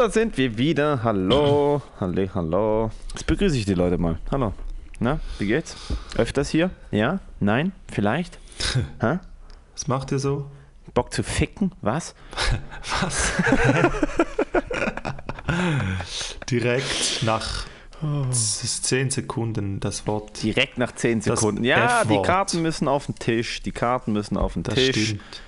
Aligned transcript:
da 0.00 0.08
sind 0.08 0.38
wir 0.38 0.56
wieder. 0.56 1.02
Hallo, 1.02 1.82
hallo, 2.00 2.26
hallo. 2.34 2.90
Jetzt 3.12 3.26
begrüße 3.26 3.54
ich 3.58 3.66
die 3.66 3.74
Leute 3.74 3.98
mal. 3.98 4.18
Hallo. 4.30 4.54
Na, 4.98 5.20
wie 5.38 5.46
geht's? 5.46 5.76
Öfters 6.16 6.48
hier? 6.48 6.70
Ja? 6.90 7.18
Nein? 7.38 7.72
Vielleicht? 7.92 8.38
Hä? 9.00 9.18
Was 9.74 9.88
macht 9.88 10.10
ihr 10.10 10.18
so? 10.18 10.50
Bock 10.94 11.12
zu 11.12 11.22
ficken? 11.22 11.72
Was? 11.82 12.14
Was? 13.02 13.32
Direkt 16.50 17.22
nach 17.22 17.66
10 18.30 19.10
Sekunden 19.10 19.80
das 19.80 20.06
Wort. 20.06 20.42
Direkt 20.42 20.78
nach 20.78 20.92
10 20.92 21.20
Das 21.20 21.40
Sekunden. 21.40 21.62
Ja, 21.62 22.04
die. 22.06 22.22
Karten 22.22 22.62
müssen 22.62 22.88
auf 22.88 23.04
den 23.04 23.16
Tisch. 23.16 23.60
Die 23.60 23.72
Karten 23.72 24.14
müssen 24.14 24.38
auf 24.38 24.54
den 24.54 24.62
Das 24.62 24.76
Tisch. 24.76 25.08
stimmt. 25.08 25.42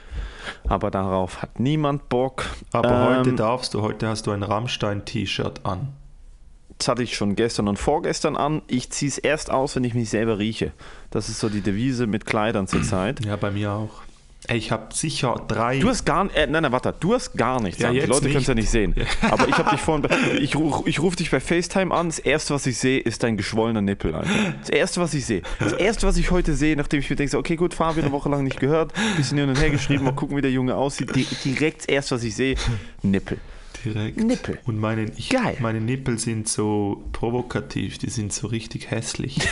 Aber 0.68 0.90
darauf 0.90 1.42
hat 1.42 1.60
niemand 1.60 2.08
Bock. 2.08 2.44
Aber 2.72 3.16
heute 3.18 3.30
Ähm, 3.30 3.36
darfst 3.36 3.74
du, 3.74 3.82
heute 3.82 4.08
hast 4.08 4.26
du 4.26 4.30
ein 4.32 4.42
Rammstein-T-Shirt 4.42 5.64
an. 5.64 5.88
Das 6.78 6.88
hatte 6.88 7.02
ich 7.04 7.16
schon 7.16 7.36
gestern 7.36 7.68
und 7.68 7.78
vorgestern 7.78 8.36
an. 8.36 8.62
Ich 8.66 8.90
ziehe 8.90 9.08
es 9.08 9.18
erst 9.18 9.50
aus, 9.50 9.76
wenn 9.76 9.84
ich 9.84 9.94
mich 9.94 10.10
selber 10.10 10.38
rieche. 10.38 10.72
Das 11.10 11.28
ist 11.28 11.38
so 11.38 11.48
die 11.48 11.60
Devise 11.60 12.06
mit 12.08 12.26
Kleidern 12.26 12.66
zurzeit. 12.66 13.24
Ja, 13.24 13.36
bei 13.36 13.50
mir 13.52 13.70
auch. 13.72 14.02
Ey, 14.48 14.58
ich 14.58 14.72
habe 14.72 14.92
sicher 14.92 15.36
drei. 15.46 15.78
Du 15.78 15.88
hast 15.88 16.04
gar 16.04 16.24
äh, 16.34 16.48
nein, 16.48 16.62
nein, 16.64 16.72
warte, 16.72 16.92
du 16.98 17.14
hast 17.14 17.34
gar 17.34 17.62
nichts. 17.62 17.80
Ja, 17.80 17.88
an. 17.88 17.94
die 17.94 18.00
Leute 18.00 18.26
können 18.26 18.38
es 18.38 18.46
ja 18.48 18.54
nicht 18.54 18.70
sehen. 18.70 18.92
Aber 19.30 19.46
ich 19.46 19.56
habe 19.56 19.70
dich 19.70 19.80
vorhin, 19.80 20.04
ich, 20.40 20.56
ruf- 20.56 20.82
ich 20.86 20.98
rufe 21.00 21.16
dich 21.16 21.30
bei 21.30 21.38
FaceTime 21.38 21.94
an. 21.94 22.08
Das 22.08 22.18
erste, 22.18 22.52
was 22.54 22.66
ich 22.66 22.76
sehe, 22.76 22.98
ist 22.98 23.22
dein 23.22 23.36
geschwollener 23.36 23.80
Nippel. 23.82 24.14
Alter. 24.16 24.28
Das 24.60 24.68
erste, 24.70 25.00
was 25.00 25.14
ich 25.14 25.24
sehe. 25.26 25.42
Das 25.60 25.72
erste, 25.72 26.08
was 26.08 26.16
ich 26.16 26.32
heute 26.32 26.54
sehe, 26.54 26.76
nachdem 26.76 26.98
ich 27.00 27.08
mir 27.08 27.14
denke, 27.14 27.38
okay, 27.38 27.54
gut, 27.54 27.72
Fabian 27.72 28.04
eine 28.04 28.12
Woche 28.12 28.28
lang 28.28 28.42
nicht 28.42 28.58
gehört, 28.58 28.92
bisschen 29.16 29.38
hin 29.38 29.48
und 29.48 29.60
her 29.60 29.70
geschrieben, 29.70 30.04
mal 30.04 30.14
gucken, 30.14 30.36
wie 30.36 30.42
der 30.42 30.50
Junge 30.50 30.74
aussieht. 30.74 31.14
Di 31.14 31.24
direkt 31.44 31.82
das 31.82 31.86
erste, 31.86 32.16
was 32.16 32.24
ich 32.24 32.34
sehe, 32.34 32.56
Nippel. 33.02 33.38
direkt. 33.84 34.16
Nippel. 34.18 34.58
Und 34.66 34.76
meine, 34.78 35.04
ich, 35.16 35.28
Geil. 35.30 35.56
meine 35.60 35.80
Nippel 35.80 36.18
sind 36.18 36.48
so 36.48 37.04
provokativ, 37.12 37.98
die 37.98 38.10
sind 38.10 38.32
so 38.32 38.48
richtig 38.48 38.90
hässlich. 38.90 39.38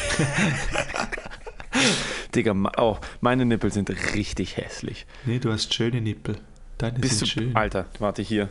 Digga, 2.34 2.54
oh, 2.78 2.96
meine 3.20 3.44
Nippel 3.44 3.72
sind 3.72 3.90
richtig 4.14 4.56
hässlich. 4.56 5.06
nee, 5.24 5.38
du 5.38 5.52
hast 5.52 5.72
schöne 5.74 6.00
Nippel. 6.00 6.36
Deine 6.78 6.98
Bist 6.98 7.14
du, 7.20 7.26
sind 7.26 7.28
schön. 7.28 7.56
Alter, 7.56 7.86
warte 7.98 8.22
hier. 8.22 8.48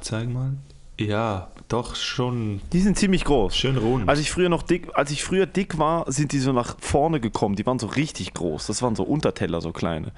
Zeig 0.00 0.28
mal. 0.28 0.54
Ja, 0.98 1.50
doch 1.68 1.96
schon 1.96 2.60
Die 2.72 2.80
sind 2.80 2.96
ziemlich 2.98 3.24
groß. 3.24 3.56
schön 3.56 3.76
rund. 3.76 4.08
Als 4.08 4.20
ich 4.20 4.30
früher 4.30 4.48
noch 4.48 4.62
dick, 4.62 4.88
als 4.94 5.10
ich 5.10 5.24
früher 5.24 5.46
dick 5.46 5.78
war, 5.78 6.10
sind 6.12 6.32
die 6.32 6.38
so 6.38 6.52
nach 6.52 6.76
vorne 6.78 7.20
gekommen. 7.20 7.56
Die 7.56 7.66
waren 7.66 7.78
so 7.80 7.86
richtig 7.88 8.32
groß. 8.34 8.66
Das 8.68 8.80
waren 8.82 8.94
so 8.94 9.02
Unterteller, 9.02 9.60
so 9.60 9.72
kleine. 9.72 10.12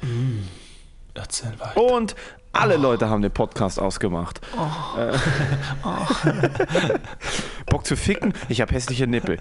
Erzähl 1.14 1.52
weiter. 1.58 1.80
Und 1.80 2.14
alle 2.52 2.76
Leute 2.76 3.08
haben 3.08 3.22
den 3.22 3.30
Podcast 3.32 3.78
ausgemacht. 3.80 4.40
Äh, 4.98 5.16
Bock 7.66 7.86
zu 7.86 7.96
ficken? 7.96 8.34
Ich 8.48 8.60
habe 8.60 8.74
hässliche 8.74 9.06
Nippel. 9.06 9.38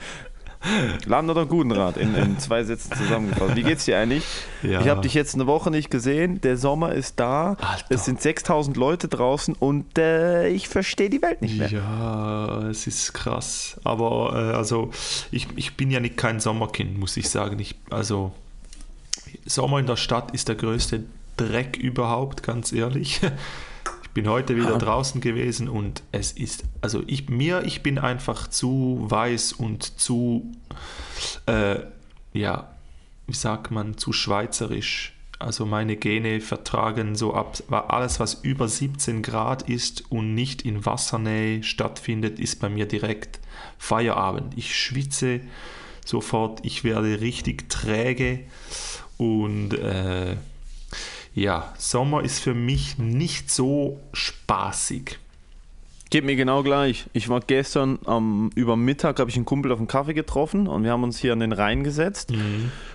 Laden 1.06 1.30
oder 1.30 1.46
guten 1.46 1.72
Rat 1.72 1.98
in, 1.98 2.16
in 2.16 2.40
zwei 2.40 2.64
Sätzen 2.64 2.96
zusammengefasst. 2.96 3.56
Wie 3.56 3.64
geht's 3.64 3.86
dir 3.86 3.98
eigentlich? 3.98 4.24
Ja. 4.64 4.82
Ich 4.82 4.88
habe 4.88 5.02
dich 5.02 5.14
jetzt 5.14 5.36
eine 5.36 5.48
Woche 5.48 5.72
nicht 5.72 5.92
gesehen. 5.92 6.42
Der 6.42 6.58
Sommer 6.58 6.94
ist 6.94 7.20
da. 7.20 7.58
Alter. 7.60 7.86
Es 7.90 8.06
sind 8.06 8.22
6000 8.22 8.78
Leute 8.78 9.08
draußen 9.08 9.56
und 9.56 9.98
äh, 9.98 10.48
ich 10.50 10.68
verstehe 10.68 11.10
die 11.10 11.22
Welt 11.22 11.42
nicht 11.42 11.58
mehr. 11.58 11.70
Ja, 11.70 12.68
es 12.68 12.88
ist 12.88 13.14
krass. 13.14 13.80
Aber 13.84 14.34
äh, 14.34 14.56
also 14.56 14.92
ich, 15.31 15.48
ich 15.56 15.78
bin 15.78 15.92
ja 15.92 16.00
nicht 16.00 16.18
kein 16.18 16.40
Sommerkind, 16.40 16.98
muss 16.98 17.16
ich 17.18 17.30
sagen. 17.30 17.59
Ich, 17.59 17.75
also 17.90 18.31
Sommer 19.46 19.80
in 19.80 19.86
der 19.86 19.98
Stadt 19.98 20.31
ist 20.31 20.48
der 20.48 20.56
größte 20.56 21.04
Dreck 21.38 21.78
überhaupt, 21.78 22.44
ganz 22.44 22.72
ehrlich. 22.72 23.22
Ich 24.16 24.24
bin 24.24 24.31
heute 24.31 24.56
wieder 24.56 24.76
Ah. 24.76 24.78
draußen 24.78 25.20
gewesen 25.20 25.68
und 25.68 26.02
es 26.14 26.31
ist, 26.31 26.64
also 26.80 27.03
ich 27.06 27.28
mir, 27.28 27.64
ich 27.66 27.84
bin 27.84 28.00
einfach 28.00 28.48
zu 28.48 29.06
weiß 29.09 29.52
und 29.52 30.00
zu, 30.00 30.53
äh, 31.48 31.80
ja, 32.31 32.74
wie 33.28 33.34
sagt 33.34 33.72
man, 33.72 33.98
zu 33.98 34.14
schweizerisch. 34.14 35.12
Also 35.38 35.66
meine 35.66 35.98
Gene 35.98 36.40
vertragen 36.40 37.16
so 37.16 37.34
ab, 37.34 37.62
alles 37.70 38.22
was 38.22 38.36
über 38.36 38.70
17 38.70 39.22
Grad 39.22 39.64
ist 39.68 40.09
und 40.09 40.34
nicht 40.34 40.62
in 40.62 40.86
Wassernähe 40.86 41.62
stattfindet, 41.62 42.40
ist 42.40 42.62
bei 42.62 42.70
mir 42.70 42.86
direkt 42.86 43.42
Feierabend. 43.78 44.54
Ich 44.58 44.80
schwitze 44.80 45.42
sofort, 46.06 46.62
ich 46.64 46.86
werde 46.86 47.20
richtig 47.20 47.68
träge 47.68 48.46
und 49.18 49.74
äh, 49.74 50.38
ja, 51.35 51.73
Sommer 51.78 52.23
ist 52.23 52.40
für 52.40 52.53
mich 52.53 52.97
nicht 52.97 53.51
so 53.51 54.00
spaßig. 54.13 55.19
Geht 56.09 56.23
mir 56.23 56.38
genau 56.38 56.63
gleich. 56.63 57.07
Ich 57.12 57.28
war 57.28 57.41
gestern 57.41 58.00
am 58.06 58.51
über 58.56 58.78
Mittag 58.78 59.19
habe 59.19 59.29
ich 59.29 59.35
einen 59.35 59.44
Kumpel 59.44 59.72
auf 59.74 59.79
einen 59.79 59.88
Kaffee 59.88 60.13
getroffen 60.13 60.68
und 60.68 60.84
wir 60.84 60.91
haben 60.91 61.03
uns 61.03 61.18
hier 61.18 61.34
an 61.34 61.41
den 61.41 61.51
Rhein 61.51 61.84
gesetzt. 61.84 62.31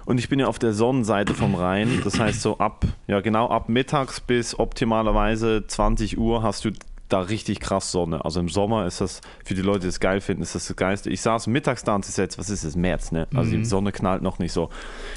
Und 0.07 0.19
ich 0.19 0.31
bin 0.31 0.39
ja 0.39 0.47
auf 0.47 0.59
der 0.59 0.73
Sonnenseite 0.73 1.35
vom 1.35 1.55
Rhein. 1.55 2.01
Das 2.03 2.19
heißt 2.19 2.41
so 2.41 2.59
ab, 2.59 2.87
ja 3.09 3.21
genau 3.21 3.49
ab 3.49 3.69
mittags 3.69 4.21
bis 4.21 4.59
optimalerweise 4.59 5.65
20 5.67 6.17
Uhr 6.17 6.43
hast 6.43 6.65
du 6.65 6.71
da 7.13 7.21
richtig 7.21 7.61
krass 7.61 7.93
Sonne. 7.93 8.25
Also 8.25 8.41
im 8.41 8.49
Sommer 8.49 8.87
ist 8.87 9.01
das, 9.01 9.21
für 9.45 9.55
die 9.55 9.63
Leute, 9.63 9.81
die 9.81 9.89
es 9.89 10.01
geil 10.01 10.21
finden, 10.21 10.43
ist 10.43 10.55
das 10.55 10.67
das 10.67 10.77
Geilste. 10.77 11.11
Ich 11.11 11.21
saß 11.21 11.47
mittags 11.47 11.85
da 11.85 11.95
und 11.95 12.05
es 12.05 12.11
ist 12.11 12.19
jetzt, 12.19 12.39
was 12.39 12.51
ist 12.51 12.65
es, 12.65 12.77
März, 12.77 13.13
ne? 13.13 13.27
Also 13.35 13.51
die 13.53 13.65
Sonne 13.65 13.93
knallt 13.93 14.23
noch 14.23 14.39
nicht 14.39 14.53
so. 14.53 14.71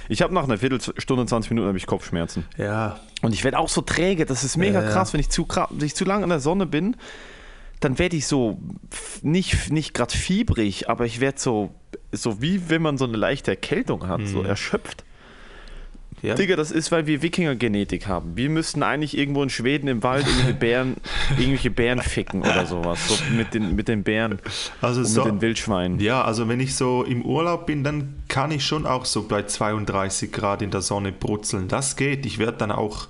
Ich 0.10 0.22
habe 0.22 0.34
nach 0.34 0.44
einer 0.44 0.58
Viertelstunde, 0.58 1.26
20 1.26 1.52
Minuten 1.52 1.68
habe 1.68 1.78
ich 1.78 1.86
Kopfschmerzen. 1.86 2.46
Ja, 2.58 3.00
Und 3.22 3.34
ich 3.34 3.44
werde 3.44 3.58
auch 3.60 3.70
so 3.70 3.82
träge. 3.82 4.26
Das 4.26 4.44
ist 4.44 4.58
mega 4.58 4.80
Ja, 4.82 4.86
ja. 4.86 4.92
krass, 4.92 5.14
wenn 5.14 5.20
ich 5.20 5.30
zu, 5.30 5.48
wenn 5.70 5.86
ich 5.86 5.96
zu 5.96 6.06
lange 6.06 6.24
in 6.24 6.30
der 6.30 6.40
Sonne 6.40 6.66
bin, 6.66 6.96
dann 7.80 8.00
werde 8.00 8.16
ich 8.16 8.28
so 8.28 8.60
nicht, 9.22 9.72
nicht 9.72 9.94
gerade 9.94 10.16
fiebrig, 10.16 10.90
aber 10.90 11.06
ich 11.06 11.20
werde 11.20 11.40
so, 11.40 11.72
so 12.12 12.42
wie 12.42 12.70
wenn 12.70 12.82
man 12.82 12.98
so 12.98 13.06
eine 13.06 13.18
leichte 13.18 13.52
Erkältung 13.52 14.08
hat, 14.08 14.26
so 14.26 14.42
erschöpft. 14.42 15.04
Ja. 16.24 16.36
Digga, 16.36 16.56
das 16.56 16.72
ist, 16.72 16.92
weil 16.92 17.06
wir 17.06 17.22
Wikinger-Genetik 17.22 18.08
haben. 18.08 18.38
Wir 18.38 18.50
müssten 18.50 18.82
eigentlich 18.82 19.18
irgendwo 19.18 19.44
in 19.44 19.50
Schweden 19.50 19.88
im 19.90 20.04
Wald 20.04 20.26
irgendwelche 20.26 20.54
Bären, 20.54 20.96
irgendwelche 21.38 21.70
Bären 21.70 22.02
ficken 22.02 22.42
oder 22.42 22.66
sowas. 22.66 23.00
So 23.10 23.16
mit 23.36 23.54
den, 23.54 23.76
mit 23.76 23.90
den 23.90 24.04
Bären 24.04 24.40
Also 24.82 25.02
und 25.02 25.06
so, 25.06 25.26
mit 25.26 25.34
den 25.34 25.42
Wildschweinen. 25.42 26.00
Ja, 26.00 26.24
also 26.24 26.48
wenn 26.48 26.62
ich 26.62 26.76
so 26.76 27.04
im 27.04 27.24
Urlaub 27.24 27.66
bin, 27.66 27.84
dann 27.84 28.16
kann 28.30 28.52
ich 28.52 28.66
schon 28.66 28.86
auch 28.86 29.04
so 29.04 29.28
bei 29.28 29.44
32 29.44 30.32
Grad 30.32 30.62
in 30.62 30.72
der 30.72 30.82
Sonne 30.82 31.12
brutzeln. 31.12 31.68
Das 31.68 31.98
geht. 31.98 32.26
Ich 32.26 32.40
werde 32.40 32.58
dann 32.58 32.72
auch 32.72 33.08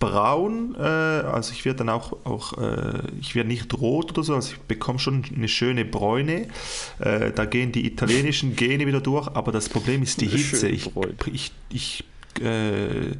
braun, 0.00 0.76
äh, 0.78 0.82
also 0.82 1.52
ich 1.52 1.64
werde 1.64 1.78
dann 1.78 1.88
auch, 1.88 2.24
auch 2.24 2.56
äh, 2.58 3.02
ich 3.20 3.34
werde 3.34 3.48
nicht 3.48 3.72
rot 3.74 4.12
oder 4.12 4.22
so, 4.22 4.34
also 4.34 4.52
ich 4.52 4.58
bekomme 4.60 4.98
schon 4.98 5.24
eine 5.34 5.48
schöne 5.48 5.84
Bräune. 5.84 6.48
Äh, 7.00 7.32
da 7.32 7.44
gehen 7.44 7.72
die 7.72 7.86
italienischen 7.86 8.54
Gene 8.54 8.86
wieder 8.86 9.00
durch, 9.00 9.28
aber 9.28 9.50
das 9.50 9.68
Problem 9.68 10.02
ist 10.02 10.20
die 10.20 10.28
Hitze. 10.28 10.68
Ich, 10.68 10.90
ich, 11.32 11.52
ich 11.70 12.04
äh, 12.40 13.16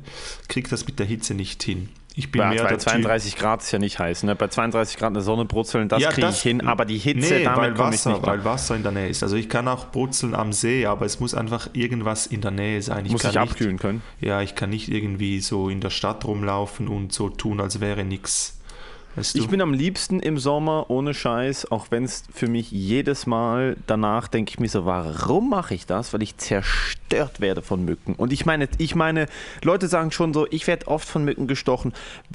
kriege 0.48 0.68
das 0.68 0.86
mit 0.86 0.98
der 0.98 1.06
Hitze 1.06 1.34
nicht 1.34 1.62
hin. 1.62 1.88
Ich 2.14 2.32
bin 2.32 2.40
Bei, 2.40 2.48
mehr 2.48 2.64
bei 2.64 2.70
der 2.70 2.78
Typ- 2.78 2.90
32 2.94 3.36
Grad 3.36 3.62
ist 3.62 3.70
ja 3.70 3.78
nicht 3.78 4.00
heiß. 4.00 4.24
Ne? 4.24 4.34
Bei 4.34 4.48
32 4.48 4.96
Grad 4.96 5.10
in 5.10 5.14
der 5.14 5.22
Sonne 5.22 5.44
brutzeln, 5.44 5.88
das 5.88 6.02
Ja, 6.02 6.10
kriege 6.10 6.28
ich 6.30 6.40
hin. 6.42 6.66
Aber 6.66 6.84
die 6.84 6.98
Hitze, 6.98 7.32
nee, 7.34 7.44
damit 7.44 7.60
weil 7.60 7.72
ich 7.72 7.78
Wasser, 7.78 8.10
nicht 8.14 8.26
weil 8.26 8.44
Wasser 8.44 8.74
in 8.74 8.82
der 8.82 8.90
Nähe 8.90 9.08
ist. 9.08 9.22
Also 9.22 9.36
ich 9.36 9.48
kann 9.48 9.68
auch 9.68 9.92
brutzeln 9.92 10.34
am 10.34 10.52
See, 10.52 10.84
aber 10.84 11.06
es 11.06 11.20
muss 11.20 11.32
einfach 11.34 11.70
irgendwas 11.74 12.26
in 12.26 12.40
der 12.40 12.50
Nähe 12.50 12.82
sein. 12.82 13.06
Ich 13.06 13.12
Muss 13.12 13.22
kann 13.22 13.30
sich 13.30 13.40
nicht, 13.40 13.50
abkühlen 13.52 13.78
können. 13.78 14.02
Ja, 14.20 14.42
ich 14.42 14.56
kann 14.56 14.70
nicht 14.70 14.88
irgendwie 14.88 15.38
so 15.38 15.68
in 15.68 15.80
der 15.80 15.90
Stadt 15.90 16.24
rumlaufen 16.24 16.88
und 16.88 17.12
so 17.12 17.28
tun, 17.28 17.60
als 17.60 17.80
wäre 17.80 18.04
nichts. 18.04 18.57
Weißt 19.18 19.34
du? 19.34 19.38
Ich 19.40 19.48
bin 19.48 19.60
am 19.60 19.72
liebsten 19.72 20.20
im 20.20 20.38
Sommer 20.38 20.86
ohne 20.90 21.14
Scheiß, 21.14 21.70
auch 21.70 21.86
wenn 21.90 22.04
es 22.04 22.24
für 22.32 22.48
mich 22.48 22.70
jedes 22.70 23.26
Mal 23.26 23.76
danach 23.86 24.28
denke 24.28 24.50
ich 24.50 24.60
mir 24.60 24.68
so, 24.68 24.84
warum 24.84 25.50
mache 25.50 25.74
ich 25.74 25.86
das? 25.86 26.12
Weil 26.12 26.22
ich 26.22 26.36
zerstört 26.36 27.40
werde 27.40 27.62
von 27.62 27.84
Mücken. 27.84 28.14
Und 28.14 28.32
ich 28.32 28.46
meine, 28.46 28.68
ich 28.78 28.94
meine, 28.94 29.26
Leute 29.62 29.88
sagen 29.88 30.10
schon 30.10 30.32
so, 30.34 30.46
ich 30.50 30.66
werde 30.66 30.88
oft 30.88 31.08
von 31.08 31.24
Mücken 31.24 31.46
gestochen. 31.46 31.92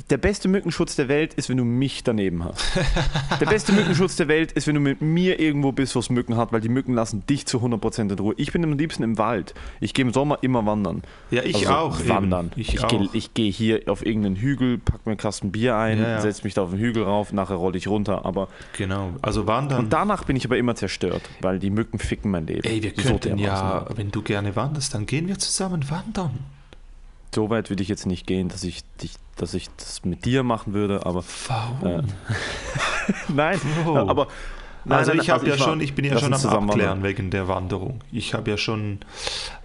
Der 0.10 0.18
beste 0.18 0.48
Mückenschutz 0.48 0.96
der 0.96 1.08
Welt 1.08 1.34
ist, 1.36 1.50
wenn 1.50 1.58
du 1.58 1.64
mich 1.66 2.04
daneben 2.04 2.44
hast. 2.44 2.64
Der 3.40 3.46
beste 3.48 3.72
Mückenschutz 3.74 4.16
der 4.16 4.28
Welt 4.28 4.52
ist, 4.54 4.68
wenn 4.68 4.76
du 4.76 4.82
mit 4.82 5.02
mir 5.02 5.40
irgendwo 5.40 5.72
bist, 5.72 5.96
wo 5.96 6.00
es 6.00 6.10
Mücken 6.10 6.38
hat, 6.38 6.52
weil 6.54 6.62
die 6.62 6.70
Mücken 6.70 6.94
lassen 6.94 7.26
dich 7.28 7.46
zu 7.46 7.58
100% 7.60 8.02
in 8.02 8.12
Ruhe. 8.12 8.34
Ich 8.38 8.52
bin 8.52 8.64
am 8.64 8.74
liebsten 8.78 9.04
im 9.04 9.18
Wald. 9.18 9.54
Ich 9.82 9.94
gehe 9.94 10.06
im 10.06 10.14
Sommer 10.14 10.38
immer 10.42 10.66
wandern. 10.66 11.02
Ja, 11.32 11.44
ich 11.44 11.68
Also 11.68 11.70
auch, 11.74 12.00
eben. 12.00 12.10
Wandern. 12.10 12.52
Ich 12.56 12.74
Ich, 12.76 12.84
auch. 12.84 12.88
gehe 12.88 13.10
ich 13.14 13.34
geh 13.34 13.52
hier 13.52 13.82
auf 13.88 14.06
irgendeinen 14.06 14.36
Hügel, 14.36 14.78
pack 14.78 15.06
mir 15.06 15.12
einen 15.14 15.18
Kasten 15.18 15.52
Bier 15.52 15.76
ein, 15.76 16.00
Ja, 16.00 16.10
ja. 16.10 16.22
setze 16.22 16.44
mich 16.44 16.54
da 16.54 16.64
auf 16.64 16.73
den 16.74 16.80
Hügel 16.80 17.04
rauf, 17.04 17.32
nachher 17.34 17.56
rolle 17.56 17.78
ich 17.78 17.88
runter. 17.88 18.26
Aber 18.26 18.48
Genau. 18.78 19.12
Also 19.22 19.48
wandern. 19.48 19.80
und 19.80 19.94
danach 19.94 20.24
bin 20.26 20.36
ich 20.36 20.46
aber 20.46 20.58
immer 20.58 20.76
zerstört, 20.76 21.22
weil 21.42 21.60
die 21.60 21.70
Mücken 21.70 22.00
ficken 22.00 22.32
mein 22.32 22.48
Leben. 22.48 22.64
Ey, 22.68 22.84
wir 22.84 22.92
So 22.96 23.10
könnten 23.18 23.38
ja, 23.38 23.56
dermaßen. 23.80 23.98
wenn 23.98 24.12
du 24.12 24.22
gerne 24.22 24.56
wanderst, 24.56 24.94
dann 24.94 25.06
gehen 25.06 25.28
wir 25.28 25.38
zusammen 25.40 25.90
wandern. 25.90 26.40
So 27.34 27.50
weit 27.50 27.70
würde 27.72 27.82
ich 27.82 27.90
jetzt 27.90 28.06
nicht 28.06 28.28
gehen, 28.28 28.50
dass 28.50 28.64
ich, 28.64 28.84
dich, 29.02 29.14
dass 29.38 29.54
ich 29.56 29.68
das 29.78 30.06
mit 30.06 30.24
dir 30.26 30.44
machen 30.44 30.74
würde, 30.74 31.06
aber 31.06 31.24
Warum? 31.48 32.06
nein, 33.30 33.60
Bro. 33.84 34.08
aber 34.08 34.28
nein, 34.86 35.00
also 35.00 35.12
nein, 35.14 35.22
ich 35.22 35.30
habe 35.32 35.46
ja 35.48 35.58
war- 35.60 35.66
schon, 35.66 35.82
ich 35.82 35.96
bin 35.96 36.06
ja 36.06 36.20
schon 36.20 36.34
am 36.34 36.70
Abklären 36.70 37.02
wegen 37.04 37.32
der 37.32 37.48
Wanderung. 37.48 38.02
Ich 38.12 38.34
habe 38.36 38.52
ja 38.52 38.58
schon, 38.58 39.00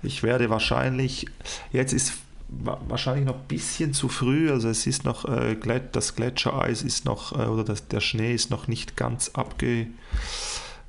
ich 0.03 0.23
werde 0.23 0.49
wahrscheinlich, 0.51 1.27
jetzt 1.73 1.93
ist 1.93 2.15
wahrscheinlich 2.49 3.27
noch 3.27 3.37
ein 3.37 3.49
bisschen 3.49 3.93
zu 3.93 4.09
früh. 4.09 4.51
Also 4.51 4.69
es 4.69 4.87
ist 4.87 5.05
noch, 5.05 5.25
äh, 5.27 5.57
das 5.93 6.15
Gletschereis 6.15 6.83
ist 6.83 7.05
noch, 7.05 7.33
äh, 7.39 7.47
oder 7.47 7.65
das, 7.65 7.89
der 7.89 8.01
Schnee 8.01 8.35
ist 8.35 8.51
noch 8.51 8.69
nicht 8.69 8.97
ganz 8.97 9.31
abge, 9.35 9.87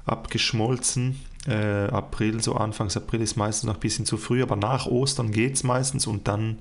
abgeschmolzen. 0.06 1.19
Äh, 1.47 1.88
April, 1.88 2.41
so 2.41 2.56
Anfangs 2.56 2.97
April 2.97 3.21
ist 3.21 3.38
meistens 3.38 3.67
noch 3.67 3.75
ein 3.75 3.79
bisschen 3.79 4.06
zu 4.06 4.17
früh, 4.17 4.44
aber 4.44 4.56
nach 4.56 4.85
Ostern 4.88 5.31
geht 5.31 5.56
es 5.56 5.63
meistens 5.63 6.06
und 6.06 6.27
dann 6.27 6.59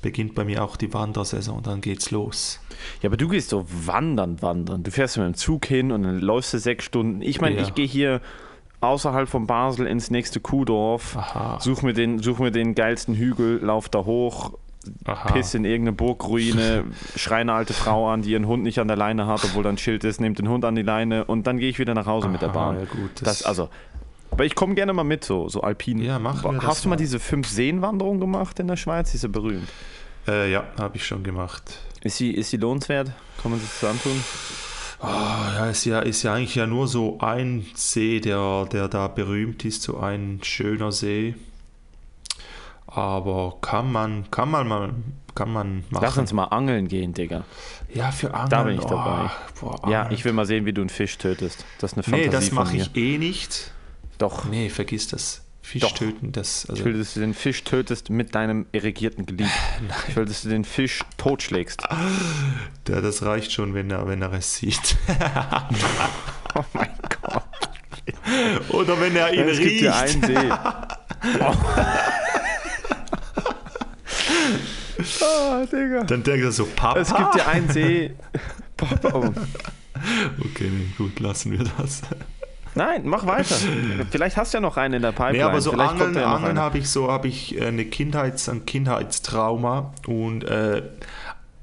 beginnt 0.00 0.34
bei 0.34 0.44
mir 0.44 0.64
auch 0.64 0.76
die 0.76 0.92
Wandersaison 0.92 1.58
und 1.58 1.66
dann 1.66 1.80
geht's 1.80 2.10
los. 2.10 2.60
Ja, 3.02 3.08
aber 3.08 3.16
du 3.16 3.28
gehst 3.28 3.50
so 3.50 3.64
wandern, 3.68 4.42
wandern. 4.42 4.82
Du 4.82 4.90
fährst 4.90 5.16
mit 5.16 5.26
dem 5.26 5.34
Zug 5.34 5.66
hin 5.66 5.92
und 5.92 6.02
dann 6.02 6.18
läufst 6.18 6.52
du 6.54 6.58
sechs 6.58 6.84
Stunden. 6.84 7.22
Ich 7.22 7.40
meine, 7.40 7.56
ja. 7.56 7.62
ich 7.62 7.74
gehe 7.74 7.86
hier 7.86 8.20
außerhalb 8.82 9.28
von 9.28 9.46
Basel 9.46 9.86
ins 9.86 10.10
nächste 10.10 10.40
Kuhdorf, 10.40 11.16
such 11.60 11.82
mir, 11.82 11.94
den, 11.94 12.18
such 12.18 12.38
mir 12.38 12.50
den 12.50 12.74
geilsten 12.74 13.14
Hügel, 13.14 13.60
lauf 13.62 13.88
da 13.88 14.04
hoch, 14.04 14.52
Aha. 15.04 15.32
piss 15.32 15.54
in 15.54 15.64
irgendeine 15.64 15.92
Burgruine, 15.92 16.84
schrei 17.16 17.40
eine 17.40 17.52
alte 17.52 17.72
Frau 17.72 18.10
an, 18.10 18.22
die 18.22 18.30
ihren 18.30 18.46
Hund 18.46 18.64
nicht 18.64 18.80
an 18.80 18.88
der 18.88 18.96
Leine 18.96 19.26
hat, 19.26 19.44
obwohl 19.44 19.62
da 19.62 19.70
ein 19.70 19.78
Schild 19.78 20.04
ist, 20.04 20.20
nehmt 20.20 20.38
den 20.38 20.48
Hund 20.48 20.64
an 20.64 20.74
die 20.74 20.82
Leine 20.82 21.24
und 21.24 21.46
dann 21.46 21.58
gehe 21.58 21.68
ich 21.68 21.78
wieder 21.78 21.94
nach 21.94 22.06
Hause 22.06 22.26
Aha, 22.26 22.32
mit 22.32 22.42
der 22.42 22.48
Bahn. 22.48 22.78
Ja 22.78 22.84
gut, 22.86 23.10
das, 23.16 23.38
das 23.38 23.42
also, 23.44 23.68
aber 24.32 24.44
ich 24.44 24.54
komme 24.54 24.74
gerne 24.74 24.92
mal 24.92 25.04
mit, 25.04 25.24
so, 25.24 25.48
so 25.48 25.60
alpin. 25.60 25.98
Ja, 25.98 26.18
mach 26.18 26.42
Hast 26.62 26.84
du 26.84 26.88
mal 26.88 26.96
diese 26.96 27.20
fünf 27.20 27.48
Seenwanderung 27.48 28.18
gemacht 28.18 28.58
in 28.58 28.66
der 28.66 28.76
Schweiz? 28.76 29.10
Die 29.10 29.16
ist 29.16 29.22
ja 29.22 29.28
berühmt. 29.28 29.68
Äh, 30.26 30.50
ja, 30.50 30.64
habe 30.78 30.96
ich 30.96 31.06
schon 31.06 31.22
gemacht. 31.22 31.78
Ist 32.02 32.16
sie, 32.16 32.30
ist 32.30 32.50
sie 32.50 32.56
lohnenswert? 32.56 33.12
Kann 33.42 33.50
man 33.50 33.60
sich 33.60 33.68
das 33.68 33.90
antun? 33.90 34.24
Oh, 35.02 35.06
ja, 35.06 35.66
ist 35.66 35.84
ja, 35.84 35.98
ist 35.98 36.22
ja 36.22 36.34
eigentlich 36.34 36.54
ja 36.54 36.66
nur 36.66 36.86
so 36.86 37.18
ein 37.20 37.66
See, 37.74 38.20
der, 38.20 38.66
der 38.66 38.88
da 38.88 39.08
berühmt 39.08 39.64
ist, 39.64 39.82
so 39.82 39.98
ein 39.98 40.38
schöner 40.42 40.92
See. 40.92 41.34
Aber 42.86 43.56
kann 43.60 43.90
man, 43.90 44.30
kann 44.30 44.50
man 44.50 44.68
mal, 44.68 44.94
kann 45.34 45.52
man 45.52 45.84
machen. 45.90 46.02
Lass 46.02 46.18
uns 46.18 46.32
mal 46.32 46.44
angeln 46.44 46.88
gehen, 46.88 47.14
Digga. 47.14 47.44
Ja, 47.92 48.12
für 48.12 48.32
Angeln. 48.32 48.50
Da 48.50 48.62
bin 48.62 48.78
ich 48.78 48.84
dabei. 48.84 49.30
Oh, 49.62 49.70
boah, 49.82 49.90
ja, 49.90 50.10
ich 50.10 50.24
will 50.24 50.34
mal 50.34 50.46
sehen, 50.46 50.66
wie 50.66 50.72
du 50.72 50.82
einen 50.82 50.90
Fisch 50.90 51.18
tötest. 51.18 51.64
Das 51.78 51.92
ist 51.92 51.96
eine 51.96 52.02
Fantasie 52.04 52.26
Nee, 52.26 52.32
das 52.32 52.52
mache 52.52 52.76
ich 52.76 52.94
eh 52.94 53.18
nicht. 53.18 53.72
Doch. 54.18 54.44
Nee, 54.44 54.68
vergiss 54.68 55.08
das. 55.08 55.42
Fisch 55.64 55.82
Doch. 55.82 55.94
töten, 55.94 56.32
das. 56.32 56.66
Also 56.68 56.80
ich 56.80 56.84
will, 56.84 56.98
dass 56.98 57.14
du 57.14 57.20
den 57.20 57.34
Fisch 57.34 57.62
tötest 57.62 58.10
mit 58.10 58.34
deinem 58.34 58.66
irrigierten 58.72 59.26
Glied. 59.26 59.48
Nein. 59.80 59.96
Ich 60.08 60.16
will, 60.16 60.24
dass 60.24 60.42
du 60.42 60.48
den 60.48 60.64
Fisch 60.64 61.00
totschlägst. 61.16 61.82
Ja, 62.88 63.00
das 63.00 63.22
reicht 63.22 63.52
schon, 63.52 63.74
wenn 63.74 63.92
er, 63.92 64.08
wenn 64.08 64.22
er 64.22 64.32
es 64.32 64.56
sieht. 64.56 64.96
oh 66.56 66.64
mein 66.72 66.90
Gott. 67.22 67.44
Oder 68.70 69.00
wenn 69.00 69.14
er 69.14 69.32
ihn 69.32 69.48
es 69.48 69.58
riecht. 69.58 69.82
Gibt 69.82 69.94
einen 69.94 70.22
See. 70.24 70.50
oh. 71.40 71.54
oh, 75.20 75.64
Digga. 75.66 76.02
Dann 76.02 76.24
denkt 76.24 76.44
er 76.44 76.50
so, 76.50 76.66
Papa. 76.74 76.98
Es 76.98 77.14
gibt 77.14 77.36
ja 77.36 77.46
einen 77.46 77.70
See. 77.70 78.16
Papa. 78.76 79.10
Oh. 79.14 79.32
Okay, 80.40 80.70
gut, 80.98 81.20
lassen 81.20 81.52
wir 81.52 81.64
das. 81.78 82.02
Nein, 82.74 83.02
mach 83.04 83.26
weiter. 83.26 83.54
Vielleicht 84.10 84.36
hast 84.36 84.54
du 84.54 84.58
ja 84.58 84.60
noch 84.60 84.76
einen 84.76 84.94
in 84.94 85.02
der 85.02 85.12
Pipeline. 85.12 85.38
Nee, 85.38 85.42
aber 85.42 85.60
so 85.60 85.72
Vielleicht 85.72 85.90
Angeln, 85.92 86.14
ja 86.14 86.34
Angeln 86.34 86.58
habe 86.58 86.78
ich 86.78 86.88
so, 86.88 87.10
habe 87.10 87.28
ich 87.28 87.60
äh, 87.60 87.66
eine 87.66 87.84
Kindheits, 87.84 88.48
ein 88.48 88.64
Kindheitstrauma 88.66 89.92
und 90.06 90.44
äh, 90.44 90.82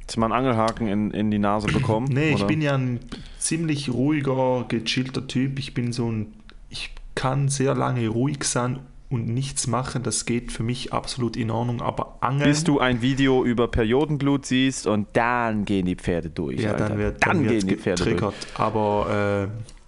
Hast 0.09 0.15
du 0.15 0.21
mal 0.21 0.31
einen 0.31 0.47
Angelhaken 0.47 0.87
in, 0.87 1.11
in 1.11 1.29
die 1.29 1.37
Nase 1.37 1.67
bekommen? 1.73 2.07
nee, 2.09 2.33
oder? 2.33 2.41
ich 2.41 2.47
bin 2.47 2.61
ja 2.61 2.73
ein 2.73 2.99
ziemlich 3.37 3.91
ruhiger, 3.91 4.65
gechillter 4.67 5.27
Typ. 5.27 5.59
Ich 5.59 5.75
bin 5.75 5.93
so 5.93 6.11
ein, 6.11 6.33
ich 6.71 6.89
kann 7.13 7.47
sehr 7.47 7.75
lange 7.75 8.07
ruhig 8.07 8.43
sein 8.43 8.79
und 9.09 9.27
nichts 9.27 9.67
machen, 9.67 10.01
das 10.03 10.25
geht 10.25 10.51
für 10.51 10.63
mich 10.63 10.93
absolut 10.93 11.35
in 11.35 11.51
Ordnung. 11.51 11.81
Aber 11.81 12.17
Angeln. 12.21 12.49
Bis 12.49 12.63
du 12.63 12.79
ein 12.79 13.03
Video 13.03 13.43
über 13.43 13.67
Periodenblut 13.67 14.47
siehst 14.47 14.87
und 14.87 15.07
dann 15.13 15.65
gehen 15.65 15.85
die 15.85 15.95
Pferde 15.95 16.31
durch. 16.31 16.59
Ja, 16.59 16.71
Alter. 16.71 16.89
dann 16.89 16.97
wird, 16.97 17.27
dann, 17.27 17.37
dann 17.37 17.47
gehen 17.47 17.67
die 17.67 17.75
Pferde 17.75 18.03
getriggert. 18.03 18.33
durch. 18.33 18.59
Aber 18.59 19.47
äh, 19.47 19.78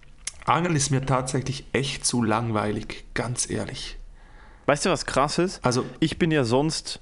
Angeln 0.46 0.76
ist 0.76 0.90
mir 0.90 1.06
tatsächlich 1.06 1.66
echt 1.74 2.06
zu 2.06 2.24
langweilig, 2.24 3.06
ganz 3.14 3.50
ehrlich. 3.50 3.98
Weißt 4.68 4.86
du, 4.86 4.90
was 4.90 5.06
krass 5.06 5.38
ist? 5.38 5.64
Also, 5.66 5.86
ich 6.00 6.20
bin 6.20 6.32
ja 6.32 6.44
sonst 6.44 7.00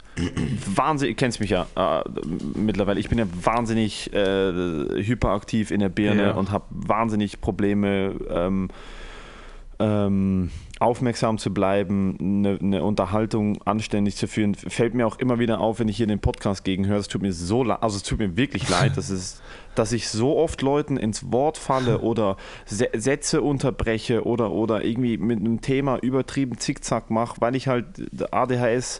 wahnsinnig, 0.65 1.17
du 1.17 1.19
kennst 1.19 1.39
mich 1.39 1.51
ja 1.51 1.67
äh, 1.75 2.03
mittlerweile, 2.55 2.99
ich 2.99 3.09
bin 3.09 3.19
ja 3.19 3.25
wahnsinnig 3.43 4.13
äh, 4.13 5.03
hyperaktiv 5.03 5.71
in 5.71 5.79
der 5.79 5.89
Birne 5.89 6.23
ja. 6.23 6.31
und 6.31 6.51
habe 6.51 6.65
wahnsinnig 6.69 7.41
Probleme, 7.41 8.15
ähm, 8.29 8.69
ähm, 9.79 10.51
aufmerksam 10.79 11.37
zu 11.37 11.53
bleiben, 11.53 12.17
eine, 12.19 12.59
eine, 12.61 12.83
Unterhaltung 12.83 13.61
anständig 13.63 14.15
zu 14.17 14.27
führen. 14.27 14.55
Fällt 14.55 14.93
mir 14.93 15.07
auch 15.07 15.17
immer 15.19 15.39
wieder 15.39 15.59
auf, 15.59 15.79
wenn 15.79 15.87
ich 15.87 15.97
hier 15.97 16.07
den 16.07 16.19
Podcast 16.19 16.63
gegenhöre. 16.63 16.99
Es 16.99 17.07
tut 17.07 17.21
mir 17.21 17.33
so 17.33 17.63
leid, 17.63 17.81
also 17.81 17.97
es 17.97 18.03
tut 18.03 18.19
mir 18.19 18.35
wirklich 18.35 18.69
leid, 18.69 18.97
dass, 18.97 19.09
es, 19.09 19.41
dass 19.75 19.91
ich 19.91 20.09
so 20.09 20.37
oft 20.37 20.61
Leuten 20.61 20.97
ins 20.97 21.31
Wort 21.31 21.57
falle 21.57 21.99
oder 21.99 22.37
Sätze 22.65 23.41
unterbreche 23.41 24.25
oder, 24.25 24.51
oder 24.51 24.83
irgendwie 24.83 25.17
mit 25.17 25.39
einem 25.39 25.61
Thema 25.61 25.97
übertrieben 25.97 26.57
Zickzack 26.57 27.09
mache, 27.09 27.39
weil 27.39 27.55
ich 27.55 27.67
halt 27.67 27.85
ADHS 28.31 28.99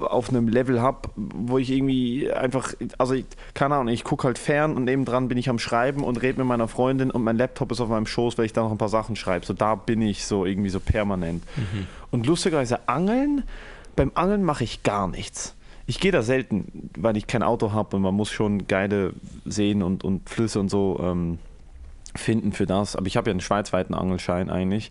auf 0.00 0.30
einem 0.30 0.48
Level 0.48 0.80
habe, 0.80 1.08
wo 1.16 1.58
ich 1.58 1.70
irgendwie 1.70 2.30
einfach, 2.30 2.74
also 2.98 3.14
ich, 3.14 3.26
keine 3.54 3.76
Ahnung, 3.76 3.88
ich 3.88 4.04
gucke 4.04 4.26
halt 4.26 4.38
fern 4.38 4.74
und 4.76 4.84
nebendran 4.84 5.28
bin 5.28 5.38
ich 5.38 5.48
am 5.48 5.58
Schreiben 5.58 6.02
und 6.02 6.20
rede 6.20 6.38
mit 6.38 6.46
meiner 6.46 6.68
Freundin 6.68 7.10
und 7.10 7.22
mein 7.22 7.36
Laptop 7.36 7.70
ist 7.70 7.80
auf 7.80 7.88
meinem 7.88 8.06
Schoß, 8.06 8.36
weil 8.36 8.46
ich 8.46 8.52
da 8.52 8.62
noch 8.62 8.72
ein 8.72 8.78
paar 8.78 8.88
Sachen 8.88 9.16
schreibe. 9.16 9.46
So 9.46 9.54
da 9.54 9.76
bin 9.76 10.02
ich 10.02 10.26
so 10.26 10.44
irgendwie 10.44 10.70
so 10.70 10.80
permanent. 10.80 11.44
Mhm. 11.56 11.86
Und 12.10 12.26
lustigerweise 12.26 12.88
Angeln, 12.88 13.44
beim 13.94 14.10
Angeln 14.14 14.42
mache 14.42 14.64
ich 14.64 14.82
gar 14.82 15.06
nichts. 15.06 15.54
Ich 15.86 16.00
gehe 16.00 16.12
da 16.12 16.22
selten, 16.22 16.90
weil 16.96 17.16
ich 17.16 17.26
kein 17.26 17.42
Auto 17.42 17.72
habe 17.72 17.96
und 17.96 18.02
man 18.02 18.14
muss 18.14 18.30
schon 18.30 18.66
geile 18.66 19.12
Seen 19.44 19.82
und, 19.82 20.04
und 20.04 20.28
Flüsse 20.28 20.60
und 20.60 20.68
so 20.68 21.00
ähm, 21.02 21.38
finden 22.14 22.52
für 22.52 22.66
das. 22.66 22.96
Aber 22.96 23.06
ich 23.06 23.16
habe 23.16 23.30
ja 23.30 23.32
einen 23.32 23.40
schweizweiten 23.40 23.94
Angelschein 23.94 24.50
eigentlich. 24.50 24.90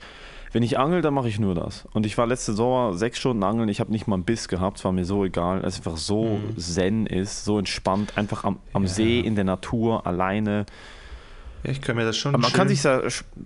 Wenn 0.52 0.64
ich 0.64 0.80
angel, 0.80 1.02
dann 1.02 1.14
mache 1.14 1.28
ich 1.28 1.40
nur 1.40 1.54
das. 1.54 1.88
Und 1.94 2.06
ich 2.06 2.18
war 2.18 2.26
letzte 2.26 2.54
Sommer 2.54 2.94
sechs 2.94 3.20
Stunden 3.20 3.44
angeln, 3.44 3.70
ich 3.70 3.80
habe 3.80 3.92
nicht 3.92 4.08
mal 4.08 4.16
einen 4.16 4.24
Biss 4.24 4.48
gehabt, 4.48 4.80
es 4.80 4.86
war 4.86 4.92
mir 4.92 5.06
so 5.06 5.24
egal, 5.24 5.64
es 5.64 5.78
einfach 5.78 5.98
so 5.98 6.40
mhm. 6.40 6.58
zen 6.58 7.06
ist, 7.06 7.46
so 7.46 7.60
entspannt, 7.60 8.18
einfach 8.18 8.44
am, 8.44 8.60
am 8.74 8.84
ja. 8.84 8.90
See, 8.90 9.20
in 9.20 9.36
der 9.36 9.44
Natur, 9.44 10.08
alleine. 10.08 10.66
Ja, 11.64 11.72
ich 11.72 11.82
kann 11.82 11.96
mir 11.98 12.06
das 12.06 12.18
schon. 12.18 12.34
Aber 12.34 12.42
man 12.42 12.54
kann, 12.54 12.70
sich, 12.70 12.82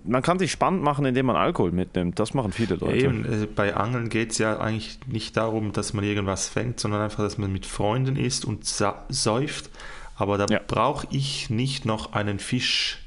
man 0.03 0.21
kann 0.21 0.39
sich 0.39 0.51
spannend 0.51 0.83
machen, 0.83 1.03
indem 1.05 1.25
man 1.25 1.35
Alkohol 1.35 1.71
mitnimmt. 1.71 2.19
Das 2.19 2.33
machen 2.33 2.51
viele 2.51 2.75
Leute. 2.75 2.97
Ja, 2.97 3.03
eben, 3.05 3.25
äh, 3.25 3.47
bei 3.47 3.75
Angeln 3.75 4.09
geht 4.09 4.31
es 4.31 4.37
ja 4.37 4.59
eigentlich 4.59 4.99
nicht 5.07 5.35
darum, 5.35 5.71
dass 5.73 5.93
man 5.93 6.03
irgendwas 6.03 6.47
fängt, 6.47 6.79
sondern 6.79 7.01
einfach, 7.01 7.23
dass 7.23 7.37
man 7.37 7.51
mit 7.51 7.65
Freunden 7.65 8.15
ist 8.15 8.45
und 8.45 8.65
säuft. 8.65 9.69
Aber 10.15 10.37
da 10.37 10.45
ja. 10.47 10.59
brauche 10.65 11.07
ich 11.09 11.49
nicht 11.49 11.85
noch 11.85 12.13
einen 12.13 12.37
Fisch 12.39 13.02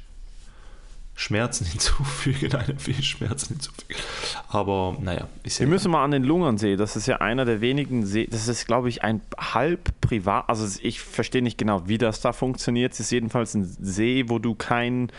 Schmerzen 1.17 1.65
hinzufügen, 1.71 2.55
einem 2.55 2.77
Fisch 2.77 3.09
Schmerzen 3.09 3.55
hinzufügen. 3.55 3.99
Aber 4.47 4.95
naja, 5.01 5.27
ist 5.43 5.57
ja. 5.57 5.65
Wir 5.65 5.67
müssen 5.67 5.91
mal 5.91 6.03
an 6.03 6.11
den 6.11 6.23
Lungernsee, 6.23 6.75
das 6.77 6.95
ist 6.95 7.07
ja 7.07 7.17
einer 7.17 7.43
der 7.43 7.59
wenigen 7.59 8.05
See, 8.05 8.27
das 8.29 8.47
ist 8.47 8.67
glaube 8.67 8.87
ich 8.87 9.03
ein 9.03 9.21
halb 9.37 9.99
privat, 9.99 10.47
also 10.47 10.79
ich 10.81 11.01
verstehe 11.01 11.41
nicht 11.41 11.57
genau, 11.57 11.87
wie 11.87 11.97
das 11.97 12.21
da 12.21 12.31
funktioniert. 12.33 12.93
Es 12.93 12.99
ist 12.99 13.11
jedenfalls 13.11 13.55
ein 13.55 13.65
See, 13.65 14.25
wo 14.27 14.37
du 14.37 14.53
keinen 14.53 15.11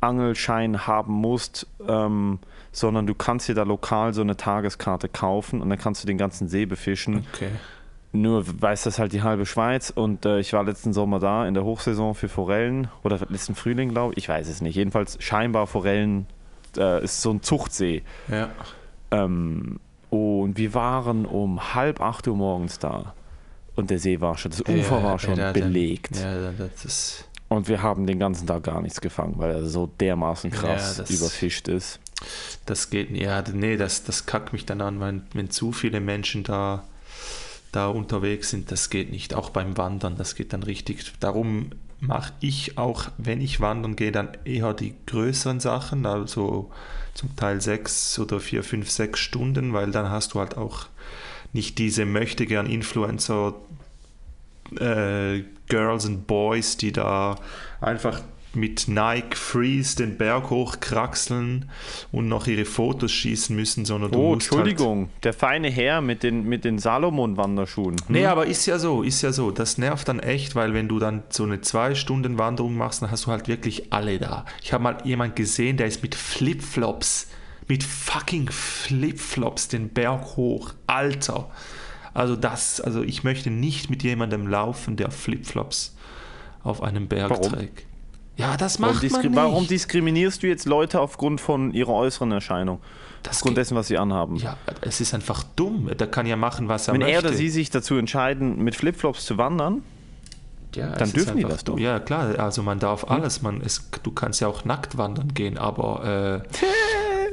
Angelschein 0.00 0.86
haben 0.86 1.12
musst, 1.12 1.66
ähm, 1.86 2.38
sondern 2.72 3.06
du 3.06 3.14
kannst 3.14 3.48
dir 3.48 3.54
da 3.54 3.64
lokal 3.64 4.14
so 4.14 4.22
eine 4.22 4.36
Tageskarte 4.36 5.10
kaufen 5.10 5.60
und 5.60 5.68
dann 5.68 5.78
kannst 5.78 6.02
du 6.02 6.06
den 6.06 6.18
ganzen 6.18 6.48
See 6.48 6.64
befischen. 6.64 7.26
Okay. 7.34 7.50
Nur 8.12 8.44
weiß 8.46 8.84
das 8.84 8.98
halt 8.98 9.12
die 9.12 9.22
halbe 9.22 9.44
Schweiz 9.44 9.90
und 9.90 10.24
äh, 10.24 10.38
ich 10.38 10.54
war 10.54 10.64
letzten 10.64 10.92
Sommer 10.92 11.18
da 11.18 11.46
in 11.46 11.54
der 11.54 11.64
Hochsaison 11.64 12.14
für 12.14 12.28
Forellen 12.28 12.88
oder 13.04 13.18
letzten 13.28 13.54
Frühling, 13.54 13.90
glaube 13.90 14.14
ich. 14.14 14.24
Ich 14.24 14.28
weiß 14.28 14.48
es 14.48 14.62
nicht. 14.62 14.76
Jedenfalls 14.76 15.22
scheinbar 15.22 15.66
Forellen 15.66 16.26
äh, 16.76 17.04
ist 17.04 17.20
so 17.20 17.30
ein 17.30 17.42
Zuchtsee. 17.42 18.02
Ja. 18.28 18.48
Ähm, 19.10 19.78
und 20.08 20.56
wir 20.56 20.72
waren 20.72 21.26
um 21.26 21.74
halb 21.74 22.00
acht 22.00 22.26
Uhr 22.26 22.36
morgens 22.36 22.78
da 22.78 23.14
und 23.76 23.90
der 23.90 23.98
See 23.98 24.22
war 24.22 24.38
schon, 24.38 24.52
das 24.52 24.62
Ufer 24.62 24.98
ja, 24.98 25.02
war 25.02 25.18
schon 25.18 25.36
ja, 25.36 25.52
belegt. 25.52 26.16
Ja, 26.16 26.50
das 26.52 26.84
ist 26.86 27.28
und 27.48 27.66
wir 27.68 27.82
haben 27.82 28.06
den 28.06 28.18
ganzen 28.18 28.46
Tag 28.46 28.64
gar 28.64 28.82
nichts 28.82 29.00
gefangen, 29.00 29.34
weil 29.38 29.50
er 29.50 29.66
so 29.66 29.86
dermaßen 29.86 30.50
krass 30.50 30.98
das, 30.98 31.10
überfischt 31.10 31.68
ist. 31.68 31.98
Das 32.66 32.90
geht, 32.90 33.10
ja, 33.10 33.42
nee, 33.52 33.76
das, 33.76 34.04
das 34.04 34.26
kackt 34.26 34.52
mich 34.52 34.66
dann 34.66 34.82
an, 34.82 35.00
wenn, 35.00 35.22
wenn 35.32 35.50
zu 35.50 35.72
viele 35.72 36.00
Menschen 36.00 36.44
da 36.44 36.84
da 37.72 37.88
unterwegs 37.88 38.50
sind, 38.50 38.70
das 38.70 38.90
geht 38.90 39.10
nicht. 39.10 39.34
Auch 39.34 39.50
beim 39.50 39.76
Wandern, 39.76 40.16
das 40.16 40.34
geht 40.34 40.52
dann 40.52 40.62
richtig. 40.62 41.12
Darum 41.20 41.70
mache 42.00 42.32
ich 42.40 42.78
auch, 42.78 43.08
wenn 43.18 43.40
ich 43.40 43.60
wandern 43.60 43.96
gehe, 43.96 44.12
dann 44.12 44.36
eher 44.44 44.72
die 44.74 44.94
größeren 45.06 45.60
Sachen, 45.60 46.06
also 46.06 46.70
zum 47.14 47.34
Teil 47.36 47.60
sechs 47.60 48.18
oder 48.18 48.38
vier, 48.40 48.62
fünf, 48.62 48.90
sechs 48.90 49.20
Stunden, 49.20 49.72
weil 49.72 49.90
dann 49.90 50.08
hast 50.08 50.34
du 50.34 50.40
halt 50.40 50.56
auch 50.56 50.86
nicht 51.52 51.78
diese 51.78 52.04
möchte 52.04 52.46
gern 52.46 52.66
Influencer 52.66 53.54
äh, 54.78 55.42
Girls 55.68 56.06
and 56.06 56.26
Boys, 56.26 56.76
die 56.76 56.92
da 56.92 57.36
einfach 57.80 58.22
mit 58.54 58.88
Nike 58.88 59.36
Freeze 59.36 59.96
den 59.96 60.16
Berg 60.16 60.50
hochkraxeln 60.50 61.70
und 62.12 62.28
noch 62.28 62.46
ihre 62.46 62.64
Fotos 62.64 63.12
schießen 63.12 63.54
müssen, 63.54 63.84
sondern 63.84 64.10
du 64.10 64.18
Oh, 64.18 64.34
musst 64.34 64.50
halt 64.50 64.60
Entschuldigung, 64.60 65.10
der 65.22 65.32
feine 65.32 65.68
Herr 65.70 66.00
mit 66.00 66.22
den, 66.22 66.44
mit 66.44 66.64
den 66.64 66.78
Salomon-Wanderschuhen. 66.78 67.96
Hm? 67.96 68.04
Nee, 68.08 68.26
aber 68.26 68.46
ist 68.46 68.66
ja 68.66 68.78
so, 68.78 69.02
ist 69.02 69.22
ja 69.22 69.32
so. 69.32 69.50
Das 69.50 69.78
nervt 69.78 70.08
dann 70.08 70.20
echt, 70.20 70.54
weil 70.54 70.74
wenn 70.74 70.88
du 70.88 70.98
dann 70.98 71.22
so 71.28 71.44
eine 71.44 71.60
zwei 71.60 71.94
Stunden 71.94 72.38
Wanderung 72.38 72.76
machst, 72.76 73.02
dann 73.02 73.10
hast 73.10 73.26
du 73.26 73.30
halt 73.30 73.48
wirklich 73.48 73.92
alle 73.92 74.18
da. 74.18 74.44
Ich 74.62 74.72
habe 74.72 74.82
mal 74.82 74.98
jemand 75.04 75.36
gesehen, 75.36 75.76
der 75.76 75.86
ist 75.86 76.02
mit 76.02 76.14
Flipflops, 76.14 77.28
mit 77.66 77.84
fucking 77.84 78.48
Flipflops 78.50 79.68
den 79.68 79.90
Berg 79.90 80.36
hoch. 80.36 80.72
Alter. 80.86 81.50
Also 82.14 82.34
das, 82.34 82.80
also 82.80 83.02
ich 83.02 83.22
möchte 83.24 83.50
nicht 83.50 83.90
mit 83.90 84.02
jemandem 84.02 84.46
laufen, 84.46 84.96
der 84.96 85.10
Flipflops 85.10 85.94
auf 86.64 86.82
einem 86.82 87.06
Berg 87.08 87.30
Warum? 87.30 87.52
trägt. 87.52 87.87
Ja, 88.38 88.56
das 88.56 88.80
Warum, 88.80 88.94
macht 88.94 89.02
man 89.02 89.10
diskri 89.10 89.28
nicht. 89.28 89.36
warum 89.36 89.66
diskriminierst 89.66 90.42
du 90.42 90.46
jetzt 90.46 90.64
Leute 90.66 91.00
aufgrund 91.00 91.40
von 91.40 91.72
ihrer 91.74 91.92
äußeren 91.92 92.32
Erscheinung? 92.32 92.80
Das 93.24 93.36
aufgrund 93.36 93.56
dessen, 93.58 93.76
was 93.76 93.88
sie 93.88 93.98
anhaben? 93.98 94.36
ja, 94.36 94.56
es 94.80 95.00
ist 95.00 95.12
einfach 95.12 95.42
dumm. 95.56 95.90
Der 95.98 96.06
kann 96.06 96.24
ja 96.24 96.36
machen, 96.36 96.68
was 96.68 96.86
er 96.88 96.94
Wenn 96.94 97.00
möchte. 97.00 97.14
er 97.14 97.18
oder 97.20 97.32
sie 97.32 97.50
sich 97.50 97.68
dazu 97.70 97.96
entscheiden, 97.96 98.62
mit 98.62 98.76
Flipflops 98.76 99.26
zu 99.26 99.36
wandern, 99.38 99.82
Ja, 100.74 100.90
Dann 100.92 101.08
ist 101.08 101.16
dürfen 101.16 101.36
die 101.36 101.42
das 101.42 101.64
doch. 101.64 101.74
Hm? 101.74 101.82
Ja, 101.82 101.98
klar, 101.98 102.38
also 102.38 102.62
man 102.62 102.78
darf 102.78 103.04
alles. 103.10 103.42
Man, 103.42 103.60
es, 103.60 103.90
du 104.02 104.12
kannst 104.12 104.40
ja 104.40 104.46
auch 104.48 104.64
nackt 104.64 104.96
wandern 104.96 105.34
gehen, 105.34 105.58
aber. 105.58 106.42
Äh, 106.44 106.48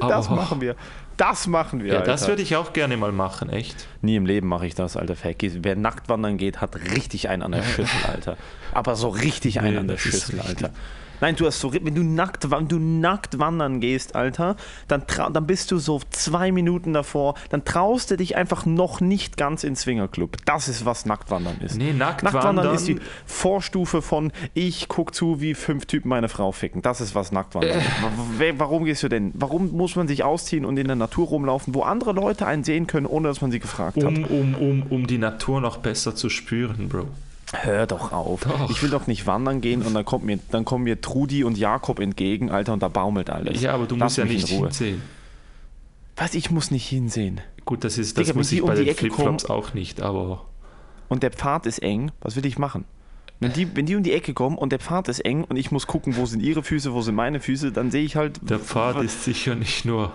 das 0.00 0.26
aber- 0.26 0.36
machen 0.36 0.60
wir. 0.60 0.74
Das 1.16 1.46
machen 1.46 1.82
wir. 1.82 1.94
Ja, 1.94 2.00
das 2.02 2.22
Alter. 2.22 2.32
würde 2.32 2.42
ich 2.42 2.56
auch 2.56 2.72
gerne 2.72 2.96
mal 2.96 3.12
machen, 3.12 3.48
echt. 3.48 3.86
Nie 4.02 4.16
im 4.16 4.26
Leben 4.26 4.48
mache 4.48 4.66
ich 4.66 4.74
das, 4.74 4.96
alter. 4.96 5.14
Wer 5.40 5.76
nackt 5.76 6.08
wandern 6.08 6.36
geht, 6.36 6.60
hat 6.60 6.76
richtig 6.94 7.28
einen 7.28 7.42
an 7.42 7.52
der 7.52 7.62
Schüssel, 7.74 8.04
Alter. 8.06 8.36
Aber 8.72 8.96
so 8.96 9.08
richtig 9.08 9.60
einen 9.60 9.72
Nee, 9.72 9.78
an 9.78 9.86
der 9.88 9.96
das 9.96 10.02
Schüssel, 10.02 10.40
richtig. 10.40 10.64
Alter. 10.64 10.70
Nein, 11.20 11.36
du 11.36 11.46
hast 11.46 11.60
so, 11.60 11.72
wenn 11.72 11.94
du 11.94 12.02
nackt, 12.02 12.50
wenn 12.50 12.68
du 12.68 12.78
nackt 12.78 13.38
wandern 13.38 13.80
gehst, 13.80 14.14
Alter, 14.14 14.56
dann, 14.88 15.02
dann 15.32 15.46
bist 15.46 15.70
du 15.70 15.78
so 15.78 16.00
zwei 16.10 16.52
Minuten 16.52 16.92
davor, 16.92 17.34
dann 17.50 17.64
traust 17.64 18.10
du 18.10 18.16
dich 18.16 18.36
einfach 18.36 18.66
noch 18.66 19.00
nicht 19.00 19.36
ganz 19.36 19.64
ins 19.64 19.82
Swingerclub. 19.82 20.36
Das 20.44 20.68
ist, 20.68 20.84
was 20.84 21.06
Nacktwandern 21.06 21.58
ist. 21.60 21.76
Nee, 21.76 21.92
Nacktwandern 21.92 22.56
Nacktwandern- 22.56 22.74
ist 22.74 22.88
die 22.88 22.98
Vorstufe 23.26 24.02
von 24.02 24.32
ich 24.54 24.88
guck 24.88 25.14
zu, 25.14 25.40
wie 25.40 25.54
fünf 25.54 25.86
Typen 25.86 26.08
meine 26.08 26.28
Frau 26.28 26.52
ficken. 26.52 26.82
Das 26.82 27.00
ist, 27.00 27.14
was 27.14 27.32
Nacktwandern 27.32 27.78
Äh. 28.38 28.50
ist. 28.50 28.58
Warum 28.58 28.84
gehst 28.84 29.02
du 29.02 29.08
denn? 29.08 29.32
Warum 29.34 29.72
muss 29.72 29.96
man 29.96 30.08
sich 30.08 30.24
ausziehen 30.24 30.64
und 30.64 30.76
in 30.78 30.86
der 30.86 30.96
Natur 30.96 31.26
rumlaufen, 31.28 31.74
wo 31.74 31.82
andere 31.82 32.12
Leute 32.12 32.46
einen 32.46 32.64
sehen 32.64 32.86
können, 32.86 33.06
ohne 33.06 33.28
dass 33.28 33.40
man 33.40 33.50
sie 33.50 33.58
gefragt 33.60 33.96
hat? 33.98 34.04
Um, 34.04 34.24
um, 34.24 34.54
um, 34.54 34.82
um 34.90 35.06
die 35.06 35.18
Natur 35.18 35.60
noch 35.60 35.78
besser 35.78 36.14
zu 36.14 36.28
spüren, 36.28 36.88
Bro. 36.88 37.06
Hör 37.52 37.86
doch 37.86 38.12
auf. 38.12 38.40
Doch. 38.40 38.70
Ich 38.70 38.82
will 38.82 38.90
doch 38.90 39.06
nicht 39.06 39.26
wandern 39.26 39.60
gehen 39.60 39.82
und 39.82 39.94
dann 39.94 40.04
kommt 40.04 40.24
mir, 40.24 40.38
dann 40.50 40.64
kommen 40.64 40.84
mir 40.84 41.00
Trudi 41.00 41.44
und 41.44 41.56
Jakob 41.56 42.00
entgegen, 42.00 42.50
Alter, 42.50 42.72
und 42.72 42.82
da 42.82 42.88
baumelt 42.88 43.30
alles. 43.30 43.60
Ja, 43.62 43.74
aber 43.74 43.86
du 43.86 43.94
Lass 43.96 44.04
musst 44.04 44.18
ja 44.18 44.24
nicht 44.24 44.50
Ruhe. 44.50 44.66
hinsehen. 44.66 45.02
Was, 46.16 46.34
ich 46.34 46.50
muss 46.50 46.70
nicht 46.70 46.88
hinsehen. 46.88 47.40
Gut, 47.64 47.84
das, 47.84 47.98
ist, 47.98 48.16
das 48.18 48.26
Digga, 48.26 48.38
muss 48.38 48.50
ich 48.50 48.62
um 48.62 48.68
bei 48.68 48.74
den 48.74 48.94
Flipflops 48.94 49.44
auch 49.46 49.74
nicht, 49.74 50.00
aber. 50.00 50.46
Und 51.08 51.22
der 51.22 51.30
Pfad 51.30 51.66
ist 51.66 51.82
eng, 51.82 52.10
was 52.20 52.34
will 52.36 52.46
ich 52.46 52.58
machen? 52.58 52.84
Wenn 53.38 53.52
die, 53.52 53.76
wenn 53.76 53.84
die 53.86 53.94
um 53.96 54.02
die 54.02 54.12
Ecke 54.12 54.32
kommen 54.32 54.56
und 54.56 54.72
der 54.72 54.78
Pfad 54.78 55.08
ist 55.08 55.20
eng 55.20 55.44
und 55.44 55.56
ich 55.56 55.70
muss 55.70 55.86
gucken, 55.86 56.16
wo 56.16 56.24
sind 56.24 56.40
ihre 56.42 56.62
Füße, 56.62 56.94
wo 56.94 57.02
sind 57.02 57.14
meine 57.14 57.38
Füße, 57.38 57.70
dann 57.70 57.90
sehe 57.90 58.02
ich 58.02 58.16
halt. 58.16 58.40
Der 58.48 58.58
Pfad 58.58 59.02
ist 59.02 59.24
sicher 59.24 59.54
nicht 59.54 59.84
nur 59.84 60.12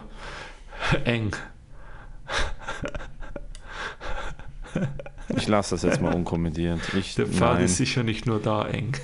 eng. 1.05 1.31
Ich 5.35 5.47
lasse 5.47 5.75
das 5.75 5.83
jetzt 5.83 6.01
mal 6.01 6.13
unkommentiert. 6.13 6.79
Ich, 6.97 7.15
Der 7.15 7.27
Pfad 7.27 7.55
nein. 7.55 7.65
ist 7.65 7.77
sicher 7.77 8.03
nicht 8.03 8.25
nur 8.25 8.39
da 8.39 8.67
eng. 8.67 8.93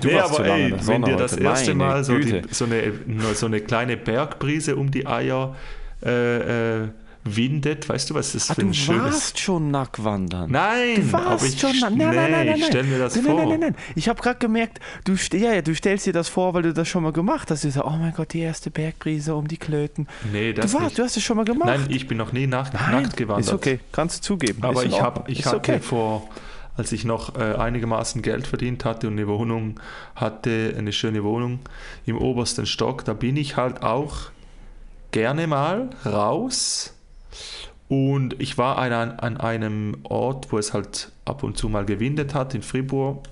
Du 0.00 0.08
nee, 0.08 0.18
aber 0.18 0.44
ey, 0.44 0.74
wenn 0.86 1.02
dir 1.02 1.16
das 1.16 1.32
heute. 1.32 1.42
erste 1.42 1.74
Meine 1.74 1.90
Mal 1.92 2.04
so, 2.04 2.18
die, 2.18 2.42
so, 2.50 2.66
eine, 2.66 2.92
so 3.34 3.46
eine 3.46 3.60
kleine 3.60 3.96
Bergbrise 3.96 4.76
um 4.76 4.90
die 4.90 5.06
Eier 5.06 5.56
äh, 6.04 6.82
äh, 6.82 6.88
windet, 7.36 7.88
weißt 7.88 8.10
du, 8.10 8.14
was 8.14 8.32
das 8.32 8.50
Ah, 8.50 8.54
für 8.54 8.60
du 8.62 8.68
ein 8.68 8.74
schönes... 8.74 9.02
warst 9.02 9.38
schon 9.38 9.70
nackwandern. 9.70 10.50
Nein, 10.50 10.96
Du 10.96 11.12
warst 11.12 11.26
aber 11.26 11.44
ich, 11.46 11.60
schon 11.60 11.72
na- 11.80 11.90
nein, 11.90 11.98
nee, 11.98 12.04
nein, 12.04 12.14
nein, 12.16 12.30
nein, 12.32 12.54
ich 12.56 12.60
nein. 12.62 12.70
stell 12.70 12.84
mir 12.84 12.98
das 12.98 13.14
nein, 13.16 13.24
vor. 13.24 13.34
Nein, 13.34 13.48
nein, 13.48 13.60
nein, 13.60 13.74
nein. 13.76 13.84
Ich 13.94 14.08
habe 14.08 14.20
gerade 14.22 14.38
gemerkt, 14.38 14.80
du, 15.04 15.14
ja, 15.36 15.54
ja, 15.54 15.62
du 15.62 15.74
stellst 15.74 16.06
dir 16.06 16.12
das 16.12 16.28
vor, 16.28 16.54
weil 16.54 16.62
du 16.62 16.72
das 16.72 16.88
schon 16.88 17.02
mal 17.02 17.12
gemacht 17.12 17.50
hast. 17.50 17.64
Du 17.64 17.70
sagst, 17.70 17.86
oh 17.86 17.96
mein 17.96 18.12
Gott, 18.14 18.32
die 18.32 18.40
erste 18.40 18.70
Bergbrise 18.70 19.34
um 19.34 19.48
die 19.48 19.56
Klöten. 19.56 20.08
Nee, 20.32 20.52
das 20.52 20.70
du, 20.72 20.74
warst, 20.78 20.84
nicht. 20.86 20.98
du 20.98 21.02
hast 21.04 21.16
es 21.16 21.22
schon 21.22 21.36
mal 21.36 21.44
gemacht. 21.44 21.68
Nein, 21.68 21.86
ich 21.88 22.06
bin 22.08 22.18
noch 22.18 22.32
nie 22.32 22.46
nach, 22.46 22.72
Nein, 22.72 23.02
nackt 23.02 23.16
gewandert. 23.16 23.46
Ist 23.46 23.52
okay, 23.52 23.80
kannst 23.92 24.18
du 24.18 24.22
zugeben. 24.22 24.62
Aber 24.62 24.84
ich, 24.84 24.92
Ordnung. 24.92 25.02
hab, 25.02 25.28
ich 25.28 25.44
hatte 25.46 25.56
okay. 25.56 25.80
vor, 25.80 26.28
als 26.76 26.92
ich 26.92 27.04
noch 27.04 27.34
äh, 27.36 27.54
einigermaßen 27.54 28.22
Geld 28.22 28.46
verdient 28.46 28.84
hatte 28.84 29.08
und 29.08 29.14
eine 29.14 29.26
Wohnung 29.26 29.80
hatte, 30.14 30.74
eine 30.78 30.92
schöne 30.92 31.24
Wohnung 31.24 31.58
im 32.06 32.16
obersten 32.16 32.66
Stock, 32.66 33.04
da 33.04 33.14
bin 33.14 33.36
ich 33.36 33.56
halt 33.56 33.82
auch 33.82 34.30
gerne 35.10 35.46
mal 35.46 35.90
raus. 36.06 36.94
Und 37.88 38.40
ich 38.40 38.58
war 38.58 38.76
an, 38.78 38.92
an 38.92 39.36
einem 39.38 39.96
Ort, 40.02 40.52
wo 40.52 40.58
es 40.58 40.74
halt 40.74 41.10
ab 41.24 41.42
und 41.42 41.56
zu 41.56 41.68
mal 41.68 41.84
gewindet 41.86 42.34
hat, 42.34 42.54
in 42.54 42.62
Fribourg. 42.62 43.24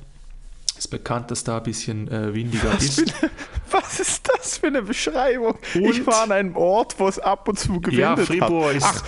Ist 0.78 0.90
bekannt, 0.90 1.30
dass 1.30 1.42
da 1.42 1.56
ein 1.56 1.62
bisschen 1.62 2.06
äh, 2.08 2.34
windiger 2.34 2.74
ist. 2.78 3.02
Was 3.70 3.98
ist 3.98 4.28
das 4.28 4.58
für 4.58 4.66
eine 4.66 4.82
Beschreibung? 4.82 5.54
Und? 5.74 5.84
Ich 5.86 6.06
war 6.06 6.22
an 6.24 6.32
einem 6.32 6.54
Ort, 6.56 6.96
wo 6.98 7.08
es 7.08 7.18
ab 7.18 7.48
und 7.48 7.58
zu 7.58 7.80
gewindet 7.80 7.98
Ja, 7.98 8.16
Fribourg 8.16 8.66
hat. 8.68 8.76
ist- 8.76 8.84
Ach, 8.84 9.02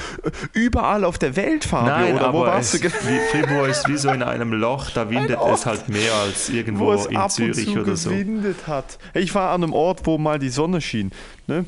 überall 0.54 1.04
auf 1.04 1.18
der 1.18 1.36
Welt, 1.36 1.64
Fabio, 1.66 1.92
Nein, 1.92 2.14
oder 2.14 2.32
wo 2.32 2.38
aber 2.44 2.46
warst 2.52 2.74
es, 2.74 2.80
du? 2.80 2.88
wie, 2.88 3.18
Fribourg 3.30 3.68
ist 3.68 3.86
wie 3.86 3.98
so 3.98 4.08
in 4.08 4.22
einem 4.22 4.54
Loch, 4.54 4.88
da 4.90 5.10
windet 5.10 5.36
Ort, 5.36 5.58
es 5.58 5.66
halt 5.66 5.88
mehr 5.90 6.12
als 6.14 6.48
irgendwo 6.48 6.86
Wo 6.86 7.04
in 7.04 7.28
Zürich 7.28 7.76
oder 7.76 7.96
so. 7.96 8.10
gewindet 8.10 8.66
hat. 8.66 8.98
Ich 9.12 9.34
war 9.34 9.50
an 9.50 9.62
einem 9.62 9.74
Ort, 9.74 10.06
wo 10.06 10.16
mal 10.16 10.38
die 10.38 10.48
Sonne 10.50 10.80
schien. 10.80 11.12
Ne? 11.46 11.66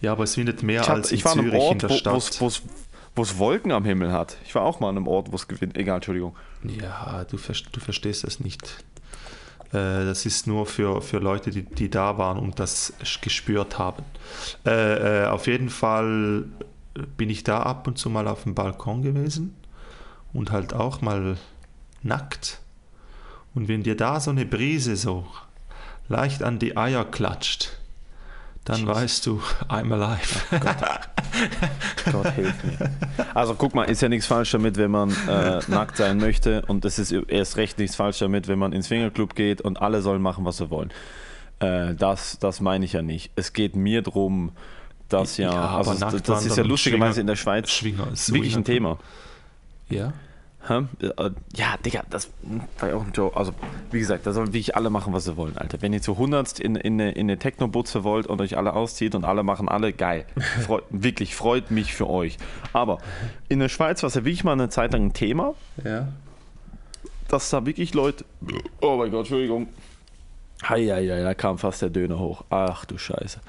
Ja, 0.00 0.12
aber 0.12 0.24
es 0.24 0.36
windet 0.36 0.62
mehr 0.62 0.82
Ich, 0.82 0.88
hab, 0.88 0.96
als 0.96 1.10
in 1.10 1.18
ich 1.18 1.24
war 1.24 1.32
an 1.32 1.38
einem 1.40 1.50
Zürich 1.50 1.62
in 1.64 1.68
Ort, 1.68 1.82
der 1.82 1.90
wo 1.90 1.94
Stadt. 1.94 2.14
wo's- 2.14 2.40
wo's- 2.40 2.62
wo 3.14 3.22
es 3.22 3.38
Wolken 3.38 3.72
am 3.72 3.84
Himmel 3.86 4.12
hat. 4.12 4.36
Ich 4.44 4.54
war 4.54 4.62
auch 4.62 4.78
mal 4.78 4.90
an 4.90 4.96
einem 4.98 5.08
Ort, 5.08 5.32
wo 5.32 5.36
es 5.36 5.48
gewinnt. 5.48 5.76
Egal, 5.78 5.96
Entschuldigung. 5.96 6.36
Ja, 6.64 7.24
du, 7.24 7.38
du 7.38 7.80
verstehst 7.80 8.24
das 8.24 8.40
nicht. 8.40 8.84
Äh, 9.70 10.04
das 10.04 10.26
ist 10.26 10.46
nur 10.46 10.66
für, 10.66 11.00
für 11.00 11.18
Leute, 11.18 11.50
die, 11.50 11.62
die 11.62 11.88
da 11.88 12.18
waren 12.18 12.38
und 12.38 12.58
das 12.60 12.92
gespürt 13.22 13.78
haben. 13.78 14.02
Äh, 14.66 15.22
äh, 15.24 15.26
auf 15.28 15.46
jeden 15.46 15.70
Fall 15.70 16.44
bin 17.16 17.30
ich 17.30 17.42
da 17.42 17.62
ab 17.62 17.86
und 17.86 17.96
zu 17.96 18.10
mal 18.10 18.28
auf 18.28 18.42
dem 18.42 18.54
Balkon 18.54 19.00
gewesen 19.02 19.54
und 20.34 20.50
halt 20.52 20.74
auch 20.74 21.00
mal 21.00 21.38
nackt. 22.02 22.60
Und 23.54 23.68
wenn 23.68 23.82
dir 23.82 23.96
da 23.96 24.20
so 24.20 24.30
eine 24.30 24.44
Brise 24.44 24.94
so 24.96 25.26
leicht 26.08 26.42
an 26.42 26.58
die 26.58 26.76
Eier 26.76 27.04
klatscht, 27.06 27.78
dann 28.66 28.84
weißt 28.84 29.24
du, 29.26 29.40
I'm 29.68 29.92
alive. 29.94 30.40
Gott 32.10 32.32
hilf 32.32 32.64
mir. 32.64 32.90
Also 33.32 33.54
guck 33.54 33.76
mal, 33.76 33.84
ist 33.84 34.02
ja 34.02 34.08
nichts 34.08 34.26
falsch 34.26 34.50
damit, 34.50 34.76
wenn 34.76 34.90
man 34.90 35.10
äh, 35.28 35.60
nackt 35.68 35.96
sein 35.96 36.18
möchte 36.18 36.62
und 36.66 36.84
es 36.84 36.98
ist 36.98 37.12
erst 37.12 37.56
recht 37.58 37.78
nichts 37.78 37.94
falsch 37.94 38.18
damit, 38.18 38.48
wenn 38.48 38.58
man 38.58 38.72
ins 38.72 38.86
Swingerclub 38.86 39.36
geht 39.36 39.60
und 39.60 39.80
alle 39.80 40.02
sollen 40.02 40.20
machen, 40.20 40.44
was 40.44 40.56
sie 40.56 40.68
wollen. 40.68 40.90
Äh, 41.60 41.94
das, 41.94 42.40
das 42.40 42.60
meine 42.60 42.84
ich 42.84 42.94
ja 42.94 43.02
nicht. 43.02 43.30
Es 43.36 43.52
geht 43.52 43.76
mir 43.76 44.02
darum, 44.02 44.50
dass 45.08 45.36
ja, 45.36 45.52
Ja, 45.52 45.76
also 45.76 45.94
das, 45.94 46.20
das 46.22 46.44
ist 46.44 46.56
ja 46.56 46.64
lustigerweise 46.64 47.20
in 47.20 47.28
der 47.28 47.36
Schweiz 47.36 47.70
Schwinger 47.70 48.08
ist 48.12 48.32
wirklich 48.32 48.56
ein 48.56 48.64
Thema. 48.64 48.98
Ja? 49.88 50.12
Äh, 50.68 51.30
Ja, 51.54 51.76
Digga, 51.84 52.02
das 52.10 52.30
war 52.78 52.88
ja 52.88 52.94
auch 52.96 53.02
ein 53.04 53.12
Joke. 53.12 53.36
Also, 53.36 53.52
wie 53.90 53.98
gesagt, 54.00 54.26
da 54.26 54.32
sollen 54.32 54.48
wirklich 54.48 54.74
alle 54.76 54.90
machen, 54.90 55.12
was 55.12 55.24
sie 55.24 55.36
wollen, 55.36 55.56
Alter. 55.56 55.80
Wenn 55.82 55.92
ihr 55.92 56.02
zu 56.02 56.18
hundertst 56.18 56.58
in, 56.60 56.76
in 56.76 56.94
eine, 57.00 57.12
in 57.12 57.26
eine 57.30 57.38
Techno-Butze 57.38 58.02
wollt 58.04 58.26
und 58.26 58.40
euch 58.40 58.56
alle 58.56 58.72
auszieht 58.74 59.14
und 59.14 59.24
alle 59.24 59.42
machen 59.42 59.68
alle, 59.68 59.92
geil. 59.92 60.26
Freut, 60.64 60.84
wirklich, 60.90 61.34
freut 61.36 61.70
mich 61.70 61.94
für 61.94 62.08
euch. 62.08 62.36
Aber 62.72 62.98
in 63.48 63.60
der 63.60 63.68
Schweiz 63.68 64.02
war 64.02 64.08
es 64.08 64.14
ja 64.14 64.24
wirklich 64.24 64.44
mal 64.44 64.52
eine 64.52 64.68
Zeit 64.68 64.92
lang 64.92 65.06
ein 65.06 65.12
Thema, 65.12 65.54
Ja. 65.84 66.08
dass 67.28 67.50
da 67.50 67.64
wirklich 67.66 67.94
Leute. 67.94 68.24
Oh 68.80 68.96
mein 68.96 69.10
Gott, 69.10 69.20
Entschuldigung. 69.20 69.68
Heieiei, 70.68 71.06
da 71.22 71.34
kam 71.34 71.58
fast 71.58 71.82
der 71.82 71.90
Döner 71.90 72.18
hoch. 72.18 72.44
Ach 72.50 72.84
du 72.86 72.96
Scheiße. 72.98 73.40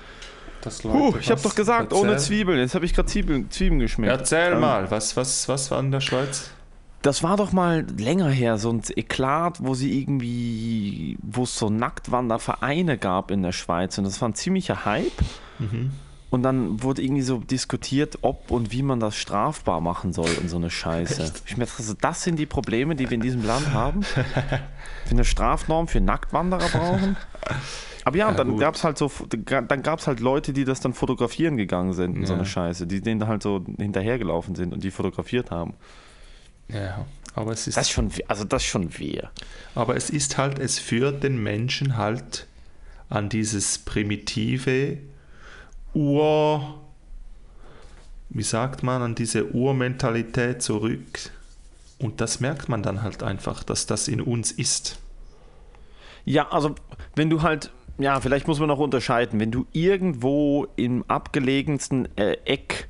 Das 0.62 0.80
Puh, 0.82 1.16
ich 1.20 1.30
habe 1.32 1.40
doch 1.42 1.56
gesagt, 1.56 1.94
ohne 1.94 2.18
Zwiebeln. 2.18 2.60
Jetzt 2.60 2.76
habe 2.76 2.84
ich 2.86 2.94
gerade 2.94 3.08
Zwiebeln, 3.08 3.50
Zwiebeln 3.52 3.80
geschmeckt. 3.80 4.12
Erzähl 4.12 4.54
Ähm, 4.54 4.60
mal, 4.60 4.90
was, 4.92 5.16
was, 5.16 5.48
was 5.48 5.72
war 5.72 5.80
in 5.80 5.92
der 5.92 6.02
Schweiz? 6.02 6.50
Das 7.08 7.24
war 7.24 7.38
doch 7.38 7.54
mal 7.54 7.86
länger 7.98 8.28
her, 8.28 8.58
so 8.58 8.70
ein 8.70 8.82
Eklat, 8.98 9.64
wo 9.64 9.76
sie 9.76 9.98
irgendwie, 9.98 11.18
wo 11.22 11.44
es 11.44 11.58
so 11.58 11.70
Nacktwandervereine 11.70 12.98
gab 12.98 13.32
in 13.32 13.44
der 13.44 13.54
Schweiz 13.54 13.98
und 13.98 14.04
das 14.04 14.20
war 14.20 14.28
ein 14.28 14.36
ziemlicher 14.36 14.84
Hype. 14.84 15.14
Mhm. 15.58 15.92
Und 16.30 16.44
dann 16.44 16.84
wurde 16.84 17.02
irgendwie 17.02 17.22
so 17.22 17.38
diskutiert, 17.38 18.18
ob 18.24 18.52
und 18.52 18.74
wie 18.74 18.84
man 18.84 19.00
das 19.00 19.16
strafbar 19.16 19.80
machen 19.80 20.12
soll 20.12 20.30
und 20.42 20.50
so 20.50 20.58
eine 20.58 20.70
Scheiße. 20.70 21.32
Ich 21.46 21.56
mir 21.56 21.66
dachte, 21.66 21.82
so, 21.82 21.94
das 21.94 22.24
sind 22.24 22.38
die 22.38 22.46
Probleme, 22.46 22.98
die 22.98 23.10
wir 23.10 23.16
in 23.16 23.22
diesem 23.22 23.46
Land 23.46 23.72
haben. 23.72 24.02
Wir 25.06 25.12
eine 25.12 25.24
Strafnorm 25.24 25.88
für 25.88 26.02
Nacktwanderer 26.02 26.68
brauchen. 26.68 27.16
Aber 28.04 28.18
ja, 28.18 28.28
Ja, 28.32 28.36
dann 28.36 28.58
gab 28.58 28.76
es 28.76 28.84
halt 28.84 28.98
so, 28.98 29.10
dann 29.30 29.82
gab 29.82 30.00
es 30.00 30.08
halt 30.08 30.20
Leute, 30.20 30.52
die 30.52 30.66
das 30.66 30.82
dann 30.82 30.92
fotografieren 30.92 31.56
gegangen 31.56 31.94
sind 31.94 32.18
und 32.18 32.26
so 32.26 32.34
Ja. 32.34 32.40
eine 32.40 32.46
Scheiße, 32.46 32.86
die 32.86 33.00
denen 33.00 33.28
halt 33.28 33.44
so 33.44 33.64
hinterhergelaufen 33.78 34.56
sind 34.56 34.74
und 34.74 34.84
die 34.84 34.92
fotografiert 34.92 35.52
haben. 35.52 35.76
Ja, 36.70 37.06
Aber 37.36 37.52
es 37.54 37.68
ist, 37.68 37.78
Das 37.78 37.88
ist 37.88 37.92
schon, 37.94 38.12
also 38.28 38.44
das 38.44 38.64
ist 38.64 38.68
schon 38.70 38.98
wehe. 39.00 39.30
aber 39.76 39.96
es 39.96 40.10
ist 40.10 40.38
halt, 40.38 40.60
es 40.60 40.80
führt 40.80 41.24
den 41.24 41.42
Menschen 41.42 41.98
halt 41.98 42.48
an 43.10 43.30
dieses 43.30 43.78
primitive 43.78 44.98
Ur, 45.94 46.80
wie 48.30 48.44
sagt 48.44 48.84
man, 48.84 49.02
an 49.02 49.16
diese 49.16 49.46
Urmentalität 49.54 50.62
zurück. 50.62 51.32
Und 52.00 52.22
das 52.22 52.40
merkt 52.40 52.70
man 52.70 52.84
dann 52.84 53.02
halt 53.02 53.24
einfach, 53.24 53.64
dass 53.64 53.86
das 53.88 54.08
in 54.08 54.22
uns 54.22 54.52
ist. 54.52 55.00
Ja, 56.26 56.50
also 56.50 56.76
wenn 57.16 57.30
du 57.30 57.42
halt, 57.42 57.72
ja, 57.98 58.20
vielleicht 58.20 58.48
muss 58.48 58.60
man 58.60 58.68
noch 58.68 58.78
unterscheiden, 58.80 59.40
wenn 59.40 59.50
du 59.52 59.66
irgendwo 59.72 60.68
im 60.76 61.04
abgelegensten 61.08 62.08
äh, 62.18 62.34
Eck 62.46 62.88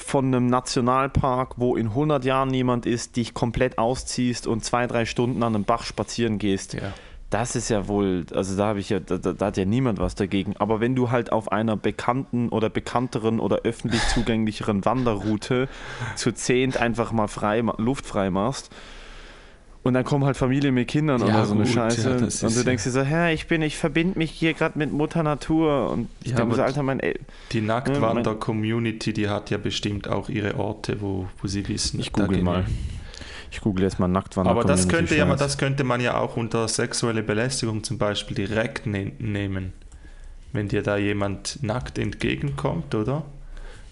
von 0.00 0.26
einem 0.26 0.46
Nationalpark, 0.46 1.54
wo 1.56 1.76
in 1.76 1.88
100 1.88 2.24
Jahren 2.24 2.48
niemand 2.48 2.86
ist, 2.86 3.16
dich 3.16 3.34
komplett 3.34 3.78
ausziehst 3.78 4.46
und 4.46 4.64
zwei, 4.64 4.86
drei 4.86 5.04
Stunden 5.04 5.42
an 5.42 5.54
einem 5.54 5.64
Bach 5.64 5.84
spazieren 5.84 6.38
gehst, 6.38 6.74
Ja. 6.74 6.92
das 7.30 7.56
ist 7.56 7.68
ja 7.70 7.88
wohl, 7.88 8.24
also 8.34 8.56
da 8.56 8.66
habe 8.66 8.78
ich 8.80 8.90
ja, 8.90 9.00
da, 9.00 9.18
da 9.18 9.46
hat 9.46 9.56
ja 9.56 9.64
niemand 9.64 9.98
was 9.98 10.14
dagegen. 10.14 10.54
Aber 10.58 10.80
wenn 10.80 10.94
du 10.94 11.10
halt 11.10 11.32
auf 11.32 11.50
einer 11.50 11.76
bekannten 11.76 12.48
oder 12.50 12.68
bekannteren 12.70 13.40
oder 13.40 13.60
öffentlich 13.64 14.00
zugänglicheren 14.08 14.84
Wanderroute 14.84 15.68
zu 16.14 16.32
zehnt 16.32 16.76
einfach 16.76 17.12
mal 17.12 17.28
frei, 17.28 17.62
ma- 17.62 17.74
luftfrei 17.78 18.30
machst 18.30 18.70
und 19.86 19.94
dann 19.94 20.04
kommen 20.04 20.24
halt 20.24 20.36
Familien 20.36 20.74
mit 20.74 20.88
Kindern 20.88 21.20
Ja, 21.20 21.26
oder 21.28 21.44
so 21.46 21.54
eine 21.54 21.64
gut, 21.64 21.72
Scheiße 21.72 22.10
ja, 22.10 22.16
und 22.16 22.42
du 22.42 22.58
ja- 22.58 22.64
denkst 22.64 22.84
dir 22.84 22.90
so, 22.90 23.02
hä, 23.02 23.32
ich 23.32 23.46
bin, 23.46 23.62
ich 23.62 23.76
verbinde 23.76 24.18
mich 24.18 24.30
hier 24.32 24.52
gerade 24.54 24.78
mit 24.78 24.92
Mutter 24.92 25.22
Natur 25.22 25.90
und 25.90 26.08
ich 26.24 26.32
Ja, 26.32 26.38
denke 26.38 26.56
so, 26.56 26.62
Alter, 26.62 26.82
mein 26.82 27.00
El 27.00 27.18
Die 27.52 27.60
Nacktwander-Community, 27.60 29.12
die 29.12 29.28
hat 29.28 29.50
ja 29.50 29.58
bestimmt 29.58 30.08
auch 30.08 30.28
ihre 30.28 30.56
Orte, 30.58 31.00
wo, 31.00 31.28
wo 31.40 31.46
sie 31.48 31.66
wissen. 31.68 32.00
Ich 32.00 32.12
google 32.12 32.42
mal. 32.42 32.64
Ich 33.50 33.60
google 33.60 33.84
jetzt 33.84 34.00
mal 34.00 34.08
Nacktwander. 34.08 34.50
Aber 34.50 34.64
das 34.64 34.88
könnte, 34.88 35.14
ja, 35.16 35.34
das 35.36 35.56
könnte 35.56 35.84
man 35.84 36.00
ja 36.00 36.18
auch 36.18 36.36
unter 36.36 36.66
sexuelle 36.68 37.22
Belästigung 37.22 37.84
zum 37.84 37.96
Beispiel 37.96 38.34
direkt 38.34 38.86
ne 38.86 39.12
nehmen. 39.18 39.72
Wenn 40.52 40.68
dir 40.68 40.82
da 40.82 40.96
jemand 40.96 41.62
nackt 41.62 41.98
entgegenkommt, 41.98 42.94
oder? 42.94 43.24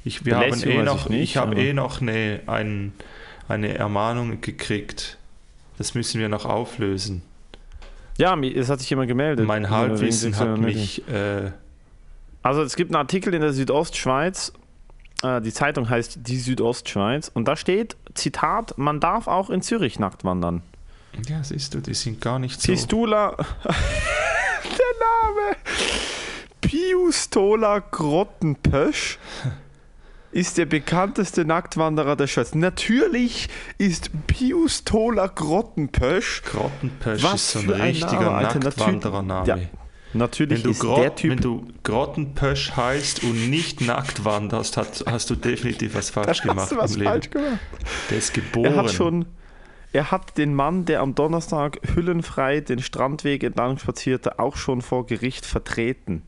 Ich, 0.05 0.27
wir 0.27 0.37
haben 0.37 0.63
eh 0.63 0.79
weiß 0.79 0.85
noch, 0.85 1.09
ich 1.09 1.17
ich 1.21 1.37
habe 1.37 1.55
eh 1.57 1.73
noch 1.73 2.01
eine, 2.01 2.41
ein, 2.47 2.93
eine 3.49 3.75
Ermahnung 3.79 4.41
gekriegt. 4.41 5.19
Das 5.79 5.95
müssen 5.95 6.21
wir 6.21 6.29
noch 6.29 6.45
auflösen. 6.45 7.23
Ja, 8.17 8.39
es 8.41 8.69
hat 8.69 8.81
sich 8.81 8.91
jemand 8.91 9.09
gemeldet. 9.09 9.47
Mein 9.47 9.63
Wegen 9.65 9.71
Halbwissen 9.75 10.37
hat 10.39 10.59
mich. 10.59 11.07
Äh, 11.09 11.51
Also 12.43 12.63
es 12.63 12.77
gibt 12.77 12.91
einen 12.91 12.97
Artikel 13.01 13.35
in 13.35 13.41
der 13.41 13.53
Südostschweiz, 13.53 14.53
äh, 15.23 15.41
die 15.41 15.53
Zeitung 15.53 15.89
heißt 15.89 16.19
Die 16.23 16.39
Südostschweiz 16.39 17.31
und 17.33 17.49
da 17.49 17.57
steht, 17.57 17.97
Zitat, 18.15 18.79
man 18.79 19.01
darf 19.01 19.27
auch 19.27 19.51
in 19.51 19.63
Zürich 19.63 19.99
nackt 19.99 20.25
wandern. 20.25 20.63
ja, 21.29 21.43
siehst 21.43 21.75
du, 21.75 21.81
die 21.81 21.95
sind 21.95 22.21
gar 22.21 22.39
nicht 22.39 22.61
so. 22.61 22.71
Pistula, 22.71 23.35
der 23.65 23.75
Name, 25.01 25.57
Piustola 26.61 27.81
Grottenpösch 27.81 29.19
ist 30.35 30.59
der 30.59 30.67
bekannteste 30.67 31.45
Nacktwanderer 31.45 32.17
der 32.17 32.27
Schweiz. 32.27 32.55
Natürlich 32.57 33.49
ist 33.79 34.11
Piustola 34.27 35.29
Grottenpösch 35.29 36.43
Grottenpösch 36.43 37.23
Was 37.23 37.35
ist 37.35 37.53
so 37.53 37.59
ein 37.61 37.81
ein 37.81 37.81
richtiger 37.83 38.21
Name, 38.21 38.43
Nacktwanderername. 38.43 39.47
Ja, 39.47 39.59
natürlich 40.13 40.59
Wenn 40.59 40.65
du, 40.65 40.71
ist 40.73 40.81
Grot, 40.81 40.99
der 40.99 41.15
Typ 41.15 41.31
wenn 41.31 41.39
du 41.39 41.69
Grottenpösch 41.85 42.73
heißt 42.77 43.23
und 43.23 43.49
nicht 43.49 43.81
nackt 43.81 44.25
wanderst, 44.25 44.77
hat, 44.77 45.05
hast 45.07 45.31
du 45.31 45.37
definitiv 45.37 45.95
was 45.95 46.11
falsch 46.11 46.43
gemacht 46.43 46.73
Hast 46.73 46.77
was 46.77 46.97
im 46.97 47.03
Leben. 47.03 47.31
gemacht? 47.31 47.59
Der 48.11 48.19
ist 48.19 48.35
geboren. 48.35 48.65
Er 48.65 48.77
hat 48.77 48.91
schon, 48.91 49.27
er 49.93 50.11
hat 50.11 50.37
den 50.37 50.53
Mann, 50.53 50.85
der 50.85 51.01
am 51.01 51.15
Donnerstag 51.15 51.79
hüllenfrei 51.95 52.61
den 52.61 52.81
Strandweg 52.81 53.45
entlang 53.45 53.79
spazierte, 53.79 54.41
auch 54.41 54.57
schon 54.57 54.83
vor 54.83 55.07
Gericht 55.07 55.47
vertreten. 55.47 56.25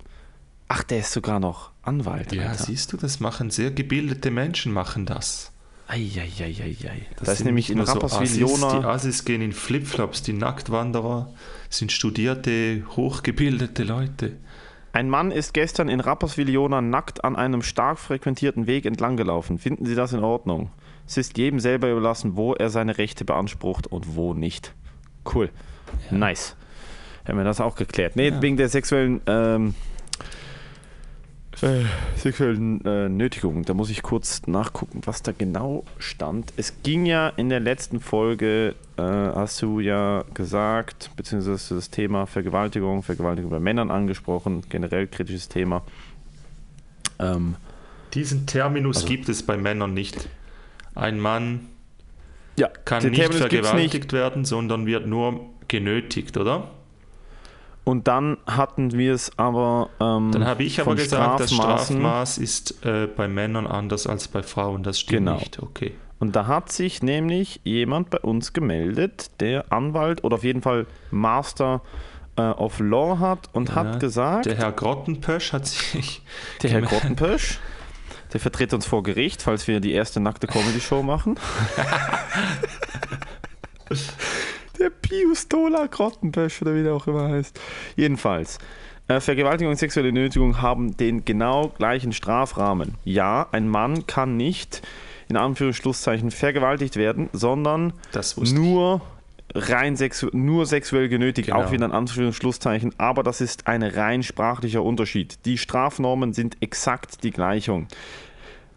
Ach, 0.68 0.82
der 0.82 0.98
ist 1.00 1.12
sogar 1.12 1.38
noch 1.40 1.70
Anwalt. 1.82 2.32
ja, 2.32 2.48
Alter. 2.50 2.64
siehst 2.64 2.92
du, 2.92 2.96
das 2.96 3.20
machen 3.20 3.50
sehr 3.50 3.70
gebildete 3.70 4.30
Menschen 4.30 4.72
machen 4.72 5.06
das. 5.06 5.52
Eieieiei. 5.88 7.06
das 7.16 7.26
Das 7.28 7.38
ist 7.40 7.44
nämlich 7.44 7.70
in 7.70 7.78
nur 7.78 7.86
so 7.86 8.00
Assis. 8.02 8.34
Die 8.34 8.42
Assis 8.44 9.24
gehen 9.24 9.40
in 9.40 9.52
Flipflops, 9.52 10.22
die 10.22 10.32
Nacktwanderer 10.32 11.32
sind 11.70 11.92
studierte, 11.92 12.82
hochgebildete 12.96 13.84
Leute. 13.84 14.32
Ein 14.92 15.08
Mann 15.10 15.30
ist 15.30 15.54
gestern 15.54 15.88
in 15.88 16.00
Rapperswil-Jona 16.00 16.80
nackt 16.80 17.22
an 17.22 17.36
einem 17.36 17.62
stark 17.62 17.98
frequentierten 18.00 18.66
Weg 18.66 18.84
entlang 18.86 19.16
gelaufen. 19.16 19.58
Finden 19.58 19.84
Sie 19.86 19.94
das 19.94 20.12
in 20.12 20.24
Ordnung? 20.24 20.70
Es 21.06 21.16
ist 21.18 21.38
jedem 21.38 21.60
selber 21.60 21.88
überlassen, 21.90 22.34
wo 22.36 22.54
er 22.54 22.70
seine 22.70 22.98
Rechte 22.98 23.24
beansprucht 23.24 23.86
und 23.86 24.16
wo 24.16 24.34
nicht. 24.34 24.74
Cool. 25.32 25.50
Nice. 26.10 26.56
Haben 27.28 27.38
wir 27.38 27.44
das 27.44 27.60
auch 27.60 27.76
geklärt. 27.76 28.16
Nee, 28.16 28.30
Ja. 28.30 28.42
wegen 28.42 28.56
der 28.56 28.68
sexuellen, 28.68 29.20
ähm, 29.26 29.74
äh, 31.62 31.84
sexuellen 32.16 32.84
äh, 32.84 33.08
Nötigung. 33.08 33.64
Da 33.64 33.74
muss 33.74 33.90
ich 33.90 34.02
kurz 34.02 34.42
nachgucken, 34.46 35.00
was 35.04 35.22
da 35.22 35.32
genau 35.36 35.84
stand. 35.98 36.52
Es 36.56 36.82
ging 36.82 37.06
ja 37.06 37.28
in 37.30 37.48
der 37.48 37.60
letzten 37.60 38.00
Folge, 38.00 38.74
äh, 38.96 39.02
hast 39.02 39.62
du 39.62 39.80
ja 39.80 40.24
gesagt, 40.34 41.10
beziehungsweise 41.16 41.74
das 41.74 41.90
Thema 41.90 42.26
Vergewaltigung, 42.26 43.02
Vergewaltigung 43.02 43.50
bei 43.50 43.60
Männern 43.60 43.90
angesprochen, 43.90 44.62
generell 44.68 45.06
kritisches 45.06 45.48
Thema. 45.48 45.82
Ähm, 47.18 47.56
Diesen 48.14 48.46
Terminus 48.46 48.98
Also- 48.98 49.08
gibt 49.08 49.28
es 49.28 49.42
bei 49.42 49.56
Männern 49.56 49.94
nicht. 49.94 50.28
Ein 50.94 51.20
Mann 51.20 51.60
ja, 52.58 52.68
kann 52.68 53.02
nicht 53.02 53.16
Terminus 53.16 53.38
vergewaltigt 53.40 54.12
werden, 54.12 54.44
sondern 54.44 54.86
wird 54.86 55.06
nur 55.06 55.40
genötigt, 55.68 56.36
oder? 56.36 56.70
Und 57.88 58.08
dann 58.08 58.38
hatten 58.48 58.90
wir 58.98 59.14
es 59.14 59.30
aber. 59.38 59.90
Ähm, 60.00 60.32
Dann 60.32 60.44
habe 60.44 60.64
ich 60.64 60.80
aber 60.80 60.96
gesagt, 60.96 61.38
das. 61.38 61.54
Strafmaß 61.54 62.38
ist 62.38 62.84
äh, 62.84 63.06
bei 63.06 63.28
Männern 63.28 63.64
anders 63.68 64.08
als 64.08 64.26
bei 64.26 64.42
Frauen. 64.42 64.82
Das 64.82 64.98
stimmt 64.98 65.26
Genau. 65.26 65.38
nicht. 65.38 65.62
Okay. 65.62 65.94
Und 66.18 66.34
da 66.34 66.48
hat 66.48 66.72
sich 66.72 67.00
nämlich 67.04 67.60
jemand 67.62 68.10
bei 68.10 68.18
uns 68.18 68.52
gemeldet, 68.52 69.30
der 69.38 69.70
Anwalt 69.72 70.24
oder 70.24 70.34
auf 70.34 70.42
jeden 70.42 70.62
Fall 70.62 70.86
Master 71.12 71.80
äh, 72.36 72.42
of 72.42 72.80
Law 72.80 73.20
hat 73.20 73.50
und 73.52 73.68
Ja, 73.68 73.74
hat 73.76 74.00
gesagt, 74.00 74.46
Der 74.46 74.56
Herr 74.56 74.72
Grottenpösch 74.72 75.52
hat 75.52 75.68
sich. 75.68 76.22
der 76.64 76.70
Herr. 76.70 76.82
Grottenpösch, 76.82 77.60
der 78.32 78.40
vertritt 78.40 78.74
uns 78.74 78.84
vor 78.84 79.04
Gericht, 79.04 79.42
falls 79.42 79.68
wir 79.68 79.78
die 79.78 79.92
erste 79.92 80.18
nackte 80.18 80.48
Comedy-Show 80.48 81.04
machen. 81.04 81.38
der 84.78 84.90
Pius 84.90 85.48
Dola 85.48 85.86
Grottenpösch 85.86 86.62
oder 86.62 86.74
wie 86.74 86.82
der 86.82 86.94
auch 86.94 87.06
immer 87.06 87.28
heißt. 87.28 87.58
Jedenfalls. 87.96 88.58
Äh, 89.08 89.20
Vergewaltigung 89.20 89.70
und 89.72 89.78
sexuelle 89.78 90.12
Nötigung 90.12 90.60
haben 90.60 90.96
den 90.96 91.24
genau 91.24 91.68
gleichen 91.68 92.12
Strafrahmen. 92.12 92.94
Ja, 93.04 93.46
ein 93.52 93.68
Mann 93.68 94.06
kann 94.06 94.36
nicht 94.36 94.82
in 95.28 95.36
Anführungsschlusszeichen 95.36 96.30
vergewaltigt 96.30 96.96
werden, 96.96 97.28
sondern 97.32 97.92
nur 98.52 99.00
rein 99.54 99.96
sexu 99.96 100.28
nur 100.32 100.66
sexuell 100.66 101.08
genötigt, 101.08 101.48
Genau. 101.48 101.62
auch 101.62 101.72
wieder 101.72 101.86
in 101.86 101.92
Anführungsschlusszeichen, 101.92 102.94
aber 102.98 103.22
das 103.22 103.40
ist 103.40 103.66
ein 103.66 103.82
rein 103.82 104.22
sprachlicher 104.22 104.82
Unterschied. 104.82 105.38
Die 105.44 105.58
Strafnormen 105.58 106.32
sind 106.32 106.56
exakt 106.60 107.22
die 107.22 107.30
Gleichung. 107.30 107.86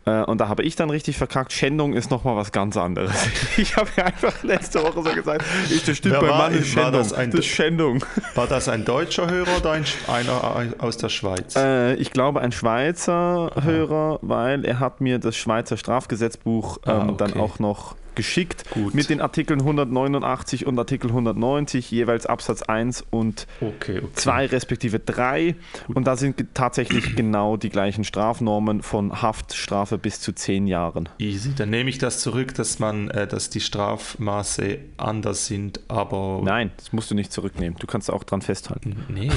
Äh, 0.06 0.24
Und 0.24 0.40
da 0.40 0.48
habe 0.48 0.64
ich 0.64 0.76
dann 0.76 0.90
richtig 0.90 1.18
verkackt. 1.18 1.52
Schändung 1.54 1.94
ist 1.94 2.10
nochmal 2.10 2.36
was 2.36 2.52
ganz 2.52 2.78
anderes. 2.78 3.12
Ich 3.58 3.76
habe 3.76 3.90
ja 3.98 4.06
einfach 4.06 4.44
letzte 4.44 4.82
Woche 4.82 5.04
so 5.04 5.14
gesagt, 5.14 5.44
ich, 5.70 5.84
das 5.84 5.98
stimmt 5.98 6.14
Wer 6.16 6.22
bei 6.22 6.28
Mann 6.30 6.54
ist 6.54 6.76
war 6.76 6.84
Schändung. 6.86 7.02
das 7.02 7.14
ein- 7.14 7.32
das 7.32 7.40
ist 7.42 7.46
Schändung. 7.48 8.06
War 8.36 8.48
das 8.48 8.70
ein 8.70 8.86
deutscher 8.86 9.30
Hörer 9.30 9.58
oder 9.58 9.72
ein, 9.72 9.84
einer 10.08 10.68
aus 10.80 10.96
der 10.98 11.10
Schweiz? 11.10 11.56
Äh, 11.58 11.96
ich 11.96 12.12
glaube, 12.12 12.40
ein 12.42 12.52
Schweizer 12.52 13.52
Hörer, 13.62 14.20
weil 14.22 14.64
er 14.66 14.80
hat 14.80 15.02
mir 15.02 15.20
das 15.20 15.36
Schweizer 15.36 15.76
Strafgesetzbuch 15.78 16.78
ähm, 16.86 16.92
Ah, 16.94 17.04
okay. 17.10 17.16
dann 17.18 17.34
auch 17.40 17.60
noch 17.60 17.96
geschickt 18.20 18.70
Gut. 18.72 18.94
mit 18.94 19.10
den 19.10 19.22
Artikeln 19.22 19.62
189 19.62 20.66
und 20.66 20.78
Artikel 20.78 21.08
190, 21.08 21.90
jeweils 21.90 22.26
Absatz 22.26 22.62
1 22.62 23.06
und 23.10 23.48
okay, 23.62 24.00
okay. 24.00 24.10
2 24.12 24.46
respektive 24.48 25.00
3. 25.00 25.56
Und 25.88 26.06
da 26.06 26.18
sind 26.18 26.54
tatsächlich 26.54 27.16
genau 27.16 27.56
die 27.56 27.70
gleichen 27.70 28.04
Strafnormen 28.04 28.82
von 28.82 29.22
Haftstrafe 29.22 29.98
bis 29.98 30.20
zu 30.20 30.34
10 30.34 30.68
Jahren. 30.68 31.08
Easy. 31.18 31.56
Dann 31.56 31.70
nehme 31.70 31.90
ich 31.90 31.98
das 31.98 32.20
zurück, 32.20 32.54
dass 32.56 32.80
man, 32.80 33.10
äh, 33.10 33.26
dass 33.26 33.50
die 33.50 33.62
Strafmaße 33.62 34.80
anders 34.98 35.46
sind, 35.48 35.80
aber. 35.88 36.42
Nein, 36.44 36.72
das 36.76 36.92
musst 36.92 37.10
du 37.12 37.16
nicht 37.16 37.32
zurücknehmen. 37.32 37.80
Du 37.80 37.88
kannst 37.88 38.12
auch 38.12 38.26
dran 38.26 38.42
festhalten. 38.42 39.06
Nee, 39.08 39.32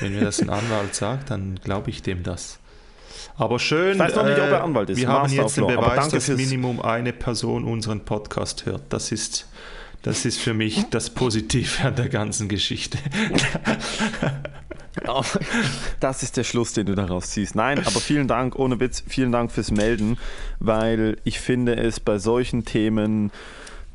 wenn 0.00 0.14
mir 0.14 0.22
das 0.22 0.40
ein 0.40 0.48
Anwalt 0.48 0.94
sagt, 0.94 1.30
dann 1.30 1.60
glaube 1.62 1.90
ich 1.90 2.00
dem 2.00 2.22
das. 2.22 2.60
Aber 3.38 3.58
schön. 3.58 3.94
Ich 3.94 3.98
weiß 3.98 4.14
noch 4.16 4.24
nicht, 4.24 4.38
ob 4.38 4.48
er 4.48 4.64
Anwalt 4.64 4.90
ist. 4.90 4.96
Wir 4.98 5.08
haben 5.08 5.30
jetzt 5.32 5.56
den 5.56 5.66
Beweis, 5.66 6.08
dass 6.08 6.24
fürs- 6.26 6.38
Minimum 6.38 6.80
eine 6.80 7.12
Person 7.12 7.64
unseren 7.64 8.00
Podcast 8.00 8.64
hört. 8.66 8.82
Das 8.88 9.12
ist, 9.12 9.46
das 10.02 10.24
ist 10.24 10.38
für 10.40 10.54
mich 10.54 10.84
das 10.90 11.10
Positive 11.10 11.86
an 11.86 11.94
der 11.96 12.08
ganzen 12.08 12.48
Geschichte. 12.48 12.98
Das 16.00 16.22
ist 16.22 16.36
der 16.38 16.44
Schluss, 16.44 16.72
den 16.72 16.86
du 16.86 16.94
daraus 16.94 17.30
ziehst. 17.30 17.54
Nein, 17.54 17.78
aber 17.80 18.00
vielen 18.00 18.28
Dank, 18.28 18.56
ohne 18.56 18.80
Witz, 18.80 19.02
vielen 19.06 19.30
Dank 19.30 19.52
fürs 19.52 19.70
Melden, 19.70 20.16
weil 20.58 21.18
ich 21.24 21.38
finde 21.38 21.76
es 21.76 22.00
bei 22.00 22.18
solchen 22.18 22.64
Themen 22.64 23.30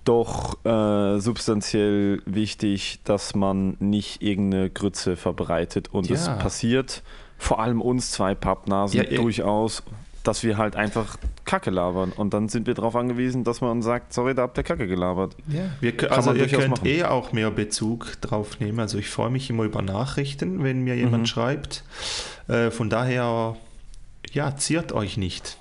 doch 0.05 0.63
äh, 0.65 1.19
substanziell 1.19 2.21
wichtig, 2.25 2.99
dass 3.03 3.35
man 3.35 3.77
nicht 3.79 4.21
irgendeine 4.21 4.69
Grütze 4.69 5.15
verbreitet. 5.15 5.89
Und 5.91 6.09
es 6.11 6.27
Ja. 6.27 6.35
passiert 6.35 7.01
vor 7.41 7.59
allem 7.59 7.81
uns 7.81 8.11
zwei 8.11 8.35
Pappnasen 8.35 8.97
Ja, 8.97 9.03
eh. 9.09 9.15
durchaus, 9.15 9.81
dass 10.23 10.43
wir 10.43 10.57
halt 10.57 10.75
einfach 10.75 11.17
Kacke 11.43 11.71
labern. 11.71 12.11
Und 12.15 12.35
dann 12.35 12.47
sind 12.49 12.67
wir 12.67 12.75
darauf 12.75 12.95
angewiesen, 12.95 13.43
dass 13.43 13.61
man 13.61 13.71
uns 13.71 13.85
sagt, 13.85 14.13
sorry, 14.13 14.35
da 14.35 14.43
habt 14.43 14.55
ihr 14.59 14.63
Kacke 14.63 14.85
gelabert. 14.85 15.35
Ja, 15.47 15.63
wir, 15.79 15.97
Kann 15.97 16.11
also 16.11 16.33
ihr 16.33 16.47
könnt 16.47 16.69
machen. 16.69 16.85
eh 16.85 17.03
auch 17.03 17.31
mehr 17.31 17.49
Bezug 17.49 18.21
drauf 18.21 18.59
nehmen. 18.59 18.79
Also 18.79 18.99
ich 18.99 19.09
freue 19.09 19.31
mich 19.31 19.49
immer 19.49 19.63
über 19.63 19.81
Nachrichten, 19.81 20.63
wenn 20.63 20.83
mir 20.83 20.95
jemand 20.95 21.23
Mhm. 21.23 21.25
schreibt. 21.25 21.83
Äh, 22.47 22.69
von 22.69 22.91
daher, 22.91 23.57
ja, 24.31 24.55
ziert 24.55 24.91
euch 24.91 25.17
nicht. 25.17 25.57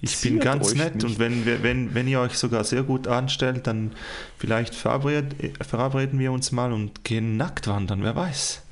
Ich 0.00 0.18
bin 0.22 0.32
Ziert 0.34 0.44
ganz 0.44 0.68
euch 0.70 0.74
nett 0.78 0.94
nicht. 0.94 1.04
und 1.04 1.18
wenn, 1.18 1.44
wir, 1.44 1.62
wenn, 1.62 1.94
wenn 1.94 2.08
ihr 2.08 2.20
euch 2.20 2.38
sogar 2.38 2.64
sehr 2.64 2.84
gut 2.84 3.06
anstellt, 3.08 3.66
dann 3.66 3.92
vielleicht 4.38 4.74
verabred, 4.74 5.34
verabreden 5.60 6.18
wir 6.20 6.32
uns 6.32 6.52
mal 6.52 6.72
und 6.72 7.04
gehen 7.04 7.36
nackt 7.36 7.66
wandern, 7.66 8.02
wer 8.02 8.16
weiß. 8.16 8.62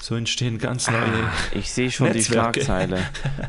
So 0.00 0.14
entstehen 0.14 0.58
ganz 0.58 0.88
neue. 0.88 1.30
Ich 1.52 1.72
sehe 1.72 1.90
schon 1.90 2.06
Netzwerke. 2.06 2.60
die 2.60 2.64
Schlagzeile. 2.64 2.98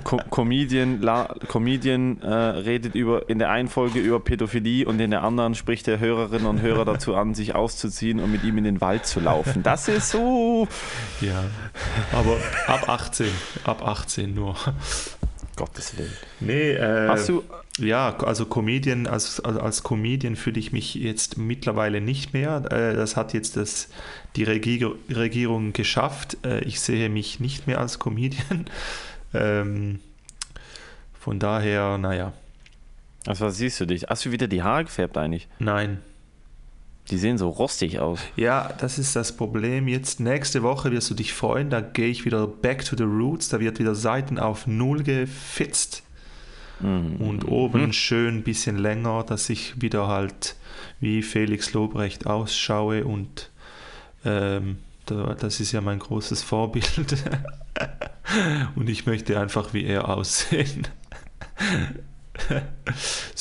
Co 0.03 0.17
Comedian, 0.31 0.99
La 0.99 1.35
Comedian 1.47 2.21
äh, 2.21 2.27
redet 2.27 2.95
über, 2.95 3.29
in 3.29 3.37
der 3.37 3.51
einen 3.51 3.69
Folge 3.69 3.99
über 3.99 4.19
Pädophilie 4.19 4.87
und 4.87 4.99
in 4.99 5.11
der 5.11 5.23
anderen 5.23 5.53
spricht 5.53 5.85
der 5.85 5.99
Hörerinnen 5.99 6.47
und 6.47 6.61
Hörer 6.61 6.85
dazu 6.85 7.15
an, 7.15 7.35
sich 7.35 7.53
auszuziehen 7.53 8.19
und 8.19 8.31
mit 8.31 8.43
ihm 8.43 8.57
in 8.57 8.63
den 8.63 8.81
Wald 8.81 9.05
zu 9.05 9.19
laufen. 9.19 9.61
Das 9.61 9.87
ist 9.87 10.09
so. 10.09 10.67
Ja, 11.21 11.43
aber 12.13 12.37
ab 12.67 12.89
18, 12.89 13.27
ab 13.65 13.87
18 13.87 14.33
nur. 14.33 14.55
Gottes 15.55 15.97
Willen. 15.97 16.13
Nee, 16.39 16.71
äh, 16.71 17.09
Hast 17.09 17.29
du. 17.29 17.43
Ja, 17.79 18.15
also 18.17 18.45
Comedian, 18.45 19.07
als, 19.07 19.39
als, 19.39 19.83
Comedian 19.83 20.35
fühle 20.35 20.59
ich 20.59 20.71
mich 20.71 20.95
jetzt 20.95 21.37
mittlerweile 21.37 22.01
nicht 22.01 22.33
mehr. 22.33 22.63
Äh, 22.71 22.95
Das 22.95 23.15
hat 23.15 23.33
jetzt 23.33 23.55
das, 23.57 23.89
die 24.35 24.43
Regier 24.43 24.91
Regierung 25.09 25.73
geschafft. 25.73 26.37
Äh, 26.45 26.63
Ich 26.65 26.79
sehe 26.81 27.09
mich 27.09 27.39
nicht 27.39 27.67
mehr 27.67 27.79
als 27.79 27.99
Comedian. 27.99 28.65
Ähm, 29.31 29.99
Von 31.19 31.37
daher, 31.37 31.99
naja, 31.99 32.33
Also, 33.27 33.45
was 33.45 33.57
siehst 33.57 33.79
du 33.79 33.85
dich? 33.85 34.05
Hast 34.09 34.25
du 34.25 34.31
wieder 34.31 34.47
die 34.47 34.63
Haare 34.63 34.85
gefärbt 34.85 35.17
eigentlich? 35.17 35.47
nein. 35.59 35.99
Die 37.11 37.17
sehen 37.17 37.39
so 37.39 37.49
rostig 37.49 37.99
aus. 37.99 38.19
Ja, 38.35 38.71
das 38.79 38.99
ist 38.99 39.15
das 39.15 39.35
Problem. 39.35 39.87
Jetzt 39.87 40.19
nächste 40.19 40.61
Woche 40.61 40.91
wirst 40.91 41.09
du 41.09 41.15
dich 41.15 41.33
freuen. 41.33 41.71
Da 41.71 41.81
gehe 41.81 42.07
ich 42.09 42.23
wieder 42.23 42.45
back 42.45 42.85
to 42.85 42.95
the 42.95 43.03
roots. 43.03 43.49
Da 43.49 43.59
wird 43.59 43.79
wieder 43.79 43.95
Seiten 43.95 44.37
auf 44.37 44.67
Null 44.67 45.01
gefitzt. 45.01 46.03
Mhm. 46.79 47.15
Und 47.17 47.45
oben 47.47 47.91
schön 47.93 48.37
ein 48.37 48.43
bisschen 48.43 48.77
länger, 48.77 49.23
dass 49.23 49.49
ich 49.49 49.81
wieder 49.81 50.07
halt 50.07 50.55
wie 50.99 51.21
Felix 51.21 51.73
Lobrecht 51.73 52.25
ausschaue 52.27 53.03
und 53.05 53.49
ähm, 54.25 54.77
da- 55.05 55.33
das 55.33 55.59
ist 55.59 55.71
ja 55.71 55.81
mein 55.81 55.99
großes 55.99 56.41
Vorbild. 56.43 56.89
und 58.75 58.89
ich 58.89 59.05
möchte 59.05 59.39
einfach 59.39 59.73
wie 59.73 59.85
er 59.85 60.09
aussehen. 60.09 60.87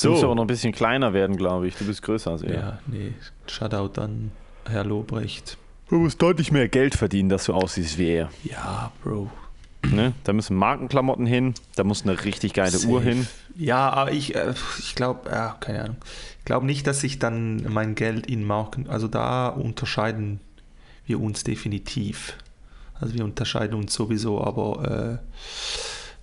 Du 0.01 0.09
musst 0.11 0.23
aber 0.23 0.35
noch 0.35 0.43
ein 0.43 0.47
bisschen 0.47 0.73
kleiner 0.73 1.13
werden, 1.13 1.37
glaube 1.37 1.67
ich. 1.67 1.75
Du 1.75 1.85
bist 1.85 2.01
größer 2.03 2.31
als 2.31 2.41
er. 2.41 2.53
Ja, 2.53 2.79
nee, 2.87 3.13
Shoutout 3.47 3.99
an 4.01 4.31
Herr 4.69 4.83
Lobrecht. 4.83 5.57
Du 5.89 5.95
musst 5.99 6.21
deutlich 6.21 6.51
mehr 6.51 6.67
Geld 6.67 6.95
verdienen, 6.95 7.29
dass 7.29 7.45
du 7.45 7.53
aussiehst 7.53 7.97
wie 7.97 8.09
er. 8.09 8.29
Ja, 8.43 8.91
Bro. 9.03 9.31
Ne? 9.83 10.13
Da 10.25 10.33
müssen 10.33 10.55
Markenklamotten 10.57 11.25
hin, 11.25 11.53
da 11.75 11.83
muss 11.83 12.03
eine 12.03 12.23
richtig 12.25 12.53
geile 12.53 12.71
Safe. 12.71 12.87
Uhr 12.91 13.01
hin. 13.01 13.27
Ja, 13.55 13.89
aber 13.89 14.11
ich, 14.11 14.35
äh, 14.35 14.53
ich 14.79 14.93
glaube, 14.95 15.29
ja, 15.29 15.55
keine 15.59 15.83
Ahnung. 15.83 15.97
Ich 16.39 16.45
glaube 16.45 16.65
nicht, 16.65 16.85
dass 16.85 17.03
ich 17.03 17.17
dann 17.19 17.63
mein 17.69 17.95
Geld 17.95 18.27
in 18.27 18.43
Marken, 18.43 18.89
also 18.89 19.07
da 19.07 19.47
unterscheiden 19.47 20.39
wir 21.05 21.19
uns 21.21 21.43
definitiv. 21.43 22.35
Also 22.99 23.13
wir 23.15 23.23
unterscheiden 23.23 23.75
uns 23.75 23.93
sowieso, 23.93 24.43
aber 24.43 25.19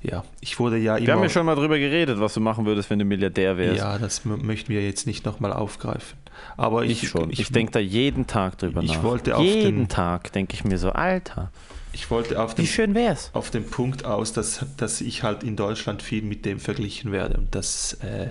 äh, 0.05 0.07
ja, 0.09 0.25
ich 0.41 0.59
wurde 0.61 0.77
ja 0.77 0.97
immer. 0.97 1.07
Wir 1.07 1.15
haben 1.15 1.23
ja 1.23 1.29
schon 1.31 1.47
mal 1.47 1.55
drüber 1.57 1.79
geredet, 1.79 2.21
was 2.21 2.35
du 2.35 2.41
machen 2.41 2.67
würdest, 2.67 2.91
wenn 2.91 2.99
du 2.99 3.05
Milliardär 3.07 3.57
wärst. 3.57 3.79
ja, 3.79 3.99
das 3.99 4.25
möchten 4.27 4.69
wir 4.69 4.83
jetzt 4.85 5.07
nicht 5.07 5.25
nochmal 5.25 5.53
aufgreifen. 5.53 6.19
Aber 6.59 6.85
ich, 6.85 7.03
Ich 7.05 7.09
schon. 7.09 7.31
Ich, 7.31 7.51
denke 7.51 7.73
da 7.73 7.79
jeden 7.79 8.27
Tag 8.27 8.59
drüber 8.59 8.83
ich 8.83 8.95
nach. 8.97 9.03
wollte 9.03 9.37
auf 9.37 9.43
jeden 9.43 9.77
den- 9.79 9.89
Tag 9.89 10.33
denke 10.33 10.53
ich 10.55 10.65
mir 10.65 10.77
so, 10.79 10.91
Alter, 10.91 11.51
ich 11.93 12.11
wollte 12.11 12.41
auf 12.43 12.53
wie 12.53 12.63
den, 12.63 12.67
schön 12.67 12.95
wär's. 12.95 13.31
auf 13.33 13.51
den 13.51 13.67
Punkt 13.69 14.05
aus, 14.05 14.33
dass, 14.33 14.65
dass 14.77 15.01
ich 15.01 15.23
halt 15.23 15.43
in 15.43 15.57
Deutschland 15.57 16.03
viel 16.03 16.23
mit 16.23 16.45
dem 16.45 16.61
verglichen 16.61 17.13
werde 17.13 17.37
und 17.39 17.55
das 17.55 17.95
äh, 18.03 18.29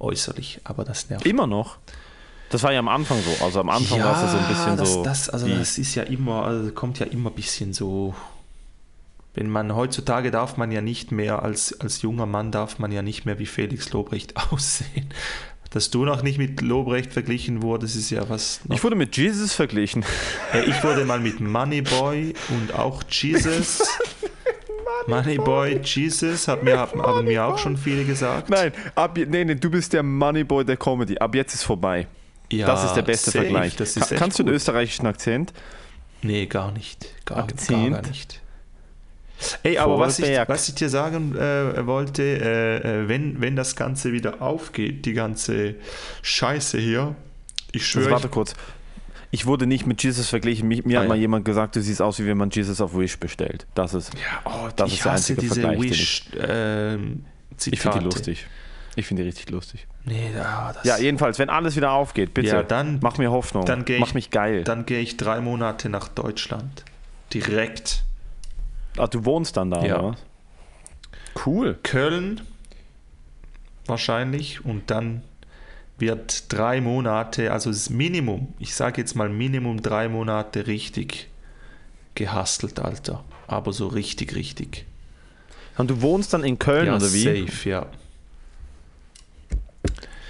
äußerlich, 0.00 0.60
aber 0.64 0.84
das 0.84 1.08
nervt. 1.10 1.24
Immer 1.26 1.46
noch. 1.46 1.78
Das 2.50 2.62
war 2.64 2.72
ja 2.72 2.80
am 2.80 2.88
Anfang 2.88 3.18
so. 3.22 3.44
Also 3.44 3.60
am 3.60 3.70
Anfang 3.70 4.00
war 4.02 4.14
es 4.16 4.22
ja 4.22 4.28
so 4.28 4.36
ein 4.38 4.48
bisschen 4.48 4.76
das, 4.76 4.92
so. 4.92 5.02
Das, 5.04 5.30
also 5.30 5.46
wie- 5.46 5.56
das 5.58 5.78
ist 5.78 5.94
ja 5.94 6.02
immer, 6.02 6.44
also 6.44 6.70
kommt 6.72 6.98
ja 6.98 7.06
immer 7.06 7.30
ein 7.30 7.34
bisschen 7.36 7.72
so. 7.72 8.14
Wenn 9.34 9.48
man 9.48 9.74
heutzutage 9.74 10.30
darf 10.30 10.58
man 10.58 10.70
ja 10.72 10.82
nicht 10.82 11.10
mehr, 11.12 11.42
als, 11.42 11.80
als 11.80 12.02
junger 12.02 12.26
Mann 12.26 12.52
darf 12.52 12.78
man 12.78 12.92
ja 12.92 13.00
nicht 13.00 13.24
mehr 13.24 13.38
wie 13.38 13.46
Felix 13.46 13.90
Lobrecht 13.92 14.34
aussehen. 14.52 15.08
Dass 15.72 15.90
du 15.90 16.04
noch 16.04 16.22
nicht 16.22 16.36
mit 16.38 16.60
Lobrecht 16.60 17.12
verglichen 17.12 17.62
wurdest, 17.62 17.96
ist 17.96 18.10
ja 18.10 18.28
was. 18.28 18.60
Ich 18.70 18.84
wurde 18.84 18.94
mit 18.96 19.16
Jesus 19.16 19.54
verglichen. 19.54 20.04
Äh, 20.52 20.64
ich 20.64 20.84
wurde 20.84 21.04
mal 21.04 21.18
mit 21.18 21.40
Moneyboy 21.40 22.34
und 22.50 22.74
auch 22.74 23.02
Jesus. 23.08 23.82
Moneyboy, 25.06 25.80
Jesus, 25.82 26.46
hat 26.46 26.62
mir, 26.62 26.78
haben, 26.78 27.02
haben 27.02 27.24
mir 27.24 27.44
auch 27.44 27.58
schon 27.58 27.76
viele 27.76 28.04
gesagt. 28.04 28.50
Nein, 28.50 28.72
ab, 28.94 29.16
nee, 29.16 29.44
nee, 29.44 29.54
du 29.54 29.70
bist 29.70 29.92
der 29.92 30.02
Moneyboy 30.02 30.64
der 30.64 30.76
Comedy. 30.76 31.18
Ab 31.18 31.34
jetzt 31.34 31.54
ist 31.54 31.64
vorbei. 31.64 32.06
Ja, 32.52 32.66
das 32.66 32.84
ist 32.84 32.94
der 32.94 33.02
beste 33.02 33.30
safe, 33.30 33.44
Vergleich. 33.46 33.76
Das 33.76 33.94
Ka- 33.94 34.14
Kannst 34.16 34.38
du 34.38 34.42
einen 34.44 34.54
österreichischen 34.54 35.06
Akzent? 35.06 35.52
Nee, 36.20 36.46
gar 36.46 36.70
nicht. 36.70 37.06
Gar, 37.24 37.38
Akzent. 37.38 37.94
gar 37.94 38.02
nicht. 38.08 38.41
Ey, 39.62 39.78
aber 39.78 39.98
was 39.98 40.18
ich, 40.18 40.36
was 40.46 40.68
ich 40.68 40.74
dir 40.74 40.88
sagen 40.88 41.36
äh, 41.36 41.86
wollte, 41.86 42.22
äh, 42.22 42.76
äh, 43.02 43.08
wenn, 43.08 43.40
wenn 43.40 43.56
das 43.56 43.76
Ganze 43.76 44.12
wieder 44.12 44.40
aufgeht, 44.42 45.04
die 45.06 45.12
ganze 45.14 45.74
Scheiße 46.22 46.78
hier, 46.78 47.14
ich 47.72 47.82
Also 47.82 48.00
schwöre, 48.00 48.10
warte 48.12 48.28
kurz. 48.28 48.54
Ich 49.30 49.46
wurde 49.46 49.66
nicht 49.66 49.86
mit 49.86 50.02
Jesus 50.02 50.28
verglichen. 50.28 50.68
Mir, 50.68 50.82
mir 50.84 50.98
Ah, 50.98 51.02
hat 51.02 51.08
mal 51.08 51.14
ja. 51.14 51.22
jemand 51.22 51.44
gesagt, 51.46 51.74
du 51.76 51.80
siehst 51.80 52.02
aus, 52.02 52.18
wie 52.18 52.26
wenn 52.26 52.36
man 52.36 52.50
Jesus 52.50 52.80
auf 52.82 52.94
Wish 52.94 53.18
bestellt. 53.18 53.66
Das 53.74 53.94
ist. 53.94 54.12
ja, 54.14 54.20
oh, 54.44 54.68
das 54.76 54.88
ich 54.90 54.96
ist 54.98 55.04
der 55.06 55.12
einzige 55.12 55.40
diese 55.40 55.60
Vergleich, 55.62 55.80
Wish 55.90 56.24
ähm, 56.38 57.24
Ich 57.64 57.80
finde 57.80 57.98
die 58.00 58.04
lustig. 58.04 58.46
Ich 58.94 59.06
finde 59.06 59.22
die 59.22 59.28
richtig 59.28 59.48
lustig. 59.48 59.86
Nee, 60.04 60.32
ja, 60.36 60.72
das, 60.74 60.84
Ja, 60.84 60.98
jedenfalls, 60.98 61.38
wenn 61.38 61.48
alles 61.48 61.76
wieder 61.76 61.92
aufgeht, 61.92 62.34
bitte. 62.34 62.48
Ja, 62.48 62.62
dann- 62.62 62.98
mach 63.00 63.16
mir 63.16 63.30
Hoffnung. 63.30 63.64
dann 63.64 63.86
geh 63.86 63.94
ich- 63.94 64.00
mach 64.00 64.12
mich 64.12 64.30
geil. 64.30 64.64
dann 64.64 64.84
gehe 64.84 65.00
ich 65.00 65.16
drei 65.16 65.40
Monate 65.40 65.88
nach 65.88 66.08
Deutschland. 66.08 66.84
Direkt. 67.32 68.04
Ah, 68.96 69.06
du 69.06 69.24
wohnst 69.24 69.56
dann 69.56 69.70
da, 69.70 69.84
Ja. 69.84 69.98
oder 69.98 70.08
was? 70.12 71.46
Cool. 71.46 71.78
Köln 71.82 72.40
wahrscheinlich 73.86 74.64
und 74.64 74.90
dann 74.90 75.22
wird 75.98 76.52
drei 76.52 76.80
Monate, 76.80 77.52
also 77.52 77.70
das 77.70 77.90
Minimum, 77.90 78.52
ich 78.58 78.74
sage 78.74 79.00
jetzt 79.00 79.14
mal 79.14 79.28
Minimum 79.28 79.82
drei 79.82 80.08
Monate 80.08 80.66
richtig 80.66 81.28
gehustelt, 82.14 82.80
Alter. 82.80 83.24
Aber 83.46 83.72
so 83.72 83.86
richtig, 83.88 84.34
richtig. 84.34 84.84
Und 85.78 85.90
du 85.90 86.02
wohnst 86.02 86.32
dann 86.34 86.44
in 86.44 86.58
Köln, 86.58 86.86
ja, 86.86 86.96
oder 86.96 87.12
wie? 87.12 87.46
safe, 87.46 87.68
ja. 87.68 87.86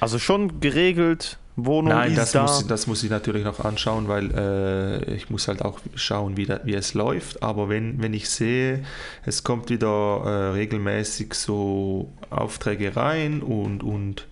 Also 0.01 0.19
schon 0.19 0.61
geregelt, 0.61 1.39
Wohnung 1.57 1.93
Nein, 1.93 2.13
ist 2.13 2.19
das 2.19 2.33
da. 2.33 2.43
muss, 2.43 2.67
das 2.67 2.87
muss 2.87 3.03
ich 3.03 3.11
natürlich 3.11 3.45
noch 3.45 3.61
anschauen, 3.61 4.09
weil 4.09 4.31
äh, 4.35 5.15
ich 5.15 5.29
muss 5.29 5.49
halt 5.49 5.63
auch 5.63 5.81
schauen, 5.95 6.37
wie, 6.37 6.47
da, 6.47 6.61
wie 6.65 6.75
es 6.75 6.95
läuft. 6.95 7.43
Aber 7.43 7.69
wenn, 7.69 8.01
wenn 8.01 8.15
ich 8.15 8.31
sehe, 8.31 8.85
es 9.27 9.45
kommt 9.45 9.69
wieder 9.69 10.23
äh, 10.25 10.51
regelmäßig 10.53 11.35
so 11.35 12.11
Aufträge 12.31 12.97
rein 12.97 13.43
und, 13.43 13.83
und 13.83 14.27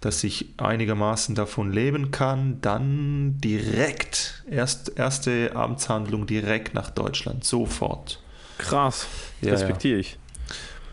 dass 0.00 0.24
ich 0.24 0.54
einigermaßen 0.56 1.34
davon 1.34 1.72
leben 1.72 2.10
kann, 2.12 2.60
dann 2.62 3.38
direkt, 3.38 4.44
erst, 4.50 4.96
erste 4.96 5.54
Amtshandlung 5.54 6.26
direkt 6.26 6.72
nach 6.72 6.90
Deutschland, 6.90 7.44
sofort. 7.44 8.20
Krass. 8.58 9.06
Ja, 9.40 9.52
Respektiere 9.52 9.98
ich. 9.98 10.18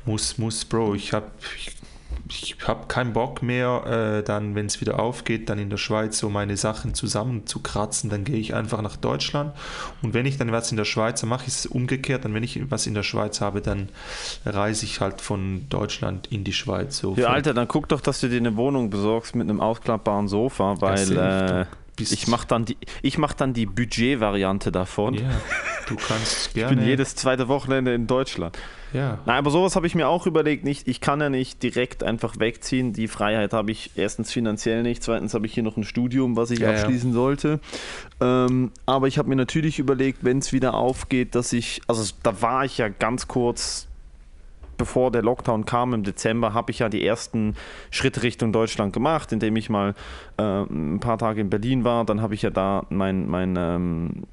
Muss, 0.05 0.37
muss, 0.37 0.65
Bro, 0.65 0.95
ich 0.95 1.13
habe 1.13 1.31
ich, 1.55 1.74
ich 2.27 2.55
hab 2.65 2.89
keinen 2.89 3.13
Bock 3.13 3.43
mehr, 3.43 4.17
äh, 4.19 4.23
dann, 4.23 4.55
wenn 4.55 4.65
es 4.65 4.81
wieder 4.81 4.99
aufgeht, 4.99 5.49
dann 5.49 5.59
in 5.59 5.69
der 5.69 5.77
Schweiz 5.77 6.17
so 6.17 6.29
meine 6.29 6.57
Sachen 6.57 6.93
zusammenzukratzen. 6.93 8.09
Dann 8.09 8.23
gehe 8.23 8.37
ich 8.37 8.55
einfach 8.55 8.81
nach 8.81 8.95
Deutschland. 8.95 9.53
Und 10.01 10.13
wenn 10.13 10.25
ich 10.25 10.37
dann 10.37 10.51
was 10.51 10.71
in 10.71 10.77
der 10.77 10.85
Schweiz 10.85 11.21
habe, 11.21 11.29
mache 11.29 11.43
ich 11.47 11.53
es 11.53 11.65
umgekehrt. 11.65 12.25
Dann, 12.25 12.33
wenn 12.33 12.43
ich 12.43 12.59
was 12.71 12.87
in 12.87 12.95
der 12.95 13.03
Schweiz 13.03 13.41
habe, 13.41 13.61
dann 13.61 13.89
reise 14.45 14.85
ich 14.85 15.01
halt 15.01 15.21
von 15.21 15.67
Deutschland 15.69 16.27
in 16.31 16.43
die 16.43 16.53
Schweiz. 16.53 16.97
So 16.97 17.15
Ja, 17.15 17.27
Alter, 17.27 17.53
dann 17.53 17.67
guck 17.67 17.89
doch, 17.89 18.01
dass 18.01 18.21
du 18.21 18.27
dir 18.27 18.37
eine 18.37 18.55
Wohnung 18.55 18.89
besorgst 18.89 19.35
mit 19.35 19.47
einem 19.47 19.61
ausklappbaren 19.61 20.27
Sofa, 20.27 20.81
weil 20.81 21.67
bist 21.95 22.11
Ich 22.13 22.27
mache 22.27 22.47
dann 22.47 22.65
die, 22.65 22.77
ich 23.01 23.17
mach 23.17 23.33
dann 23.33 23.53
die 23.53 23.65
Budget-Variante 23.65 24.71
davon. 24.71 25.13
Ja, 25.15 25.29
du 25.87 25.95
kannst 25.95 26.47
Ich 26.47 26.53
gerne. 26.53 26.75
bin 26.77 26.85
jedes 26.85 27.15
zweite 27.15 27.47
Wochenende 27.47 27.93
in 27.93 28.07
Deutschland. 28.07 28.57
ja. 28.93 29.19
Nein, 29.25 29.37
aber 29.37 29.49
sowas 29.51 29.75
habe 29.75 29.87
ich 29.87 29.95
mir 29.95 30.07
auch 30.07 30.25
überlegt. 30.27 30.63
Nicht, 30.63 30.87
ich 30.87 31.01
kann 31.01 31.19
ja 31.21 31.29
nicht 31.29 31.61
direkt 31.63 32.03
einfach 32.03 32.39
wegziehen. 32.39 32.93
Die 32.93 33.07
Freiheit 33.07 33.53
habe 33.53 33.71
ich 33.71 33.91
erstens 33.95 34.31
finanziell 34.31 34.83
nicht, 34.83 35.03
zweitens 35.03 35.33
habe 35.33 35.45
ich 35.45 35.53
hier 35.53 35.63
noch 35.63 35.77
ein 35.77 35.83
Studium, 35.83 36.35
was 36.35 36.51
ich 36.51 36.59
Ja, 36.59 36.71
ja. 36.71 36.79
abschließen 36.79 37.13
sollte. 37.13 37.59
Ähm, 38.21 38.71
aber 38.85 39.07
ich 39.07 39.17
habe 39.17 39.29
mir 39.29 39.35
natürlich 39.35 39.79
überlegt, 39.79 40.19
wenn 40.23 40.39
es 40.39 40.53
wieder 40.53 40.73
aufgeht, 40.75 41.35
dass 41.35 41.53
ich, 41.53 41.81
also 41.87 42.03
da 42.23 42.41
war 42.41 42.65
ich 42.65 42.77
ja 42.77 42.89
ganz 42.89 43.27
kurz, 43.27 43.87
bevor 44.77 45.11
der 45.11 45.21
Lockdown 45.23 45.65
kam 45.65 45.93
im 45.93 46.03
Dezember, 46.03 46.53
habe 46.53 46.71
ich 46.71 46.79
ja 46.79 46.89
die 46.89 47.05
ersten 47.05 47.55
Schritte 47.91 48.23
Richtung 48.23 48.51
Deutschland 48.51 48.93
gemacht, 48.93 49.31
indem 49.31 49.55
ich 49.55 49.69
mal 49.69 49.93
äh, 50.37 50.43
ein 50.63 50.99
paar 50.99 51.17
Tage 51.17 51.41
in 51.41 51.49
Berlin 51.49 51.83
war. 51.83 52.05
Dann 52.05 52.21
habe 52.21 52.33
ich 52.33 52.41
ja 52.41 52.49
da 52.49 52.85
mein, 52.89 53.27
mein, 53.29 53.55
ähm, 53.57 54.23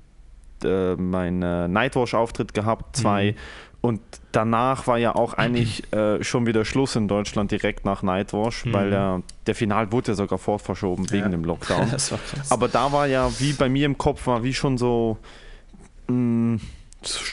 äh, 0.64 0.94
mein 0.96 1.42
äh, 1.42 1.68
Nightwash-Auftritt 1.68 2.54
gehabt, 2.54 2.96
zwei. 2.96 3.34
Und 3.80 4.00
danach 4.30 4.86
war 4.86 4.96
ja 4.98 5.16
auch 5.16 5.34
eigentlich 5.34 5.82
äh, 5.92 6.22
schon 6.22 6.46
wieder 6.46 6.64
Schluss 6.64 6.94
in 6.94 7.08
Deutschland 7.08 7.50
direkt 7.50 7.84
nach 7.84 8.04
Nightwash, 8.04 8.64
weil 8.72 8.90
der, 8.90 9.22
der 9.48 9.54
Final 9.56 9.90
wurde 9.90 10.12
ja 10.12 10.14
sogar 10.14 10.38
fortverschoben 10.38 11.10
wegen 11.10 11.24
Ja. 11.24 11.28
dem 11.30 11.44
Lockdown. 11.44 11.90
Aber 12.50 12.68
da 12.68 12.92
war 12.92 13.08
ja, 13.08 13.28
wie 13.40 13.52
bei 13.54 13.68
mir 13.68 13.86
im 13.86 13.98
Kopf 13.98 14.26
war, 14.28 14.44
wie 14.44 14.54
schon 14.54 14.78
so, 14.78 15.18
mh, 16.06 16.56
es 16.56 16.62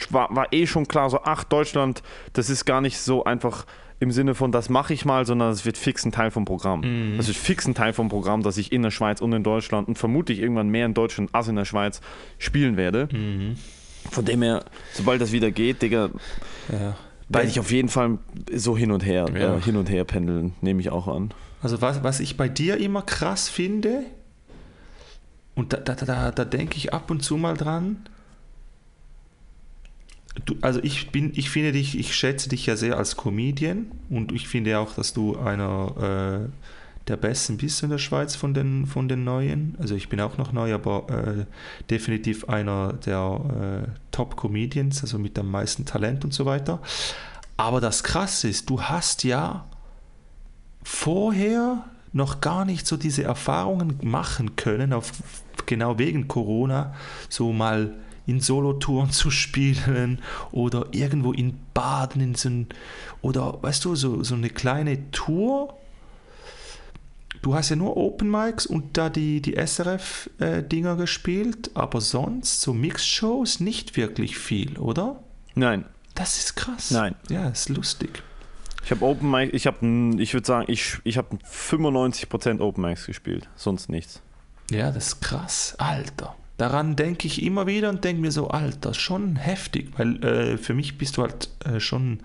war, 0.09 0.33
war 0.35 0.51
eh 0.53 0.67
schon 0.67 0.87
klar, 0.87 1.09
so, 1.09 1.19
ach, 1.23 1.43
Deutschland, 1.43 2.03
das 2.33 2.49
ist 2.49 2.65
gar 2.65 2.81
nicht 2.81 2.99
so 2.99 3.23
einfach 3.23 3.65
im 4.01 4.11
Sinne 4.11 4.33
von, 4.33 4.51
das 4.53 4.69
mache 4.69 4.93
ich 4.93 5.03
mal, 5.03 5.25
sondern 5.25 5.51
es 5.51 5.65
wird 5.65 5.77
fix 5.77 6.05
ein 6.05 6.11
Teil 6.13 6.31
vom 6.31 6.45
Programm. 6.45 7.17
Es 7.19 7.27
wird 7.27 7.35
fix 7.35 7.67
ein 7.67 7.75
Teil 7.75 7.91
vom 7.91 8.07
Programm, 8.07 8.43
dass 8.43 8.57
ich 8.57 8.71
in 8.71 8.81
der 8.81 8.91
Schweiz 8.91 9.19
und 9.19 9.33
in 9.33 9.43
Deutschland 9.43 9.89
und 9.89 9.97
vermutlich 9.97 10.39
irgendwann 10.39 10.69
mehr 10.69 10.85
in 10.85 10.93
Deutschland 10.93 11.35
als 11.35 11.49
in 11.49 11.57
der 11.57 11.65
Schweiz 11.65 11.99
spielen 12.37 12.77
werde. 12.77 13.09
Von 14.09 14.23
dem 14.25 14.41
her, 14.41 14.63
sobald 14.93 15.19
das 15.21 15.33
wieder 15.33 15.51
geht, 15.51 15.81
Digga, 15.81 16.11
ja. 16.71 16.95
werde 17.27 17.47
ich 17.49 17.59
auf 17.59 17.71
jeden 17.71 17.89
Fall 17.89 18.19
so 18.55 18.77
hin 18.77 18.91
und 18.93 19.05
her, 19.05 19.25
Ja. 19.33 19.57
äh, 19.57 19.61
hin 19.61 19.75
und 19.75 19.89
her 19.89 20.05
pendeln, 20.05 20.53
nehme 20.61 20.79
ich 20.79 20.89
auch 20.91 21.09
an. 21.09 21.31
Also 21.61 21.81
was, 21.81 22.01
was 22.01 22.21
ich 22.21 22.37
bei 22.37 22.47
dir 22.47 22.77
immer 22.77 23.01
krass 23.01 23.49
finde, 23.49 24.03
und 25.55 25.73
da, 25.73 25.77
da, 25.77 25.93
da, 25.95 26.31
da 26.31 26.45
denke 26.45 26.77
ich 26.77 26.93
ab 26.93 27.11
und 27.11 27.21
zu 27.21 27.35
mal 27.35 27.57
dran, 27.57 27.97
du, 30.45 30.55
also 30.61 30.79
ich 30.83 31.11
bin, 31.11 31.31
ich 31.35 31.49
finde 31.49 31.71
dich, 31.71 31.97
ich 31.97 32.15
schätze 32.15 32.49
dich 32.49 32.65
ja 32.65 32.75
sehr 32.75 32.97
als 32.97 33.15
Comedian 33.15 33.91
und 34.09 34.31
ich 34.31 34.47
finde 34.47 34.79
auch, 34.79 34.93
dass 34.93 35.13
du 35.13 35.37
einer 35.37 36.47
äh, 36.47 36.69
der 37.07 37.17
Besten 37.17 37.57
bist 37.57 37.81
in 37.83 37.89
der 37.89 37.97
Schweiz 37.97 38.35
von 38.35 38.53
den, 38.53 38.85
von 38.85 39.09
den 39.09 39.23
Neuen. 39.23 39.75
Also 39.79 39.95
ich 39.95 40.09
bin 40.09 40.21
auch 40.21 40.37
noch 40.37 40.51
neu, 40.51 40.73
aber 40.73 41.09
äh, 41.09 41.45
definitiv 41.89 42.47
einer 42.47 42.93
der 42.93 43.85
äh, 43.85 43.89
Top-Comedians, 44.11 45.01
also 45.01 45.17
mit 45.17 45.37
am 45.39 45.49
meisten 45.49 45.85
Talent 45.85 46.23
und 46.23 46.33
so 46.33 46.45
weiter. 46.45 46.79
Aber 47.57 47.81
das 47.81 48.03
Krasse 48.03 48.47
ist, 48.47 48.69
du 48.69 48.81
hast 48.81 49.23
ja 49.23 49.65
vorher 50.83 51.83
noch 52.13 52.41
gar 52.41 52.65
nicht 52.65 52.87
so 52.87 52.95
diese 52.95 53.23
Erfahrungen 53.23 53.99
machen 54.01 54.55
können, 54.55 54.93
auf, 54.93 55.11
genau 55.65 55.97
wegen 55.99 56.27
Corona, 56.27 56.93
so 57.27 57.51
mal 57.51 57.93
in 58.29 58.39
Solotouren 58.39 59.11
zu 59.11 59.31
spielen 59.31 60.21
oder 60.51 60.87
irgendwo 60.91 61.33
in 61.33 61.59
Baden 61.73 62.21
in 62.21 62.35
so 62.35 62.49
ein, 62.49 62.67
oder 63.21 63.61
weißt 63.61 63.85
du, 63.85 63.95
so, 63.95 64.23
so 64.23 64.35
eine 64.35 64.49
kleine 64.49 65.11
Tour. 65.11 65.75
Du 67.41 67.55
hast 67.55 67.69
ja 67.69 67.75
nur 67.77 67.95
Open 67.95 68.29
Mics 68.29 68.65
und 68.65 68.97
da 68.97 69.09
die, 69.09 69.41
die 69.41 69.55
SRF-Dinger 69.55 70.97
gespielt, 70.97 71.71
aber 71.73 72.01
sonst 72.01 72.61
so 72.61 72.73
Mixed-Shows 72.73 73.61
nicht 73.61 73.95
wirklich 73.95 74.37
viel, 74.37 74.77
oder? 74.77 75.23
Nein, 75.55 75.85
Das 76.15 76.37
ist 76.37 76.55
krass. 76.55 76.91
Nein. 76.91 77.15
Ja, 77.29 77.47
ist 77.47 77.69
lustig. 77.69 78.23
Ich 78.83 78.91
habe 78.91 79.05
Open 79.05 79.29
Mic, 79.29 79.53
ich 79.53 79.67
habe, 79.67 79.77
ich 80.17 80.33
würde 80.33 80.47
sagen, 80.47 80.65
ich, 80.67 80.97
ich 81.03 81.17
habe 81.17 81.37
95% 81.45 82.59
Open 82.59 82.83
Mics 82.83 83.05
gespielt, 83.05 83.47
sonst 83.55 83.89
nichts. 83.89 84.21
Ja, 84.71 84.91
das 84.91 85.07
ist 85.07 85.21
krass. 85.21 85.75
Alter. 85.77 86.35
Daran 86.59 86.97
denke 86.97 87.25
ich 87.25 87.41
immer 87.41 87.67
wieder 87.67 87.89
und 87.89 88.03
denke 88.03 88.21
mir 88.21 88.33
so, 88.33 88.49
Alter, 88.49 88.93
schon 88.93 89.37
heftig, 89.37 89.93
weil 89.95 90.21
äh, 90.25 90.57
für 90.57 90.73
mich 90.73 90.97
bist 90.97 91.15
du 91.15 91.21
halt 91.21 91.47
äh, 91.63 91.79
schon, 91.79 92.19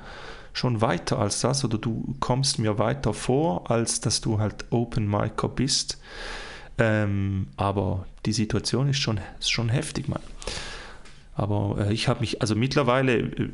schon 0.53 0.81
weiter 0.81 1.21
als 1.21 1.41
das 1.41 1.65
oder 1.65 1.79
du 1.79 2.17
kommst 2.19 2.59
mir 2.59 2.77
weiter 2.77 3.15
vor, 3.15 3.71
als 3.71 4.01
dass 4.01 4.21
du 4.21 4.41
halt 4.41 4.65
Open 4.71 5.07
Micer 5.07 5.49
bist. 5.49 6.01
Ähm, 6.79 7.47
aber 7.57 8.07
die 8.27 8.33
Situation 8.33 8.89
ist 8.89 8.99
schon, 8.99 9.21
ist 9.39 9.53
schon 9.53 9.69
heftig, 9.69 10.09
Mann. 10.09 10.23
Aber 11.37 11.87
äh, 11.87 11.93
ich 11.93 12.09
habe 12.09 12.19
mich, 12.19 12.41
also 12.41 12.57
mittlerweile, 12.57 13.19
äh, 13.19 13.51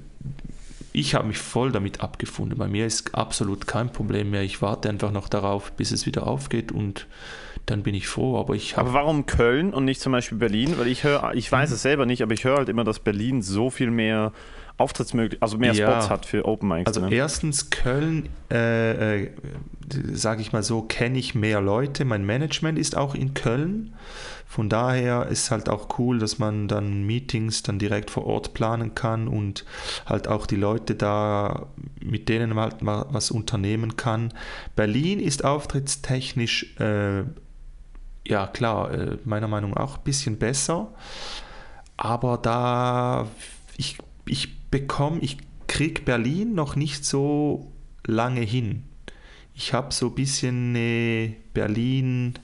ich 0.94 1.14
habe 1.14 1.28
mich 1.28 1.36
voll 1.36 1.72
damit 1.72 2.00
abgefunden. 2.00 2.56
Bei 2.56 2.68
mir 2.68 2.86
ist 2.86 3.14
absolut 3.14 3.66
kein 3.66 3.92
Problem 3.92 4.30
mehr. 4.30 4.44
Ich 4.44 4.62
warte 4.62 4.88
einfach 4.88 5.10
noch 5.10 5.28
darauf, 5.28 5.72
bis 5.72 5.92
es 5.92 6.06
wieder 6.06 6.26
aufgeht 6.26 6.72
und 6.72 7.06
dann 7.70 7.82
bin 7.82 7.94
ich 7.94 8.08
froh. 8.08 8.38
Aber 8.38 8.54
ich 8.54 8.76
habe 8.76 8.90
Aber 8.90 8.98
warum 8.98 9.26
Köln 9.26 9.72
und 9.72 9.84
nicht 9.84 10.00
zum 10.00 10.12
Beispiel 10.12 10.38
Berlin? 10.38 10.74
Weil 10.78 10.88
ich 10.88 11.04
höre, 11.04 11.32
ich 11.34 11.50
weiß 11.50 11.70
es 11.70 11.82
selber 11.82 12.06
nicht, 12.06 12.22
aber 12.22 12.34
ich 12.34 12.44
höre 12.44 12.56
halt 12.56 12.68
immer, 12.68 12.84
dass 12.84 12.98
Berlin 12.98 13.42
so 13.42 13.70
viel 13.70 13.90
mehr 13.90 14.32
Auftrittsmöglichkeiten, 14.76 15.42
also 15.42 15.58
mehr 15.58 15.74
Ja. 15.74 15.90
Spots 15.90 16.10
hat 16.10 16.26
für 16.26 16.46
Open 16.46 16.68
Mics. 16.68 16.86
Also 16.86 17.02
ne? 17.02 17.14
erstens 17.14 17.70
Köln, 17.70 18.28
äh, 18.50 19.24
äh, 19.24 19.30
sage 20.12 20.40
ich 20.40 20.52
mal 20.52 20.62
so, 20.62 20.82
kenne 20.82 21.18
ich 21.18 21.34
mehr 21.34 21.60
Leute. 21.60 22.04
Mein 22.04 22.24
Management 22.24 22.78
ist 22.78 22.96
auch 22.96 23.14
in 23.14 23.34
Köln. 23.34 23.94
Von 24.46 24.68
daher 24.68 25.26
ist 25.28 25.52
halt 25.52 25.68
auch 25.68 25.98
cool, 26.00 26.18
dass 26.18 26.40
man 26.40 26.66
dann 26.66 27.04
Meetings 27.04 27.62
dann 27.62 27.78
direkt 27.78 28.10
vor 28.10 28.26
Ort 28.26 28.52
planen 28.52 28.96
kann 28.96 29.28
und 29.28 29.64
halt 30.06 30.26
auch 30.26 30.44
die 30.44 30.56
Leute 30.56 30.96
da, 30.96 31.68
mit 32.02 32.28
denen 32.28 32.50
man 32.50 32.70
halt 32.70 32.82
mal 32.82 33.06
was 33.10 33.30
unternehmen 33.30 33.96
kann. 33.96 34.34
Berlin 34.74 35.20
ist 35.20 35.44
auftrittstechnisch, 35.44 36.74
äh, 36.80 37.22
ja 38.26 38.46
klar, 38.46 38.92
äh, 38.92 39.18
meiner 39.24 39.48
Meinung 39.48 39.72
nach 39.72 39.80
auch 39.80 39.98
ein 39.98 40.04
bisschen 40.04 40.38
besser. 40.38 40.92
Aber 41.96 42.38
da, 42.38 43.26
ich, 43.76 43.98
ich 44.26 44.60
bekomme, 44.70 45.20
ich 45.20 45.38
krieg 45.66 46.04
Berlin 46.04 46.54
noch 46.54 46.76
nicht 46.76 47.04
so 47.04 47.70
lange 48.06 48.40
hin. 48.40 48.84
Ich 49.54 49.74
habe 49.74 49.92
so 49.92 50.06
ein 50.06 50.14
bisschen 50.14 50.70
eine 50.70 51.34
Berlin, 51.52 52.34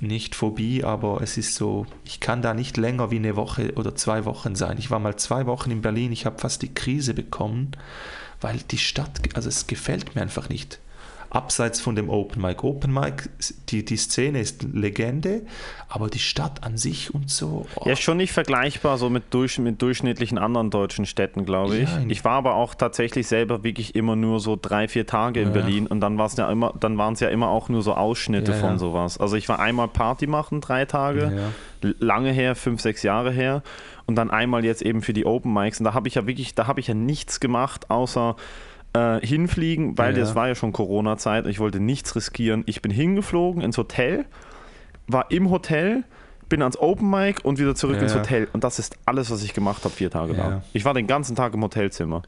nicht 0.00 0.34
Phobie, 0.34 0.84
aber 0.84 1.20
es 1.22 1.36
ist 1.36 1.56
so, 1.56 1.86
ich 2.04 2.20
kann 2.20 2.42
da 2.42 2.54
nicht 2.54 2.76
länger 2.76 3.10
wie 3.10 3.16
eine 3.16 3.36
Woche 3.36 3.72
oder 3.74 3.94
zwei 3.94 4.24
Wochen 4.24 4.54
sein. 4.54 4.78
Ich 4.78 4.90
war 4.90 5.00
mal 5.00 5.16
zwei 5.16 5.46
Wochen 5.46 5.70
in 5.70 5.82
Berlin, 5.82 6.12
ich 6.12 6.26
habe 6.26 6.38
fast 6.38 6.62
die 6.62 6.72
Krise 6.72 7.14
bekommen, 7.14 7.72
weil 8.40 8.58
die 8.70 8.78
Stadt, 8.78 9.20
also 9.34 9.48
es 9.48 9.66
gefällt 9.66 10.14
mir 10.14 10.22
einfach 10.22 10.48
nicht. 10.48 10.78
Abseits 11.30 11.80
von 11.80 11.96
dem 11.96 12.08
Open 12.08 12.40
Mic. 12.42 12.62
Open 12.64 12.92
Mic, 12.92 13.28
die, 13.68 13.84
die 13.84 13.96
Szene 13.96 14.40
ist 14.40 14.62
Legende, 14.72 15.42
aber 15.88 16.08
die 16.08 16.18
Stadt 16.18 16.62
an 16.64 16.76
sich 16.76 17.14
und 17.14 17.30
so. 17.30 17.66
oh, 17.76 17.82
Ja, 17.86 17.92
ist 17.92 18.02
schon 18.02 18.16
nicht 18.16 18.32
vergleichbar 18.32 18.96
so 18.98 19.10
mit, 19.10 19.24
durch, 19.34 19.58
mit 19.58 19.82
durchschnittlichen 19.82 20.38
anderen 20.38 20.70
deutschen 20.70 21.06
Städten, 21.06 21.44
glaube 21.44 21.76
ich. 21.76 21.88
Ja, 21.90 22.00
ich 22.08 22.24
war 22.24 22.32
aber 22.32 22.54
auch 22.54 22.74
tatsächlich 22.74 23.26
selber 23.26 23.64
wirklich 23.64 23.94
immer 23.94 24.16
nur 24.16 24.40
so 24.40 24.58
drei, 24.60 24.88
vier 24.88 25.06
Tage 25.06 25.40
in 25.40 25.48
Ja. 25.48 25.54
Berlin 25.54 25.86
und 25.86 26.00
dann 26.00 26.18
war 26.18 26.26
es 26.26 26.36
ja 26.36 26.50
immer, 26.50 26.74
dann 26.78 26.96
waren 26.98 27.14
es 27.14 27.20
ja 27.20 27.28
immer 27.28 27.48
auch 27.48 27.68
nur 27.68 27.82
so 27.82 27.94
Ausschnitte 27.94 28.52
Ja, 28.52 28.58
von 28.58 28.78
sowas. 28.78 29.18
Also 29.18 29.36
ich 29.36 29.48
war 29.48 29.58
einmal 29.58 29.88
Party 29.88 30.26
machen, 30.26 30.60
drei 30.60 30.84
Tage, 30.84 31.52
lange 31.80 32.32
her, 32.32 32.54
fünf, 32.54 32.80
sechs 32.80 33.02
Jahre 33.02 33.30
her 33.30 33.62
und 34.06 34.16
dann 34.16 34.30
einmal 34.30 34.64
jetzt 34.64 34.82
eben 34.82 35.02
für 35.02 35.12
die 35.12 35.26
Open 35.26 35.52
Mics 35.52 35.78
und 35.80 35.84
da 35.84 35.94
habe 35.94 36.08
ich 36.08 36.14
ja 36.14 36.26
wirklich, 36.26 36.54
da 36.54 36.66
habe 36.66 36.80
ich 36.80 36.86
ja 36.88 36.94
nichts 36.94 37.40
gemacht, 37.40 37.90
außer 37.90 38.36
äh, 38.96 39.26
hinfliegen, 39.26 39.98
weil 39.98 40.14
Ja. 40.14 40.20
das 40.20 40.34
war 40.34 40.48
ja 40.48 40.54
schon 40.54 40.72
Corona-Zeit 40.72 41.44
und 41.44 41.50
ich 41.50 41.58
wollte 41.58 41.80
nichts 41.80 42.16
riskieren. 42.16 42.62
Ich 42.66 42.82
bin 42.82 42.90
hingeflogen 42.92 43.62
ins 43.62 43.76
Hotel, 43.78 44.24
war 45.06 45.30
im 45.30 45.50
Hotel, 45.50 46.04
bin 46.48 46.62
ans 46.62 46.78
Open 46.78 47.10
Mic 47.10 47.44
und 47.44 47.58
wieder 47.58 47.74
zurück 47.74 47.96
Ja, 47.96 48.02
ins. 48.02 48.14
Hotel. 48.14 48.48
Und 48.52 48.64
das 48.64 48.78
ist 48.78 48.96
alles, 49.04 49.30
was 49.30 49.42
ich 49.42 49.52
gemacht 49.54 49.84
habe, 49.84 49.94
vier 49.94 50.10
Tage 50.10 50.32
lang. 50.32 50.62
Ich 50.72 50.84
war 50.84 50.94
den 50.94 51.06
ganzen 51.06 51.34
Tag 51.36 51.54
im 51.54 51.62
Hotelzimmer. 51.62 52.22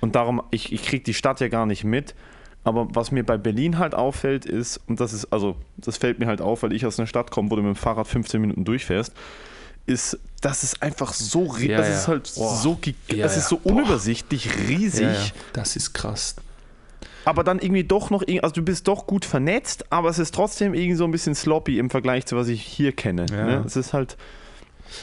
Und 0.00 0.14
darum, 0.16 0.42
ich, 0.50 0.72
ich 0.72 0.82
kriege 0.82 1.04
die 1.04 1.14
Stadt 1.14 1.40
ja 1.40 1.48
gar 1.48 1.64
nicht 1.66 1.84
mit. 1.84 2.14
Aber 2.64 2.88
was 2.92 3.10
mir 3.10 3.24
bei 3.24 3.36
Berlin 3.36 3.78
halt 3.78 3.94
auffällt, 3.94 4.46
ist, 4.46 4.80
und 4.88 4.98
das 4.98 5.12
ist, 5.12 5.26
also, 5.26 5.54
das 5.76 5.98
fällt 5.98 6.18
mir 6.18 6.26
halt 6.26 6.40
auf, 6.40 6.62
weil 6.62 6.72
ich 6.72 6.84
aus 6.86 6.98
einer 6.98 7.06
Stadt 7.06 7.30
komme, 7.30 7.50
wo 7.50 7.56
du 7.56 7.62
mit 7.62 7.74
dem 7.74 7.76
Fahrrad 7.76 8.06
15 8.06 8.40
Minuten 8.40 8.64
durchfährst, 8.64 9.12
ist, 9.86 10.18
dass 10.40 10.62
es 10.62 10.80
einfach 10.82 11.12
so, 11.12 11.56
Ja, 11.58 11.78
es 11.80 11.88
ja. 11.88 11.94
ist 11.94 12.08
halt 12.08 12.32
Boah. 12.36 12.56
so, 12.56 12.78
Ja, 13.10 13.26
es 13.26 13.36
ist 13.36 13.48
so 13.48 13.58
Boah. 13.58 13.72
unübersichtlich, 13.72 14.48
riesig. 14.68 15.02
Ja, 15.02 15.12
ja, 15.12 15.30
das 15.52 15.76
ist 15.76 15.92
krass. 15.94 16.36
aber 17.24 17.44
dann 17.44 17.58
irgendwie 17.58 17.84
doch 17.84 18.10
noch, 18.10 18.22
also 18.42 18.54
du 18.54 18.62
bist 18.62 18.86
doch 18.88 19.06
gut 19.06 19.24
vernetzt, 19.24 19.90
aber 19.90 20.10
es 20.10 20.18
ist 20.18 20.34
trotzdem 20.34 20.74
irgendwie 20.74 20.96
so 20.96 21.04
ein 21.04 21.10
bisschen 21.10 21.34
sloppy 21.34 21.78
im 21.78 21.88
Vergleich 21.90 22.26
zu 22.26 22.36
was 22.36 22.48
ich 22.48 22.62
hier 22.62 22.92
kenne. 22.92 23.26
Ja. 23.30 23.44
Ne? 23.46 23.64
Es 23.66 23.76
ist 23.76 23.92
halt, 23.94 24.16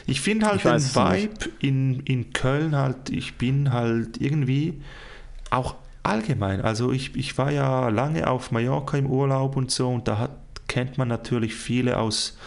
Ich 0.05 0.21
finde 0.21 0.45
halt 0.47 0.57
Ich 0.57 0.63
den 0.63 0.95
Vibe 0.95 1.49
in, 1.59 1.99
in 2.01 2.33
Köln 2.33 2.75
halt, 2.75 3.09
ich 3.09 3.35
bin 3.37 3.71
halt 3.73 4.21
irgendwie 4.21 4.81
auch 5.49 5.75
allgemein, 6.03 6.61
also 6.61 6.91
ich, 6.91 7.15
ich 7.15 7.37
war 7.37 7.51
ja 7.51 7.89
lange 7.89 8.27
auf 8.27 8.51
Mallorca 8.51 8.97
im 8.97 9.05
Urlaub 9.07 9.55
und 9.57 9.69
so 9.71 9.89
und 9.89 10.07
da 10.07 10.17
hat 10.17 10.31
kennt 10.67 10.97
man 10.97 11.07
natürlich 11.07 11.55
viele 11.55 11.97
aus 11.97 12.37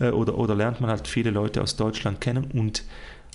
äh, 0.00 0.10
oder, 0.10 0.38
oder 0.38 0.54
lernt 0.54 0.80
man 0.80 0.90
halt 0.90 1.08
viele 1.08 1.30
Leute 1.30 1.62
aus 1.62 1.76
Deutschland 1.76 2.20
kennen 2.20 2.50
und 2.52 2.84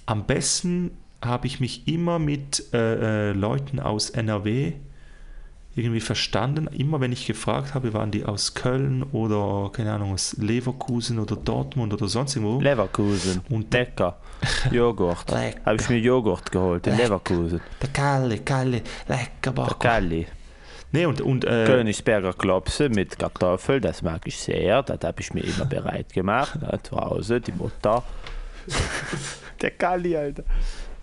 am 0.06 0.26
besten 0.26 0.92
habe 1.24 1.48
ich 1.48 1.60
mich 1.60 1.88
immer 1.88 2.18
mit 2.18 2.74
äh, 2.74 3.30
äh 3.30 3.32
Leuten 3.34 3.80
aus 3.80 4.10
NRW 4.10 4.74
irgendwie 5.76 6.00
verstanden. 6.00 6.68
Immer 6.68 7.00
wenn 7.00 7.12
ich 7.12 7.26
gefragt 7.26 7.74
habe, 7.74 7.94
waren 7.94 8.12
die 8.12 8.26
aus 8.26 8.54
Köln 8.54 9.04
oder, 9.04 9.72
keine 9.72 9.94
Ahnung, 9.94 10.13
aus 10.13 10.36
Leverkusen 10.38 11.20
oder 11.20 11.36
Dortmund 11.36 11.94
oder 11.94 12.08
sonst 12.08 12.36
irgendwo. 12.36 12.60
Leverkusen. 12.60 13.42
Und 13.50 13.74
lecker. 13.74 14.18
Joghurt. 14.72 15.32
habe 15.32 15.78
ich 15.80 15.89
mir 15.89 16.00
Joghurt 16.00 16.52
geholt 16.52 16.88
in 16.88 16.98
Leverkusen. 16.98 17.62
Der 17.82 17.89
Kalle, 17.89 18.39
Kalle, 18.39 18.82
lecker 19.08 19.52
Der 19.52 19.76
Kalle. 19.80 20.26
Nee, 20.91 21.06
und, 21.06 21.21
und, 21.21 21.45
äh, 21.45 21.65
Königsberger 21.65 22.34
Klopse 22.34 22.89
mit 22.89 23.19
Kartoffel, 23.19 23.80
das 23.80 24.02
mag 24.02 24.21
ich 24.25 24.38
sehr. 24.38 24.82
Das 24.84 24.99
habe 25.04 25.21
ich 25.21 25.34
mir 25.34 25.43
immer 25.43 25.65
bereit 25.65 26.12
gemacht. 26.13 26.60
Ja, 26.62 26.82
zu 26.82 26.97
Hause, 26.97 27.41
die 27.41 27.52
Mutter. 27.52 28.04
der 29.62 29.71
Kalli, 29.71 30.15
Alter. 30.17 30.43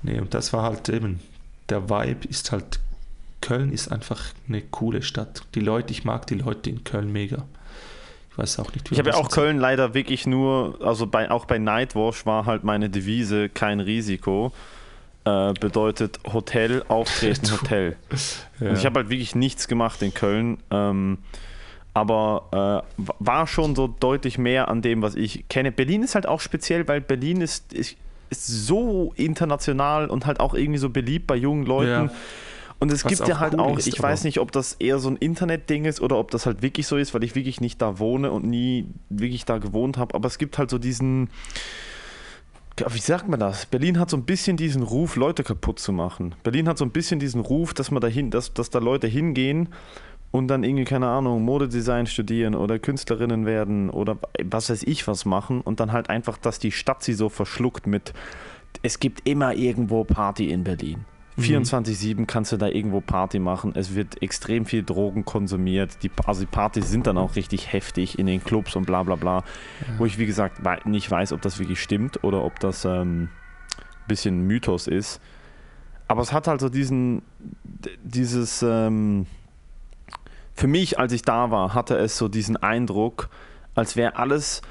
Nee, 0.02 0.18
und 0.18 0.34
das 0.34 0.52
war 0.52 0.62
halt 0.64 0.88
eben, 0.88 1.20
der 1.68 1.88
Vibe 1.88 2.28
ist 2.28 2.52
halt 2.52 2.80
Köln 3.40 3.72
ist 3.72 3.92
einfach 3.92 4.20
eine 4.48 4.60
coole 4.60 5.02
Stadt. 5.02 5.42
Die 5.54 5.60
Leute, 5.60 5.92
ich 5.92 6.04
mag 6.04 6.26
die 6.26 6.34
Leute 6.34 6.68
in 6.70 6.82
Köln 6.82 7.12
mega. 7.12 7.44
Ich 8.30 8.38
weiß 8.38 8.58
auch 8.58 8.72
nicht. 8.72 8.90
Wie 8.90 8.94
Ich 8.94 8.98
habe 8.98 9.10
ja 9.10 9.16
auch 9.16 9.30
Köln 9.30 9.58
leider 9.58 9.94
wirklich 9.94 10.26
nur, 10.26 10.78
also 10.82 11.06
bei, 11.06 11.30
auch 11.30 11.44
bei 11.44 11.58
Nightwash 11.58 12.26
war 12.26 12.46
halt 12.46 12.64
meine 12.64 12.90
Devise 12.90 13.48
kein 13.48 13.78
Risiko. 13.78 14.52
Äh, 15.26 15.52
bedeutet 15.60 16.20
Hotel, 16.32 16.84
Auftreten, 16.88 17.50
Hotel. 17.60 17.96
Ja. 18.60 18.70
Und 18.70 18.78
ich 18.78 18.86
habe 18.86 19.00
halt 19.00 19.10
wirklich 19.10 19.34
nichts 19.34 19.68
gemacht 19.68 20.00
in 20.02 20.14
Köln. 20.14 20.58
Ähm, 20.70 21.18
aber 21.94 22.84
äh, 22.96 23.02
war 23.18 23.46
schon 23.46 23.74
so 23.74 23.88
deutlich 23.88 24.38
mehr 24.38 24.68
an 24.68 24.82
dem, 24.82 25.02
was 25.02 25.14
ich 25.14 25.48
kenne. 25.48 25.72
Berlin 25.72 26.02
ist 26.02 26.14
halt 26.14 26.26
auch 26.26 26.40
speziell, 26.40 26.86
weil 26.88 27.00
Berlin 27.00 27.40
ist, 27.40 27.72
ist, 27.72 27.96
ist 28.30 28.46
so 28.46 29.12
international 29.16 30.08
und 30.08 30.26
halt 30.26 30.40
auch 30.40 30.54
irgendwie 30.54 30.78
so 30.78 30.90
beliebt 30.90 31.26
bei 31.26 31.36
jungen 31.36 31.66
Leuten. 31.66 32.06
Ja 32.06 32.10
und 32.78 32.92
es 32.92 33.04
Was 33.04 33.10
gibt 33.10 33.28
ja 33.28 33.40
halt 33.40 33.54
cool 33.54 33.60
auch, 33.60 33.78
ist, 33.78 33.86
ich 33.86 34.00
weiß 34.00 34.24
nicht, 34.24 34.38
ob 34.38 34.52
das 34.52 34.74
eher 34.74 34.98
so 34.98 35.08
ein 35.08 35.16
Internetding 35.16 35.86
ist 35.86 36.00
oder 36.00 36.18
ob 36.18 36.30
das 36.30 36.44
halt 36.44 36.60
wirklich 36.60 36.86
so 36.86 36.96
ist, 36.96 37.14
weil 37.14 37.24
ich 37.24 37.34
wirklich 37.34 37.60
nicht 37.60 37.80
da 37.80 37.98
wohne 37.98 38.30
und 38.30 38.44
nie 38.44 38.86
wirklich 39.08 39.46
da 39.46 39.58
gewohnt 39.58 39.96
habe. 39.96 40.14
Aber 40.14 40.26
es 40.26 40.36
gibt 40.36 40.58
halt 40.58 40.68
so 40.68 40.76
diesen, 40.76 41.30
wie 42.90 42.98
sagt 42.98 43.28
man 43.28 43.40
das? 43.40 43.66
Berlin 43.66 43.98
hat 43.98 44.10
so 44.10 44.16
ein 44.16 44.24
bisschen 44.24 44.56
diesen 44.56 44.82
Ruf, 44.82 45.16
Leute 45.16 45.42
kaputt 45.42 45.78
zu 45.78 45.92
machen. 45.92 46.34
Berlin 46.42 46.68
hat 46.68 46.78
so 46.78 46.84
ein 46.84 46.90
bisschen 46.90 47.18
diesen 47.18 47.40
Ruf, 47.40 47.72
dass 47.72 47.90
man 47.90 48.00
dahin, 48.00 48.30
dass, 48.30 48.52
dass 48.52 48.70
da 48.70 48.78
Leute 48.78 49.06
hingehen 49.06 49.70
und 50.30 50.48
dann 50.48 50.62
irgendwie, 50.62 50.84
keine 50.84 51.08
Ahnung, 51.08 51.42
Modedesign 51.44 52.06
studieren 52.06 52.54
oder 52.54 52.78
Künstlerinnen 52.78 53.46
werden 53.46 53.88
oder 53.88 54.18
was 54.44 54.68
weiß 54.68 54.82
ich 54.82 55.08
was 55.08 55.24
machen 55.24 55.62
und 55.62 55.80
dann 55.80 55.92
halt 55.92 56.10
einfach, 56.10 56.36
dass 56.36 56.58
die 56.58 56.72
Stadt 56.72 57.02
sie 57.02 57.14
so 57.14 57.28
verschluckt 57.28 57.86
mit, 57.86 58.12
es 58.82 59.00
gibt 59.00 59.26
immer 59.26 59.54
irgendwo 59.54 60.04
Party 60.04 60.50
in 60.50 60.64
Berlin. 60.64 61.06
24-7 61.38 62.24
kannst 62.26 62.52
du 62.52 62.56
da 62.56 62.68
irgendwo 62.68 63.00
Party 63.00 63.38
machen. 63.38 63.72
Es 63.74 63.94
wird 63.94 64.22
extrem 64.22 64.64
viel 64.64 64.82
Drogen 64.82 65.24
konsumiert. 65.24 66.02
Die, 66.02 66.10
also 66.24 66.40
die 66.40 66.46
Partys 66.46 66.90
sind 66.90 67.06
dann 67.06 67.18
auch 67.18 67.36
richtig 67.36 67.72
heftig 67.72 68.18
in 68.18 68.26
den 68.26 68.42
Clubs 68.42 68.74
und 68.74 68.86
bla 68.86 69.02
bla 69.02 69.16
bla. 69.16 69.36
Ja. 69.36 69.98
Wo 69.98 70.06
ich, 70.06 70.18
wie 70.18 70.26
gesagt, 70.26 70.62
nicht 70.86 71.10
weiß, 71.10 71.32
ob 71.32 71.42
das 71.42 71.58
wirklich 71.58 71.82
stimmt 71.82 72.24
oder 72.24 72.42
ob 72.42 72.58
das 72.60 72.86
ein 72.86 73.00
ähm, 73.00 73.28
bisschen 74.08 74.46
Mythos 74.46 74.86
ist. 74.86 75.20
Aber 76.08 76.22
es 76.22 76.32
hat 76.32 76.46
halt 76.46 76.60
so 76.60 76.68
diesen, 76.68 77.22
dieses, 78.02 78.62
ähm, 78.62 79.26
für 80.54 80.68
mich, 80.68 80.98
als 80.98 81.12
ich 81.12 81.22
da 81.22 81.50
war, 81.50 81.74
hatte 81.74 81.96
es 81.98 82.16
so 82.16 82.28
diesen 82.28 82.56
Eindruck, 82.56 83.28
als 83.74 83.96
wäre 83.96 84.16
alles, 84.16 84.62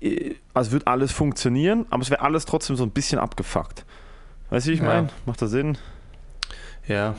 äh, 0.00 0.34
als 0.54 0.72
würde 0.72 0.86
alles 0.88 1.12
funktionieren, 1.12 1.86
aber 1.90 2.02
es 2.02 2.10
wäre 2.10 2.22
alles 2.22 2.46
trotzdem 2.46 2.76
so 2.76 2.84
ein 2.84 2.90
bisschen 2.90 3.18
abgefuckt. 3.18 3.84
Weißt 4.50 4.66
du, 4.66 4.70
wie 4.70 4.74
ich 4.74 4.80
ja. 4.80 4.86
meine? 4.86 5.08
Macht 5.26 5.42
das 5.42 5.50
Sinn? 5.50 5.76
Ja, 6.86 7.14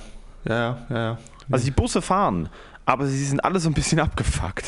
ja, 0.46 0.86
ja. 0.90 1.18
Also 1.52 1.66
die 1.66 1.72
Busse 1.72 2.02
fahren, 2.02 2.50
aber 2.86 3.06
sie 3.08 3.24
sind 3.24 3.44
alle 3.44 3.60
so 3.60 3.70
ein 3.70 3.74
bisschen 3.74 4.00
abgefuckt. 4.00 4.66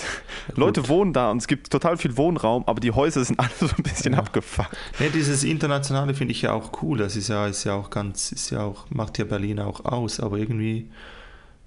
Ja, 0.47 0.54
Leute 0.56 0.88
wohnen 0.88 1.13
da 1.13 1.32
und 1.32 1.38
es 1.38 1.47
gibt 1.47 1.71
total 1.71 1.97
viel 1.97 2.17
Wohnraum, 2.17 2.63
aber 2.67 2.80
die 2.80 2.91
Häuser 2.91 3.24
sind 3.24 3.39
alle 3.39 3.52
so 3.60 3.67
ein 3.67 3.84
bisschen 3.84 4.13
ja. 4.13 4.19
abgefuckt. 4.19 4.76
Nee, 5.00 5.10
dieses 5.10 5.43
Internationale 5.43 6.13
finde 6.13 6.34
ich 6.34 6.43
ja 6.43 6.54
auch 6.54 6.82
cool. 6.82 6.97
Das 6.97 7.15
ist 7.15 7.30
ja, 7.30 7.47
ist 7.47 7.63
ja 7.63 7.74
auch 7.74 7.89
ganz, 7.89 8.32
ist 8.32 8.50
ja 8.50 8.63
auch, 8.63 8.86
macht 8.89 9.17
ja 9.17 9.26
Berlin 9.26 9.60
auch 9.60 9.86
aus, 9.86 10.19
aber 10.19 10.38
irgendwie 10.38 10.89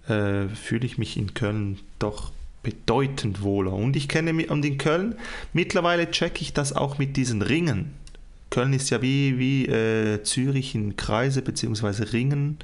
äh, 0.08 0.48
fühle 0.48 0.86
ich 0.86 0.98
mich 0.98 1.16
in 1.16 1.34
Köln 1.34 1.80
doch 1.98 2.30
bedeutend 2.62 3.42
wohler. 3.42 3.72
Und 3.72 3.94
ich 3.94 4.08
kenne 4.08 4.32
mich, 4.32 4.50
und 4.50 4.64
in 4.64 4.78
Köln, 4.78 5.16
mittlerweile 5.52 6.10
checke 6.10 6.40
ich 6.40 6.52
das 6.52 6.72
auch 6.72 6.98
mit 6.98 7.16
diesen 7.16 7.42
Ringen. 7.42 7.92
Köln 8.54 8.72
ist 8.72 8.88
ja 8.90 9.02
wie, 9.02 9.36
wie 9.36 9.66
äh, 9.66 10.22
Zürich 10.22 10.76
in 10.76 10.94
Kreise 10.94 11.42
bzw. 11.42 12.04
Ringen 12.12 12.60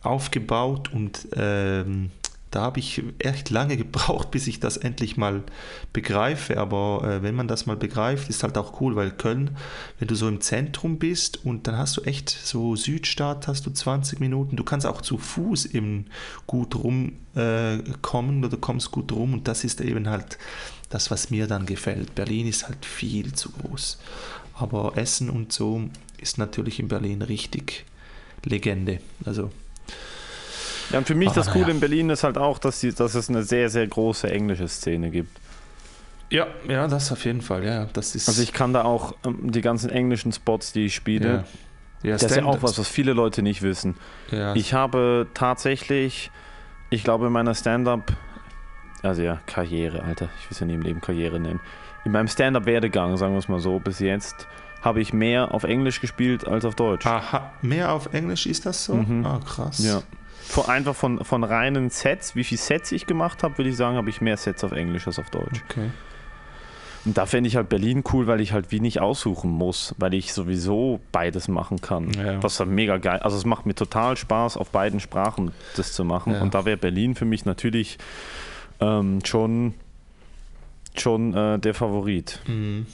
aufgebaut 0.00 0.90
und 0.90 1.28
ähm, 1.36 2.10
da 2.50 2.62
habe 2.62 2.80
ich 2.80 3.02
echt 3.18 3.50
lange 3.50 3.76
gebraucht, 3.84 4.30
bis 4.30 4.46
ich 4.46 4.58
das 4.58 4.78
endlich 4.78 5.18
mal 5.18 5.42
begreife. 5.92 6.56
Aber 6.56 7.04
äh, 7.04 7.22
wenn 7.22 7.34
man 7.34 7.46
das 7.46 7.66
mal 7.66 7.76
begreift, 7.76 8.30
ist 8.30 8.42
halt 8.42 8.56
auch 8.56 8.80
cool, 8.80 8.96
weil 8.96 9.10
Köln, 9.10 9.50
wenn 9.98 10.08
du 10.08 10.14
so 10.14 10.28
im 10.28 10.40
Zentrum 10.40 10.98
bist 10.98 11.44
und 11.44 11.66
dann 11.66 11.76
hast 11.76 11.98
du 11.98 12.00
echt 12.04 12.30
so 12.30 12.74
Südstadt, 12.74 13.48
hast 13.48 13.66
du 13.66 13.70
20 13.70 14.18
Minuten. 14.18 14.56
Du 14.56 14.64
kannst 14.64 14.86
auch 14.86 15.02
zu 15.02 15.18
Fuß 15.18 15.66
eben 15.66 16.06
gut 16.46 16.74
rumkommen 16.74 18.42
äh, 18.42 18.46
oder 18.46 18.56
kommst 18.56 18.90
gut 18.92 19.12
rum 19.12 19.34
und 19.34 19.46
das 19.46 19.62
ist 19.62 19.82
eben 19.82 20.08
halt 20.08 20.38
das, 20.88 21.10
was 21.10 21.30
mir 21.30 21.46
dann 21.46 21.66
gefällt. 21.66 22.14
Berlin 22.14 22.46
ist 22.46 22.68
halt 22.68 22.84
viel 22.86 23.32
zu 23.32 23.50
groß. 23.50 23.98
Aber 24.62 24.96
Essen 24.96 25.28
und 25.28 25.52
so 25.52 25.82
ist 26.18 26.38
natürlich 26.38 26.78
in 26.78 26.86
Berlin 26.86 27.20
richtig 27.20 27.84
Legende. 28.44 29.00
Also 29.24 29.50
ja, 30.90 30.98
und 30.98 31.06
für 31.06 31.14
mich 31.14 31.32
das 31.32 31.50
Coole 31.50 31.66
ja. 31.66 31.70
in 31.70 31.80
Berlin 31.80 32.10
ist 32.10 32.22
halt 32.22 32.38
auch, 32.38 32.58
dass, 32.58 32.80
die, 32.80 32.92
dass 32.92 33.14
es 33.14 33.28
eine 33.28 33.42
sehr, 33.42 33.70
sehr 33.70 33.86
große 33.86 34.30
englische 34.30 34.68
Szene 34.68 35.10
gibt. 35.10 35.38
Ja, 36.30 36.46
ja, 36.68 36.86
das 36.86 37.10
auf 37.10 37.24
jeden 37.24 37.42
Fall, 37.42 37.64
ja. 37.64 37.86
Das 37.92 38.14
ist 38.14 38.28
also 38.28 38.42
ich 38.42 38.52
kann 38.52 38.72
da 38.72 38.84
auch 38.84 39.14
ähm, 39.24 39.50
die 39.50 39.60
ganzen 39.60 39.90
englischen 39.90 40.32
Spots, 40.32 40.72
die 40.72 40.86
ich 40.86 40.94
spiele, 40.94 41.28
ja. 41.28 41.44
Ja, 42.04 42.12
das 42.14 42.24
ist 42.24 42.36
ja 42.36 42.44
auch 42.44 42.62
was, 42.62 42.78
was 42.78 42.88
viele 42.88 43.12
Leute 43.12 43.42
nicht 43.42 43.62
wissen. 43.62 43.94
Ja. 44.32 44.56
Ich 44.56 44.74
habe 44.74 45.28
tatsächlich, 45.34 46.32
ich 46.90 47.04
glaube 47.04 47.26
in 47.26 47.32
meiner 47.32 47.54
Stand-up, 47.54 48.12
also 49.02 49.22
ja, 49.22 49.40
Karriere, 49.46 50.02
Alter, 50.02 50.28
ich 50.38 50.44
will 50.46 50.52
es 50.52 50.60
ja 50.60 50.66
nie 50.66 50.74
im 50.74 50.82
Leben 50.82 51.00
Karriere 51.00 51.38
nennen 51.38 51.60
in 52.04 52.12
meinem 52.12 52.28
Stand-up-Werdegang, 52.28 53.16
sagen 53.16 53.34
wir 53.34 53.38
es 53.38 53.48
mal 53.48 53.60
so, 53.60 53.78
bis 53.78 54.00
jetzt, 54.00 54.46
habe 54.82 55.00
ich 55.00 55.12
mehr 55.12 55.54
auf 55.54 55.64
Englisch 55.64 56.00
gespielt 56.00 56.46
als 56.46 56.64
auf 56.64 56.74
Deutsch. 56.74 57.06
Aha, 57.06 57.52
mehr 57.62 57.92
auf 57.92 58.12
Englisch 58.12 58.46
ist 58.46 58.66
das 58.66 58.84
so? 58.84 58.94
Mhm. 58.94 59.24
Ah, 59.24 59.40
krass. 59.44 59.84
Ja. 59.84 60.02
Von, 60.42 60.66
einfach 60.66 60.94
von, 60.94 61.24
von 61.24 61.44
reinen 61.44 61.88
Sets, 61.88 62.34
wie 62.34 62.44
viele 62.44 62.60
Sets 62.60 62.90
ich 62.92 63.06
gemacht 63.06 63.42
habe, 63.42 63.56
würde 63.58 63.70
ich 63.70 63.76
sagen, 63.76 63.96
habe 63.96 64.10
ich 64.10 64.20
mehr 64.20 64.36
Sets 64.36 64.64
auf 64.64 64.72
Englisch 64.72 65.06
als 65.06 65.18
auf 65.18 65.30
Deutsch. 65.30 65.62
Okay. 65.70 65.90
Und 67.04 67.18
da 67.18 67.26
fände 67.26 67.48
ich 67.48 67.56
halt 67.56 67.68
Berlin 67.68 68.04
cool, 68.12 68.26
weil 68.26 68.40
ich 68.40 68.52
halt 68.52 68.70
wie 68.70 68.78
nicht 68.80 69.00
aussuchen 69.00 69.50
muss, 69.50 69.94
weil 69.98 70.14
ich 70.14 70.32
sowieso 70.32 71.00
beides 71.10 71.48
machen 71.48 71.80
kann. 71.80 72.12
Ja. 72.12 72.42
Was 72.42 72.60
halt 72.60 72.70
mega 72.70 72.98
geil. 72.98 73.18
Also 73.20 73.36
es 73.36 73.44
macht 73.44 73.66
mir 73.66 73.74
total 73.74 74.16
Spaß, 74.16 74.56
auf 74.56 74.70
beiden 74.70 75.00
Sprachen 75.00 75.52
das 75.76 75.92
zu 75.92 76.04
machen. 76.04 76.34
Ja. 76.34 76.42
Und 76.42 76.54
da 76.54 76.64
wäre 76.64 76.76
Berlin 76.76 77.14
für 77.16 77.24
mich 77.24 77.44
natürlich 77.44 77.98
ähm, 78.80 79.18
schon 79.24 79.74
schon 81.00 81.34
äh, 81.34 81.58
der 81.58 81.74
Favorit. 81.74 82.40
Mhm. 82.46 82.86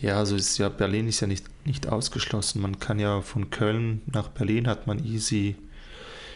Ja, 0.00 0.18
also 0.18 0.34
ist 0.34 0.58
ja, 0.58 0.68
Berlin 0.68 1.06
ist 1.06 1.20
ja 1.20 1.28
nicht, 1.28 1.44
nicht 1.64 1.88
ausgeschlossen. 1.88 2.60
Man 2.60 2.80
kann 2.80 2.98
ja 2.98 3.20
von 3.20 3.50
Köln 3.50 4.02
nach 4.06 4.28
Berlin 4.28 4.66
hat 4.66 4.86
man 4.86 5.04
easy, 5.04 5.56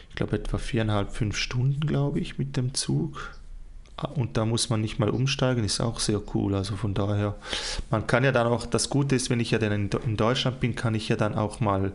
ich 0.09 0.15
glaube 0.15 0.37
etwa 0.37 0.59
viereinhalb, 0.59 1.13
fünf 1.13 1.37
Stunden, 1.37 1.81
glaube 1.81 2.21
ich, 2.21 2.39
mit 2.39 2.57
dem 2.57 2.75
Zug. 2.75 3.36
Und 4.15 4.37
da 4.37 4.45
muss 4.45 4.69
man 4.69 4.83
nicht 4.83 4.99
mal 4.99 5.09
umsteigen, 5.09 5.65
ist 5.65 5.81
auch 5.81 6.01
sehr 6.01 6.21
cool. 6.35 6.55
Also 6.55 6.77
von 6.77 6.93
daher, 6.93 7.35
man 7.91 8.07
kann 8.07 8.25
ja 8.25 8.33
dann 8.33 8.47
auch, 8.47 8.67
das 8.67 8.91
Gute 8.91 9.17
ist, 9.17 9.31
wenn 9.31 9.41
ich 9.41 9.53
ja 9.53 9.59
dann 9.59 9.73
in, 9.73 9.91
in 10.05 10.17
Deutschland 10.17 10.61
bin, 10.61 10.75
kann 10.75 10.95
ich 10.95 11.09
ja 11.09 11.17
dann 11.17 11.35
auch 11.35 11.61
mal 11.61 11.93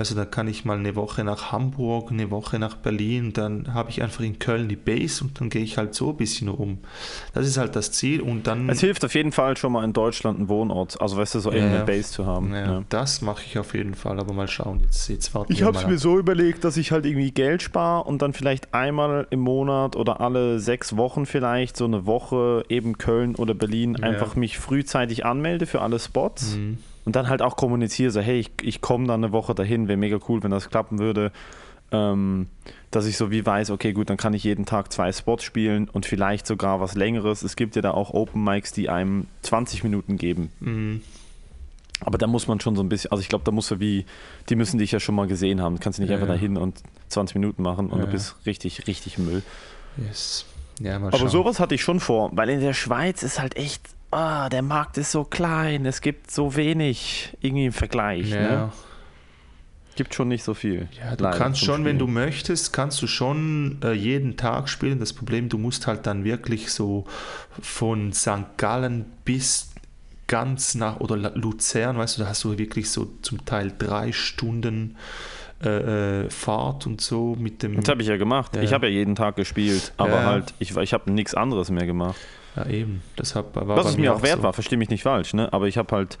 also 0.00 0.14
da 0.14 0.24
kann 0.24 0.46
ich 0.46 0.64
mal 0.64 0.78
eine 0.78 0.94
Woche 0.94 1.24
nach 1.24 1.50
Hamburg, 1.50 2.10
eine 2.12 2.30
Woche 2.30 2.58
nach 2.58 2.76
Berlin, 2.76 3.32
dann 3.32 3.74
habe 3.74 3.90
ich 3.90 4.02
einfach 4.02 4.22
in 4.22 4.38
Köln 4.38 4.68
die 4.68 4.76
Base 4.76 5.22
und 5.24 5.40
dann 5.40 5.50
gehe 5.50 5.62
ich 5.62 5.78
halt 5.78 5.94
so 5.94 6.10
ein 6.10 6.16
bisschen 6.16 6.48
rum. 6.48 6.78
Das 7.34 7.46
ist 7.46 7.58
halt 7.58 7.74
das 7.74 7.90
Ziel 7.90 8.20
und 8.20 8.46
dann... 8.46 8.68
Es 8.68 8.80
hilft 8.80 9.04
auf 9.04 9.14
jeden 9.14 9.32
Fall 9.32 9.56
schon 9.56 9.72
mal 9.72 9.84
in 9.84 9.92
Deutschland 9.92 10.38
einen 10.38 10.48
Wohnort, 10.48 11.00
also 11.00 11.16
weißt 11.16 11.34
du, 11.34 11.40
so 11.40 11.52
ja, 11.52 11.66
eine 11.66 11.84
Base 11.84 12.12
zu 12.12 12.24
haben. 12.24 12.54
Ja, 12.54 12.72
ja. 12.72 12.84
Das 12.88 13.20
mache 13.20 13.42
ich 13.44 13.58
auf 13.58 13.74
jeden 13.74 13.94
Fall, 13.94 14.20
aber 14.20 14.32
mal 14.32 14.46
schauen, 14.46 14.80
jetzt, 14.80 15.08
jetzt 15.08 15.34
warten 15.34 15.52
Ich 15.52 15.64
habe 15.64 15.76
es 15.76 15.86
mir 15.86 15.98
so 15.98 16.18
überlegt, 16.18 16.62
dass 16.62 16.76
ich 16.76 16.92
halt 16.92 17.04
irgendwie 17.04 17.32
Geld 17.32 17.60
spare 17.60 18.04
und 18.04 18.22
dann 18.22 18.32
vielleicht 18.32 18.72
einmal 18.72 19.26
im 19.30 19.40
Monat 19.40 19.96
oder 19.96 20.20
alle 20.20 20.60
sechs 20.60 20.96
Wochen 20.96 21.26
vielleicht 21.30 21.76
so 21.76 21.84
eine 21.86 22.04
Woche 22.06 22.64
eben 22.68 22.98
Köln 22.98 23.34
oder 23.36 23.54
Berlin 23.54 24.02
einfach 24.02 24.36
mich 24.36 24.58
frühzeitig 24.58 25.24
anmelde 25.24 25.66
für 25.66 25.80
alle 25.80 25.98
Spots. 25.98 26.56
Mhm 26.56 26.78
und 27.04 27.16
dann 27.16 27.28
halt 27.28 27.42
auch 27.42 27.56
kommuniziere, 27.56 28.10
so 28.10 28.20
hey, 28.20 28.38
ich, 28.40 28.50
ich 28.62 28.80
komme 28.80 29.06
dann 29.06 29.24
eine 29.24 29.32
Woche 29.32 29.54
dahin, 29.54 29.88
wäre 29.88 29.96
mega 29.96 30.18
cool, 30.28 30.42
wenn 30.42 30.50
das 30.50 30.68
klappen 30.70 30.98
würde. 30.98 31.32
ähm, 31.92 32.46
dass 32.90 33.06
ich 33.06 33.16
so 33.16 33.30
wie 33.30 33.44
weiß, 33.44 33.70
okay, 33.70 33.92
gut, 33.92 34.10
dann 34.10 34.16
kann 34.16 34.34
ich 34.34 34.44
jeden 34.44 34.64
Tag 34.64 34.92
zwei 34.92 35.10
Spots 35.12 35.42
spielen 35.42 35.88
und 35.88 36.06
vielleicht 36.06 36.46
sogar 36.46 36.80
was 36.80 36.94
längeres. 36.94 37.42
Es 37.42 37.56
gibt 37.56 37.74
ja 37.74 37.82
da 37.82 37.92
auch 37.92 38.10
Open 38.14 38.44
Mics, 38.44 38.72
die 38.72 38.88
einem 38.88 39.26
20 39.42 39.82
Minuten 39.82 40.16
geben. 40.18 40.50
Mhm. 40.60 41.02
Aber 42.00 42.16
da 42.16 42.26
muss 42.26 42.46
man 42.46 42.60
schon 42.60 42.76
so 42.76 42.82
ein 42.82 42.88
bisschen, 42.88 43.10
also 43.10 43.22
ich 43.22 43.28
glaube, 43.28 43.44
da 43.44 43.50
musst 43.50 43.70
du 43.70 43.80
wie, 43.80 44.06
die 44.48 44.54
müssen 44.54 44.78
dich 44.78 44.92
ja 44.92 45.00
schon 45.00 45.14
mal 45.14 45.26
gesehen 45.26 45.60
haben. 45.60 45.76
Du 45.76 45.82
kannst 45.82 45.98
nicht 45.98 46.10
Ja, 46.10 46.14
einfach 46.16 46.28
ja. 46.28 46.34
dahin 46.34 46.56
und 46.56 46.80
20 47.08 47.34
Minuten 47.34 47.62
machen 47.62 47.88
und 47.90 47.98
Ja, 47.98 48.04
du 48.06 48.12
bist 48.12 48.36
richtig, 48.46 48.86
richtig 48.86 49.18
Müll. 49.18 49.42
Yes. 49.96 50.46
Ja, 50.80 50.98
mal 50.98 51.12
Aber 51.12 51.28
sowas 51.28 51.60
hatte 51.60 51.74
ich 51.74 51.82
schon 51.82 52.00
vor, 52.00 52.30
weil 52.32 52.48
in 52.50 52.60
der 52.60 52.72
Schweiz 52.72 53.22
ist 53.22 53.38
halt 53.38 53.56
echt, 53.56 53.82
ah, 54.10 54.48
der 54.48 54.62
Markt 54.62 54.98
ist 54.98 55.12
so 55.12 55.24
klein, 55.24 55.86
es 55.86 56.00
gibt 56.00 56.30
so 56.30 56.56
wenig 56.56 57.36
irgendwie 57.40 57.66
im 57.66 57.72
Vergleich. 57.72 58.30
ja. 58.30 58.40
Ne? 58.40 58.72
Gibt 59.96 60.14
schon 60.14 60.28
nicht 60.28 60.44
so 60.44 60.54
viel. 60.54 60.88
Ja, 60.98 61.14
du 61.14 61.28
kannst 61.30 61.62
schon, 61.62 61.84
wenn 61.84 61.98
du 61.98 62.06
Spielen. 62.06 62.14
möchtest, 62.14 62.72
kannst 62.72 63.02
du 63.02 63.06
schon 63.06 63.78
äh, 63.82 63.92
jeden 63.92 64.36
Tag 64.38 64.68
spielen. 64.68 64.98
Das 64.98 65.12
Problem, 65.12 65.50
du 65.50 65.58
musst 65.58 65.86
halt 65.86 66.06
dann 66.06 66.24
wirklich 66.24 66.70
so 66.70 67.04
von 67.60 68.12
St. 68.12 68.56
Gallen 68.56 69.04
bis 69.24 69.70
ganz 70.26 70.76
nach 70.76 71.00
oder 71.00 71.16
Luzern, 71.16 71.98
weißt 71.98 72.16
du, 72.16 72.22
da 72.22 72.28
hast 72.28 72.44
du 72.44 72.56
wirklich 72.56 72.88
so 72.88 73.12
zum 73.20 73.44
Teil 73.44 73.72
drei 73.76 74.12
Stunden 74.12 74.96
äh, 75.62 76.22
äh, 76.24 76.30
Fahrt 76.30 76.86
und 76.86 77.00
so 77.00 77.36
mit 77.38 77.62
dem. 77.62 77.76
Das 77.76 77.88
habe 77.88 78.02
ich 78.02 78.08
ja 78.08 78.16
gemacht. 78.16 78.56
Ja, 78.56 78.62
ich 78.62 78.70
ja. 78.70 78.74
habe 78.74 78.86
ja 78.88 78.92
jeden 78.94 79.14
Tag 79.14 79.36
gespielt, 79.36 79.92
aber 79.96 80.12
Ja. 80.12 80.24
halt, 80.24 80.54
ich, 80.58 80.76
ich 80.76 80.92
habe 80.92 81.10
nichts 81.12 81.34
anderes 81.34 81.70
mehr 81.70 81.86
gemacht. 81.86 82.16
ja, 82.56 82.66
eben. 82.66 83.02
Deshalb 83.18 83.54
war 83.56 83.68
Was 83.76 83.90
es 83.90 83.96
mir 83.98 84.14
auch 84.14 84.22
wert 84.22 84.38
so. 84.38 84.42
war, 84.42 84.52
verstehe 84.52 84.78
mich 84.78 84.88
nicht 84.90 85.02
falsch, 85.02 85.34
ne? 85.34 85.52
Aber 85.52 85.68
ich 85.68 85.76
habe 85.78 85.94
halt, 85.94 86.18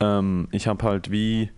ähm, 0.00 0.48
ich 0.50 0.66
habe 0.66 0.82
halt 0.84 1.10
wie 1.10 1.50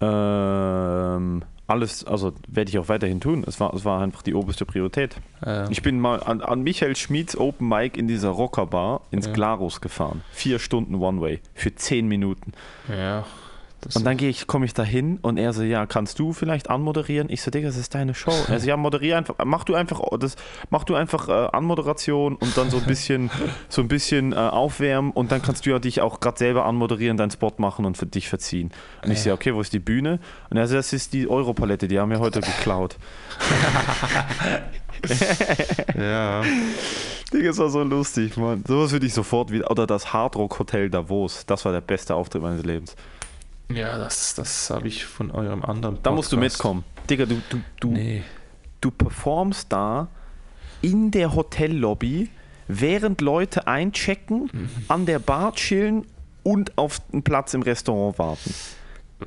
ähm, 0.00 1.42
alles, 1.66 2.04
also 2.04 2.32
werde 2.48 2.70
ich 2.70 2.78
auch 2.78 2.88
weiterhin 2.88 3.20
tun. 3.20 3.44
Es 3.46 3.60
war, 3.60 3.74
es 3.74 3.84
war 3.84 4.00
einfach 4.00 4.22
die 4.22 4.34
oberste 4.34 4.64
Priorität. 4.64 5.16
Äh, 5.44 5.70
Ich 5.70 5.82
bin 5.82 6.00
mal 6.00 6.22
an, 6.22 6.40
an 6.40 6.62
Michael 6.62 6.96
Schmieds 6.96 7.36
Open 7.36 7.68
Mic 7.68 7.98
in 7.98 8.08
dieser 8.08 8.30
Rockerbar 8.30 9.02
ins 9.10 9.26
Ja. 9.26 9.32
Glarus 9.32 9.80
gefahren. 9.80 10.22
Vier 10.32 10.58
Stunden 10.58 10.94
One-Way 10.94 11.40
für 11.54 11.74
zehn 11.74 12.08
Minuten. 12.08 12.52
ja. 12.88 13.24
Das 13.80 13.94
Und 13.94 14.04
dann 14.04 14.16
gehe 14.16 14.28
ich, 14.28 14.48
komme 14.48 14.66
ich 14.66 14.74
da 14.74 14.82
hin 14.82 15.20
und 15.22 15.38
er 15.38 15.52
so, 15.52 15.62
ja, 15.62 15.86
kannst 15.86 16.18
du 16.18 16.32
vielleicht 16.32 16.68
anmoderieren? 16.68 17.30
Ich 17.30 17.42
so, 17.42 17.52
Digga, 17.52 17.68
das 17.68 17.76
ist 17.76 17.94
deine 17.94 18.12
Show. 18.12 18.32
Er 18.48 18.58
so, 18.60 18.66
ja, 18.66 18.76
moderier 18.76 19.16
einfach, 19.16 19.36
mach 19.44 19.62
du 19.62 19.74
einfach, 19.74 20.00
das, 20.18 20.34
mach 20.70 20.82
du 20.82 20.96
einfach 20.96 21.28
äh, 21.28 21.48
Anmoderation 21.52 22.34
und 22.34 22.56
dann 22.56 22.70
so 22.70 22.78
ein 22.78 22.86
bisschen, 22.86 23.30
so 23.68 23.80
ein 23.80 23.88
bisschen 23.88 24.32
äh, 24.32 24.36
aufwärmen 24.36 25.12
und 25.12 25.30
dann 25.30 25.42
kannst 25.42 25.64
du 25.64 25.70
ja 25.70 25.78
dich 25.78 26.00
auch 26.00 26.18
gerade 26.18 26.38
selber 26.38 26.66
anmoderieren, 26.66 27.16
deinen 27.16 27.30
Spot 27.30 27.52
machen 27.58 27.84
und 27.84 27.96
für 27.96 28.06
dich 28.06 28.28
verziehen. 28.28 28.72
Und 29.04 29.12
ich 29.12 29.22
so, 29.22 29.32
okay, 29.32 29.54
wo 29.54 29.60
ist 29.60 29.72
die 29.72 29.78
Bühne? 29.78 30.18
Und 30.50 30.56
er 30.56 30.66
so, 30.66 30.74
das 30.74 30.92
ist 30.92 31.12
die 31.12 31.28
Europalette, 31.28 31.86
die 31.86 32.00
haben 32.00 32.10
wir 32.10 32.18
heute 32.18 32.40
geklaut. 32.40 32.96
ja. 35.96 36.42
Digga, 37.32 37.48
das 37.48 37.58
war 37.58 37.68
so 37.68 37.84
lustig, 37.84 38.36
Mann. 38.36 38.64
Sowas 38.66 38.90
würde 38.90 39.06
ich 39.06 39.14
sofort 39.14 39.52
wieder, 39.52 39.70
oder 39.70 39.86
das 39.86 40.12
Hardrock 40.12 40.58
Hotel 40.58 40.90
Davos, 40.90 41.46
das 41.46 41.64
war 41.64 41.70
der 41.70 41.80
beste 41.80 42.16
Auftritt 42.16 42.42
meines 42.42 42.64
Lebens. 42.64 42.96
Ja, 43.72 43.98
das, 43.98 44.34
das 44.34 44.70
habe 44.70 44.88
ich 44.88 45.04
von 45.04 45.30
eurem 45.30 45.62
anderen 45.64 45.98
Da 46.02 46.10
musst 46.10 46.32
du 46.32 46.36
Podcast. 46.36 46.56
mitkommen. 46.56 46.84
Digga, 47.10 47.26
du, 47.26 47.40
du, 47.50 47.60
du, 47.80 47.90
Nee. 47.92 48.22
du 48.80 48.90
performst 48.90 49.72
da 49.72 50.08
in 50.82 51.10
der 51.10 51.34
Hotellobby, 51.34 52.30
während 52.68 53.20
Leute 53.20 53.66
einchecken, 53.66 54.50
Mhm. 54.52 54.68
an 54.88 55.06
der 55.06 55.18
Bar 55.18 55.54
chillen 55.54 56.06
und 56.42 56.76
auf 56.78 57.00
einen 57.12 57.22
Platz 57.22 57.54
im 57.54 57.62
Restaurant 57.62 58.18
warten. 58.18 58.54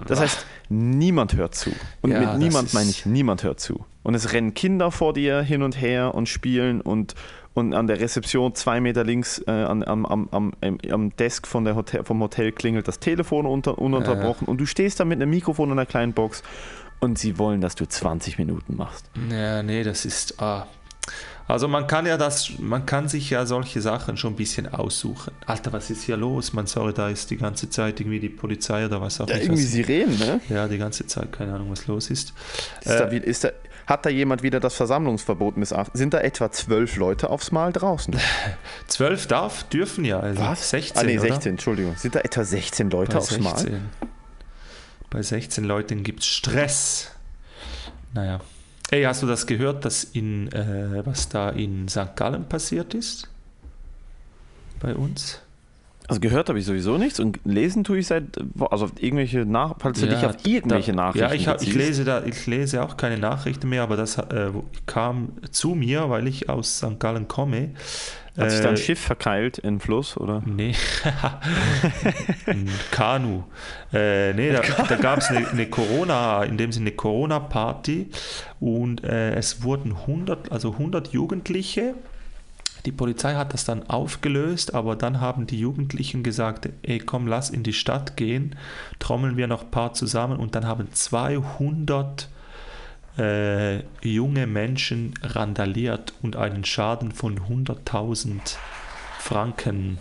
Das 0.08 0.22
heißt, 0.22 0.46
niemand 0.70 1.36
hört 1.36 1.54
zu. 1.54 1.72
Und 2.02 2.12
Ja, 2.12 2.20
mit 2.22 2.38
niemand 2.40 2.74
meine 2.74 2.90
ich, 2.90 3.06
niemand 3.06 3.44
hört 3.44 3.60
zu. 3.60 3.86
Und 4.04 4.16
es 4.16 4.32
rennen 4.32 4.54
Kinder 4.54 4.90
vor 4.90 5.14
dir 5.14 5.42
hin 5.42 5.64
und 5.64 5.80
her 5.82 6.16
und 6.16 6.30
spielen 6.30 6.80
und, 6.82 7.14
und 7.54 7.74
an 7.74 7.88
der 7.88 8.00
Rezeption 8.00 8.56
zwei 8.56 8.80
Meter 8.80 9.04
links 9.04 9.40
äh, 9.46 9.52
an, 9.52 9.84
am, 9.84 10.06
am, 10.06 10.30
am, 10.32 10.54
am- 10.62 10.78
am 10.90 11.16
Desk 11.18 11.46
von 11.48 11.66
der 11.66 11.76
Hotel, 11.76 12.04
vom 12.04 12.22
Hotel 12.22 12.52
klingelt 12.52 12.88
das 12.88 13.00
Telefon 13.00 13.46
unter, 13.46 13.78
ununterbrochen 13.78 14.48
und 14.48 14.60
du 14.60 14.66
stehst 14.66 15.00
da 15.00 15.06
mit 15.06 15.22
einem 15.22 15.30
Mikrofon 15.32 15.70
und 15.72 15.78
einer 15.80 15.86
kleinen 15.86 16.14
Box 16.14 16.44
und 17.00 17.18
sie 17.20 17.38
wollen, 17.38 17.62
dass 17.62 17.76
du 17.76 17.86
20 17.86 18.38
Minuten 18.38 18.78
machst. 18.78 19.06
Ja, 19.30 19.64
nee, 19.64 19.84
das 19.84 20.06
ist. 20.06 20.40
Ah. 20.42 20.68
Also 21.48 21.68
man 21.68 21.88
kann 21.88 22.06
ja 22.06 22.16
das, 22.16 22.52
man 22.60 22.86
kann 22.86 23.10
sich 23.10 23.30
ja 23.32 23.46
solche 23.46 23.82
Sachen 23.82 24.16
schon 24.16 24.34
ein 24.34 24.36
bisschen 24.38 24.74
aussuchen. 24.74 25.34
Alter, 25.46 25.74
was 25.74 25.90
ist 25.90 26.04
hier 26.04 26.16
los? 26.16 26.54
Man, 26.54 26.68
sorry, 26.68 26.94
da 26.94 27.10
ist 27.10 27.30
die 27.32 27.36
ganze 27.38 27.70
Zeit 27.70 28.00
irgendwie 28.00 28.20
die 28.22 28.30
Polizei 28.30 28.86
oder 28.86 29.02
was 29.02 29.20
auch 29.20 29.28
Ja, 29.28 29.36
nicht. 29.36 29.46
irgendwie 29.46 29.64
Sirenen, 29.64 30.18
ne? 30.20 30.40
ja, 30.48 30.68
die 30.70 30.78
ganze 30.78 31.06
Zeit, 31.08 31.34
keine 31.34 31.54
Ahnung, 31.56 31.70
was 31.72 31.88
los 31.88 32.10
ist. 32.10 32.34
Ist 32.82 32.88
da, 33.00 33.08
Äh, 33.08 33.12
wie- 33.12 33.18
ist 33.18 33.44
da, 33.44 33.50
hat 33.88 34.06
da 34.06 34.10
jemand 34.10 34.44
wieder 34.44 34.60
das 34.60 34.76
Versammlungsverbot 34.76 35.58
missachtet? 35.58 35.98
Sind 35.98 36.14
da 36.14 36.20
etwa 36.20 36.52
zwölf 36.52 36.96
Leute 36.96 37.30
aufs 37.30 37.52
Mal 37.52 37.74
draußen? 37.74 38.16
12 38.88 39.28
darf, 39.28 39.64
dürfen 39.64 40.06
ja. 40.06 40.20
Also 40.20 40.44
16, 40.54 40.98
ah, 40.98 41.04
nee, 41.04 41.20
oder? 41.20 41.30
16, 41.30 41.52
Entschuldigung. 41.52 41.96
Sind 41.96 42.16
da 42.16 42.20
etwa 42.20 42.44
16 42.44 42.90
Leute 42.90 43.14
Bei 43.14 43.18
aufs 43.18 43.40
Mal? 43.40 43.58
16. 43.58 43.90
Bei 45.10 45.22
16 45.22 45.64
Leuten 45.64 46.04
gibt 46.04 46.22
es 46.22 46.28
Stress. 46.28 47.12
Naja. 48.14 48.40
Ey, 48.92 49.04
hast 49.04 49.24
du 49.24 49.28
das 49.28 49.48
gehört, 49.48 49.86
dass 49.86 50.04
in, 50.04 50.52
äh, 50.52 51.06
was 51.06 51.30
da 51.30 51.50
in 51.50 51.88
St. 51.88 52.16
Gallen 52.16 52.48
passiert 52.48 52.94
ist? 52.94 53.30
Bei 54.80 54.96
uns? 54.96 55.42
Also 56.08 56.20
gehört 56.20 56.50
habe 56.50 56.60
ich 56.60 56.66
sowieso 56.66 56.98
nichts 56.98 57.20
und 57.20 57.40
lesen 57.46 57.84
tue 57.84 58.00
ich 58.00 58.08
seit, 58.08 58.24
also 58.70 58.86
auf 58.86 58.92
irgendwelche 59.00 59.46
Nach 59.46 59.76
falls 59.80 60.00
du 60.00 60.08
dich 60.08 60.26
auf 60.26 60.46
irgendwelche 60.46 60.92
da, 60.92 60.98
Nachrichten 60.98 61.28
Ja, 61.30 61.34
ich, 61.34 61.48
hab, 61.48 61.62
ich, 61.62 61.74
lese 61.74 62.04
da, 62.04 62.24
ich 62.26 62.46
lese 62.48 62.84
auch 62.84 62.98
keine 62.98 63.18
Nachrichten 63.18 63.70
mehr, 63.70 63.84
aber 63.84 63.96
das 63.96 64.18
äh, 64.18 64.50
kam 64.86 65.34
zu 65.52 65.70
mir, 65.70 66.10
weil 66.10 66.28
ich 66.28 66.50
aus 66.50 66.78
St. 66.78 67.00
Gallen 67.00 67.28
komme. 67.28 67.72
Hat 68.38 68.50
sich 68.50 68.62
da 68.62 68.70
ein 68.70 68.76
Äh, 68.76 68.78
Schiff 68.78 69.00
verkeilt 69.00 69.58
in 69.58 69.76
den 69.76 69.80
Fluss, 69.82 70.16
oder? 70.16 70.42
Nee, 70.46 70.74
Kanu. 72.92 73.44
Äh, 73.94 74.34
nee, 74.34 74.52
da, 74.54 74.62
da 74.62 74.96
gab 74.96 75.20
es 75.20 75.28
eine, 75.28 75.48
eine 75.50 75.68
Corona, 75.68 76.44
in 76.44 76.58
dem 76.58 76.72
Sinne 76.72 76.88
eine 76.88 76.96
Corona-Party 76.96 78.10
und 78.62 79.04
äh, 79.04 79.36
es 79.36 79.64
wurden 79.64 79.92
100, 79.94 80.52
also 80.52 80.72
100 80.72 81.10
Jugendliche. 81.10 81.96
Die 82.86 82.92
Polizei 82.92 83.36
hat 83.36 83.54
das 83.54 83.66
dann 83.66 83.90
aufgelöst, 83.90 84.74
aber 84.74 84.96
dann 84.96 85.22
haben 85.22 85.46
die 85.46 85.60
Jugendlichen 85.60 86.24
gesagt, 86.24 86.70
ey 86.82 87.00
komm, 87.00 87.28
lass 87.28 87.50
in 87.50 87.64
die 87.64 87.74
Stadt 87.74 88.18
gehen, 88.18 88.56
trommeln 89.00 89.38
wir 89.38 89.48
noch 89.48 89.64
ein 89.64 89.72
paar 89.72 89.94
zusammen 89.94 90.38
und 90.38 90.56
dann 90.56 90.66
haben 90.66 90.92
200 90.92 92.28
äh, 93.18 93.84
junge 94.02 94.48
Menschen 94.48 95.14
randaliert 95.22 96.14
und 96.22 96.36
einen 96.36 96.66
Schaden 96.66 97.12
von 97.12 97.40
100.000 97.40 98.56
Franken 99.20 100.00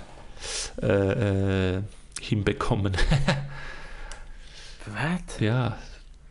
äh, 0.83 1.77
äh, 1.77 1.83
hinbekommen. 2.21 2.97
Was? 4.87 5.41
ja, 5.41 5.77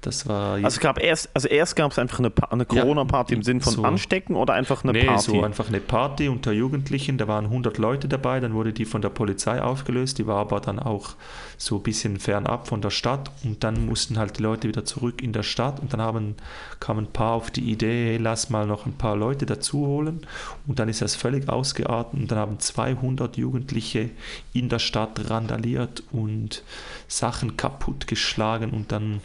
das 0.02 0.28
war 0.28 0.54
Also, 0.54 0.68
es 0.68 0.80
gab 0.80 1.02
erst, 1.02 1.30
also 1.34 1.47
erst 1.47 1.76
gab 1.76 1.91
es 1.91 2.00
einfach 2.00 2.20
eine, 2.20 2.32
eine 2.50 2.66
Ja, 2.72 2.82
Corona-Party 2.82 3.34
im 3.34 3.43
Sinn 3.43 3.62
von 3.62 3.74
so. 3.74 3.84
Anstecken 3.84 4.36
oder 4.36 4.54
einfach 4.54 4.84
eine 4.84 4.93
nee, 4.93 5.06
Party? 5.06 5.32
so 5.32 5.43
einfach 5.43 5.68
eine 5.68 5.80
Party 5.80 6.30
unter 6.30 6.52
Jugendlichen, 6.52 7.18
da 7.18 7.28
waren 7.28 7.45
100 7.45 7.78
Leute 7.78 8.08
dabei, 8.08 8.39
dann 8.39 8.54
wurde 8.54 8.74
die 8.74 8.86
von 8.86 9.02
der 9.02 9.10
Polizei 9.10 9.62
aufgelöst, 9.62 10.18
die 10.18 10.28
war 10.28 10.38
aber 10.38 10.60
dann 10.62 10.80
auch 10.80 11.16
so 11.60 11.76
ein 11.76 11.84
bisschen 11.84 12.20
fernab 12.20 12.68
von 12.70 12.82
der 12.82 12.89
Stadt. 12.89 13.32
Und 13.43 13.64
dann 13.66 13.86
mussten 13.86 14.18
halt 14.18 14.39
die 14.39 14.43
Leute 14.43 14.70
wieder 14.70 14.86
zurück 14.86 15.22
in 15.22 15.34
der 15.34 15.43
Stadt. 15.43 15.82
Und 15.82 15.91
dann 15.91 16.02
haben, 16.02 16.36
kamen 16.80 17.06
ein 17.06 17.12
paar 17.12 17.34
auf 17.34 17.52
die 17.52 17.70
Idee, 17.70 18.12
hey, 18.12 18.18
lass 18.18 18.50
mal 18.50 18.66
noch 18.66 18.86
ein 18.86 18.93
paar 18.93 19.18
Leute 19.18 19.45
dazu 19.45 19.86
holen. 19.86 20.26
Und 20.68 20.80
dann 20.80 20.88
ist 20.88 21.02
das 21.02 21.16
völlig 21.16 21.50
ausgeartet. 21.50 22.14
Und 22.18 22.32
dann 22.32 22.39
haben 22.39 22.60
200 22.60 23.36
Jugendliche 23.36 24.10
in 24.54 24.70
der 24.70 24.80
Stadt 24.80 25.30
randaliert 25.30 26.02
und 26.14 26.64
Sachen 27.10 27.58
kaputtgeschlagen. 27.58 28.70
Und 28.70 28.93
dann 28.93 29.20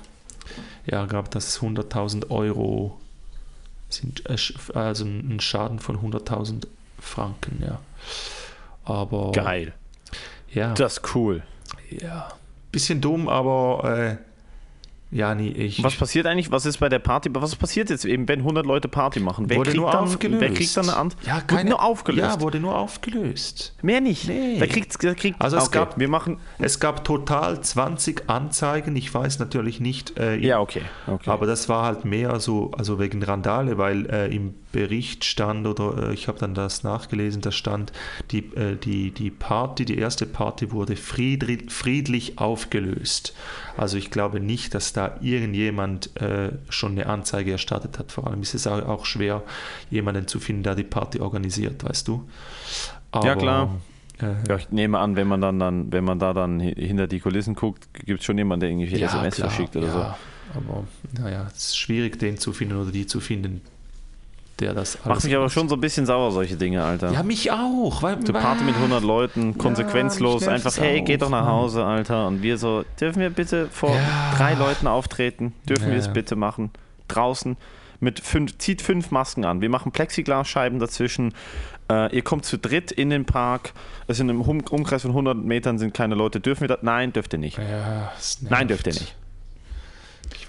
ja, 0.87 1.07
gab 1.07 1.31
das 1.31 1.61
100.000 1.61 2.31
Euro 2.31 2.99
sind 3.89 4.29
äh, 4.29 4.37
also 4.77 5.05
ein 5.05 5.41
Schaden 5.41 5.79
von 5.79 5.99
100.000 5.99 6.67
Franken, 6.99 7.63
ja. 7.67 7.81
Aber 8.85 9.33
Geil. 9.33 9.73
ja, 10.53 10.75
Das 10.75 10.95
ist 10.99 11.15
cool. 11.15 11.43
ja, 11.91 12.29
bisschen 12.73 13.01
dumm, 13.01 13.29
aber 13.29 13.85
äh, 13.85 14.17
ja, 15.15 15.35
nee, 15.35 15.49
ich 15.51 15.83
Was 15.85 15.95
passiert 15.95 16.27
eigentlich? 16.27 16.51
Was 16.51 16.67
ist 16.67 16.79
bei 16.79 16.89
der 16.89 16.99
Party? 16.99 17.31
Was 17.33 17.55
passiert 17.57 17.89
jetzt 17.89 18.05
eben, 18.05 18.27
wenn 18.29 18.41
100 18.41 18.67
Leute 18.67 18.89
Party 18.89 19.21
machen? 19.21 19.49
Wer 19.49 19.57
wurde 19.59 19.71
kriegt 19.71 19.81
nur 19.81 19.91
dann, 19.93 20.05
aufgelöst. 20.05 20.41
Wer 20.41 20.53
kriegt 20.53 20.77
dann 20.77 20.89
eine 20.89 20.97
Antwort? 20.99 21.27
Ja, 21.27 21.37
Wurde 21.37 21.47
keine, 21.47 21.71
nur 21.71 21.83
aufgelöst. 21.83 22.35
Ja, 22.37 22.41
wurde 22.41 22.59
nur 22.61 22.77
aufgelöst. 22.77 23.75
Mehr 23.81 24.01
nicht. 24.01 24.29
Nee. 24.29 24.59
Da 24.59 24.67
kriegt, 24.67 25.03
da 25.03 25.15
kriegt 25.15 25.41
Also 25.41 25.57
es 25.57 25.69
okay, 25.69 25.79
gab- 25.79 25.99
wir 25.99 26.09
machen. 26.09 26.39
Es 26.59 26.81
gab 26.81 27.05
total 27.05 27.61
20 27.61 28.29
Anzeigen. 28.29 28.97
Ich 28.97 29.15
weiß 29.15 29.39
natürlich 29.39 29.81
nicht, 29.81 30.19
äh, 30.19 30.37
Ja, 30.37 30.59
okay. 30.61 30.83
okay. 31.07 31.31
aber 31.31 31.47
das 31.47 31.69
war 31.69 31.85
halt 31.85 32.05
mehr 32.05 32.41
so, 32.41 32.73
also 32.77 32.99
wegen 32.99 33.23
Randale, 33.23 33.79
weil 33.79 34.07
äh, 34.11 34.35
im 34.35 34.55
Bericht 34.75 35.25
stand, 35.25 35.69
oder 35.69 36.09
äh, 36.09 36.15
ich 36.15 36.27
habe 36.27 36.41
dann 36.41 36.53
das 36.53 36.83
nachgelesen, 36.83 37.41
da 37.41 37.53
stand, 37.53 37.93
die, 38.33 38.53
äh, 38.57 38.75
die, 38.75 39.13
die 39.13 39.31
Party, 39.31 39.85
die 39.85 39.97
erste 39.97 40.27
Party 40.27 40.73
wurde 40.73 40.97
friedlich, 40.97 41.71
friedlich 41.71 42.39
aufgelöst. 42.41 43.37
Also 43.77 43.97
ich 43.97 44.11
glaube 44.11 44.41
nicht, 44.41 44.75
dass 44.75 44.93
da 44.93 45.17
irgendjemand 45.21 46.21
äh, 46.21 46.51
schon 46.71 46.93
eine 46.93 47.07
Anzeige 47.07 47.53
erstattet 47.53 48.01
hat. 48.01 48.11
Vor 48.11 48.27
allem 48.27 48.43
ist 48.43 48.55
es 48.55 48.67
auch, 48.67 49.07
schwer, 49.07 49.45
jemanden 49.91 50.27
zu 50.27 50.41
finden, 50.41 50.65
der 50.65 50.75
die 50.75 50.83
Party 50.83 51.21
organisiert, 51.21 51.85
weißt 51.85 52.09
du. 52.09 52.29
Aber, 53.13 53.27
ja, 53.27 53.37
klar. 53.37 53.81
Ja, 54.49 54.57
ich 54.57 54.71
nehme 54.71 54.99
an, 54.99 55.15
wenn 55.15 55.29
man 55.29 55.41
dann, 55.41 55.59
dann, 55.61 55.93
wenn 55.93 56.05
man 56.05 56.19
da 56.19 56.33
dann 56.33 56.59
hinter 56.59 57.07
die 57.07 57.21
Kulissen 57.21 57.55
guckt, 57.55 57.93
gibt 57.93 58.21
es 58.21 58.27
schon 58.27 58.39
jemanden, 58.39 58.61
der 58.61 58.71
irgendwie 58.71 58.97
ja, 58.97 59.07
SMS 59.07 59.37
klar, 59.37 59.51
verschickt 59.51 59.77
oder 59.77 59.87
ja. 59.87 59.93
so. 59.93 60.59
Aber 60.59 60.85
naja, 61.21 61.47
es 61.49 61.69
ist 61.69 61.79
schwierig, 61.79 62.19
den 62.19 62.39
zu 62.39 62.53
finden 62.53 62.77
oder 62.77 62.91
die 62.91 63.07
zu 63.07 63.21
finden, 63.21 63.61
der 64.61 64.75
das 64.75 64.97
alles 64.97 65.07
Macht 65.07 65.25
mich 65.25 65.37
aber 65.37 65.49
schon 65.49 65.69
so 65.69 65.77
ein 65.77 65.81
bisschen 65.81 66.07
sauer, 66.07 66.31
solche 66.33 66.57
Dinge, 66.57 66.83
Alter. 66.83 67.13
Ja, 67.13 67.23
mich 67.23 67.51
auch. 67.51 68.03
Weil, 68.03 68.17
du 68.17 68.33
Party 68.33 68.65
mit 68.65 68.77
100 68.77 69.03
Leuten, 69.03 69.59
konsequenzlos, 69.59 70.47
ja, 70.47 70.53
einfach, 70.53 70.77
hey, 70.79 71.03
geh 71.03 71.17
doch 71.17 71.31
nach 71.31 71.47
Hause, 71.47 71.85
Alter. 71.85 72.27
Und 72.27 72.43
wir 72.43 72.59
so, 72.59 72.85
dürfen 73.01 73.21
wir 73.21 73.31
bitte 73.31 73.69
vor 73.71 73.95
ja. 73.95 74.35
drei 74.37 74.55
Leuten 74.55 74.87
auftreten? 74.87 75.53
Dürfen 75.69 75.87
ja. 75.87 75.93
wir 75.93 75.99
es 75.99 76.13
bitte 76.13 76.37
machen? 76.37 76.71
Draußen 77.09 77.57
mit 78.01 78.21
fünf, 78.21 78.59
zieht 78.59 78.83
fünf 78.83 79.11
Masken 79.11 79.45
an. 79.45 79.61
Wir 79.61 79.71
machen 79.71 79.91
Plexiglasscheiben 79.91 80.79
dazwischen. 80.79 81.35
Äh, 81.91 82.15
ihr 82.15 82.23
kommt 82.23 82.45
zu 82.45 82.59
dritt 82.59 82.93
in 82.93 83.11
den 83.11 83.25
Park. 83.25 83.73
Es 84.07 84.19
sind 84.19 84.29
im 84.29 84.41
Umkreis 84.41 85.03
von 85.03 85.11
100 85.11 85.37
Metern 85.37 85.79
sind 85.79 85.95
keine 85.95 86.15
Leute. 86.15 86.41
Dürfen 86.41 86.63
wir 86.63 86.69
das? 86.69 86.83
Nein, 86.83 87.13
dürft 87.13 87.33
ihr 87.33 87.39
nicht. 87.39 87.59
Nein, 88.49 88.69
dürft 88.69 88.87
ihr 88.87 88.93
nicht. 88.93 89.17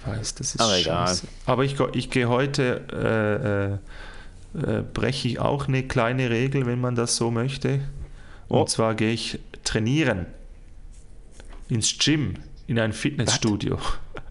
Weiß, 0.06 0.34
das 0.34 0.54
ist 0.54 0.60
Aber 0.60 0.78
egal. 0.78 1.16
Aber 1.46 1.64
ich, 1.64 1.78
ich 1.94 2.10
gehe 2.10 2.28
heute, 2.28 3.80
äh, 4.54 4.62
äh, 4.64 4.78
äh, 4.78 4.82
breche 4.82 5.28
ich 5.28 5.38
auch 5.38 5.68
eine 5.68 5.82
kleine 5.82 6.30
Regel, 6.30 6.66
wenn 6.66 6.80
man 6.80 6.94
das 6.94 7.16
so 7.16 7.30
möchte. 7.30 7.80
Und 8.48 8.58
oh. 8.60 8.64
zwar 8.64 8.94
gehe 8.94 9.12
ich 9.12 9.38
trainieren. 9.64 10.26
Ins 11.68 11.98
Gym, 11.98 12.34
in 12.66 12.78
ein 12.78 12.92
Fitnessstudio. 12.92 13.78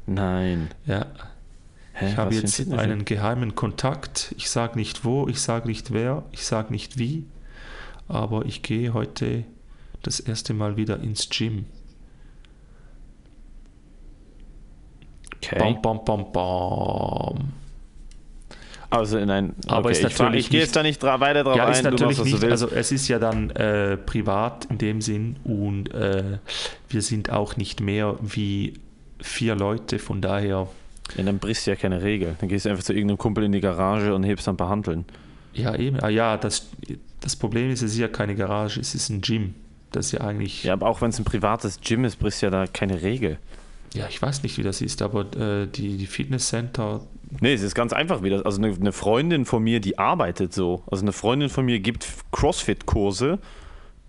Nein. 0.06 0.70
Ja. 0.86 1.08
Hä, 1.94 2.10
ich 2.10 2.18
habe 2.18 2.36
jetzt 2.36 2.72
einen 2.72 3.06
geheimen 3.06 3.56
Kontakt. 3.56 4.34
Ich 4.38 4.50
sage 4.50 4.78
nicht 4.78 5.06
wo, 5.06 5.28
ich 5.28 5.40
sage 5.40 5.68
nicht 5.68 5.94
wer, 5.94 6.24
ich 6.32 6.46
sage 6.46 6.72
nicht 6.72 6.98
wie. 6.98 7.26
Aber 8.08 8.46
ich 8.46 8.62
gehe 8.62 8.94
heute 8.94 9.46
das 10.04 10.20
erste 10.20 10.54
Mal 10.54 10.78
wieder 10.78 11.00
ins 11.00 11.30
Gym. 11.30 11.66
Okay. 15.52 15.60
Bam, 15.60 15.82
bam, 15.82 16.06
bam, 16.06 16.32
bam. 16.32 17.54
Also 18.90 19.18
in 19.18 19.30
ein. 19.30 19.50
Okay, 19.50 19.68
aber 19.68 19.92
ist 19.92 20.04
natürlich 20.04 20.40
ich, 20.40 20.46
ich 20.46 20.50
gehe 20.52 20.60
jetzt 20.62 20.76
da 20.76 20.84
nicht 20.84 21.02
weiter 21.04 21.44
drauf 21.44 21.58
ja, 21.58 21.66
ein. 21.66 21.72
Ist 21.72 21.84
natürlich 21.84 22.18
machst, 22.18 22.32
nicht, 22.32 22.44
also 22.44 22.70
es 22.70 22.92
ist 22.92 23.08
ja 23.08 23.20
dann 23.20 23.50
äh, 23.52 23.98
privat 23.98 24.66
in 24.66 24.78
dem 24.78 25.02
Sinn 25.02 25.38
und 25.44 25.94
äh, 25.94 26.38
wir 26.90 27.02
sind 27.02 27.30
auch 27.30 27.58
nicht 27.58 27.82
mehr 27.82 28.16
wie 28.22 28.74
vier 29.22 29.56
Leute, 29.56 30.00
von 30.00 30.22
daher. 30.22 30.68
Ja, 31.18 31.24
dann 31.24 31.40
brichst 31.40 31.68
du 31.68 31.72
ja 31.72 31.76
keine 31.76 32.02
Regel. 32.02 32.36
Dann 32.40 32.50
gehst 32.50 32.66
du 32.66 32.70
einfach 32.70 32.84
zu 32.84 32.94
irgendeinem 32.94 33.18
Kumpel 33.18 33.44
in 33.44 33.52
die 33.52 33.62
Garage 33.62 34.14
und 34.14 34.24
hebst 34.24 34.48
dann 34.48 34.58
behandeln. 34.58 35.06
Ja, 35.54 35.76
eben. 35.76 36.00
Ah, 36.02 36.10
ja, 36.10 36.38
das, 36.38 36.68
das 37.22 37.36
Problem 37.36 37.70
ist, 37.72 37.82
es 37.82 37.94
ist 37.94 38.00
ja 38.00 38.08
keine 38.08 38.36
Garage, 38.36 38.80
es 38.80 38.96
ist 38.96 39.10
ein 39.10 39.22
Gym. 39.22 39.56
Das 39.92 40.08
ist 40.08 40.12
ja 40.14 40.22
eigentlich. 40.22 40.64
Ja, 40.64 40.74
aber 40.74 40.88
auch 40.88 41.02
wenn 41.02 41.10
es 41.10 41.20
ein 41.20 41.26
privates 41.26 41.80
Gym 41.82 42.06
ist, 42.06 42.18
brichst 42.18 42.42
du 42.42 42.48
ja 42.48 42.50
da 42.50 42.68
keine 42.68 43.02
Regel. 43.02 43.38
Ja, 43.96 44.08
ich 44.10 44.22
weiß 44.22 44.44
nicht, 44.44 44.58
wie 44.58 44.64
das 44.64 44.82
ist, 44.82 45.02
aber 45.02 45.22
äh, 45.36 45.68
die, 45.68 45.98
die 45.98 46.06
Fitnesscenter. 46.06 47.02
Nee, 47.40 47.54
es 47.54 47.62
ist 47.62 47.76
ganz 47.76 47.94
einfach 47.94 48.24
wieder. 48.24 48.46
Also 48.46 48.62
eine, 48.62 48.74
eine, 48.74 48.92
Freundin 48.92 49.46
von 49.46 49.64
mir, 49.64 49.80
die 49.80 49.98
arbeitet 49.98 50.54
so. 50.54 50.84
Also 50.92 51.04
eine 51.04 51.14
Freundin 51.14 51.50
von 51.50 51.66
mir 51.66 51.80
gibt 51.80 52.08
CrossFit-Kurse 52.32 53.40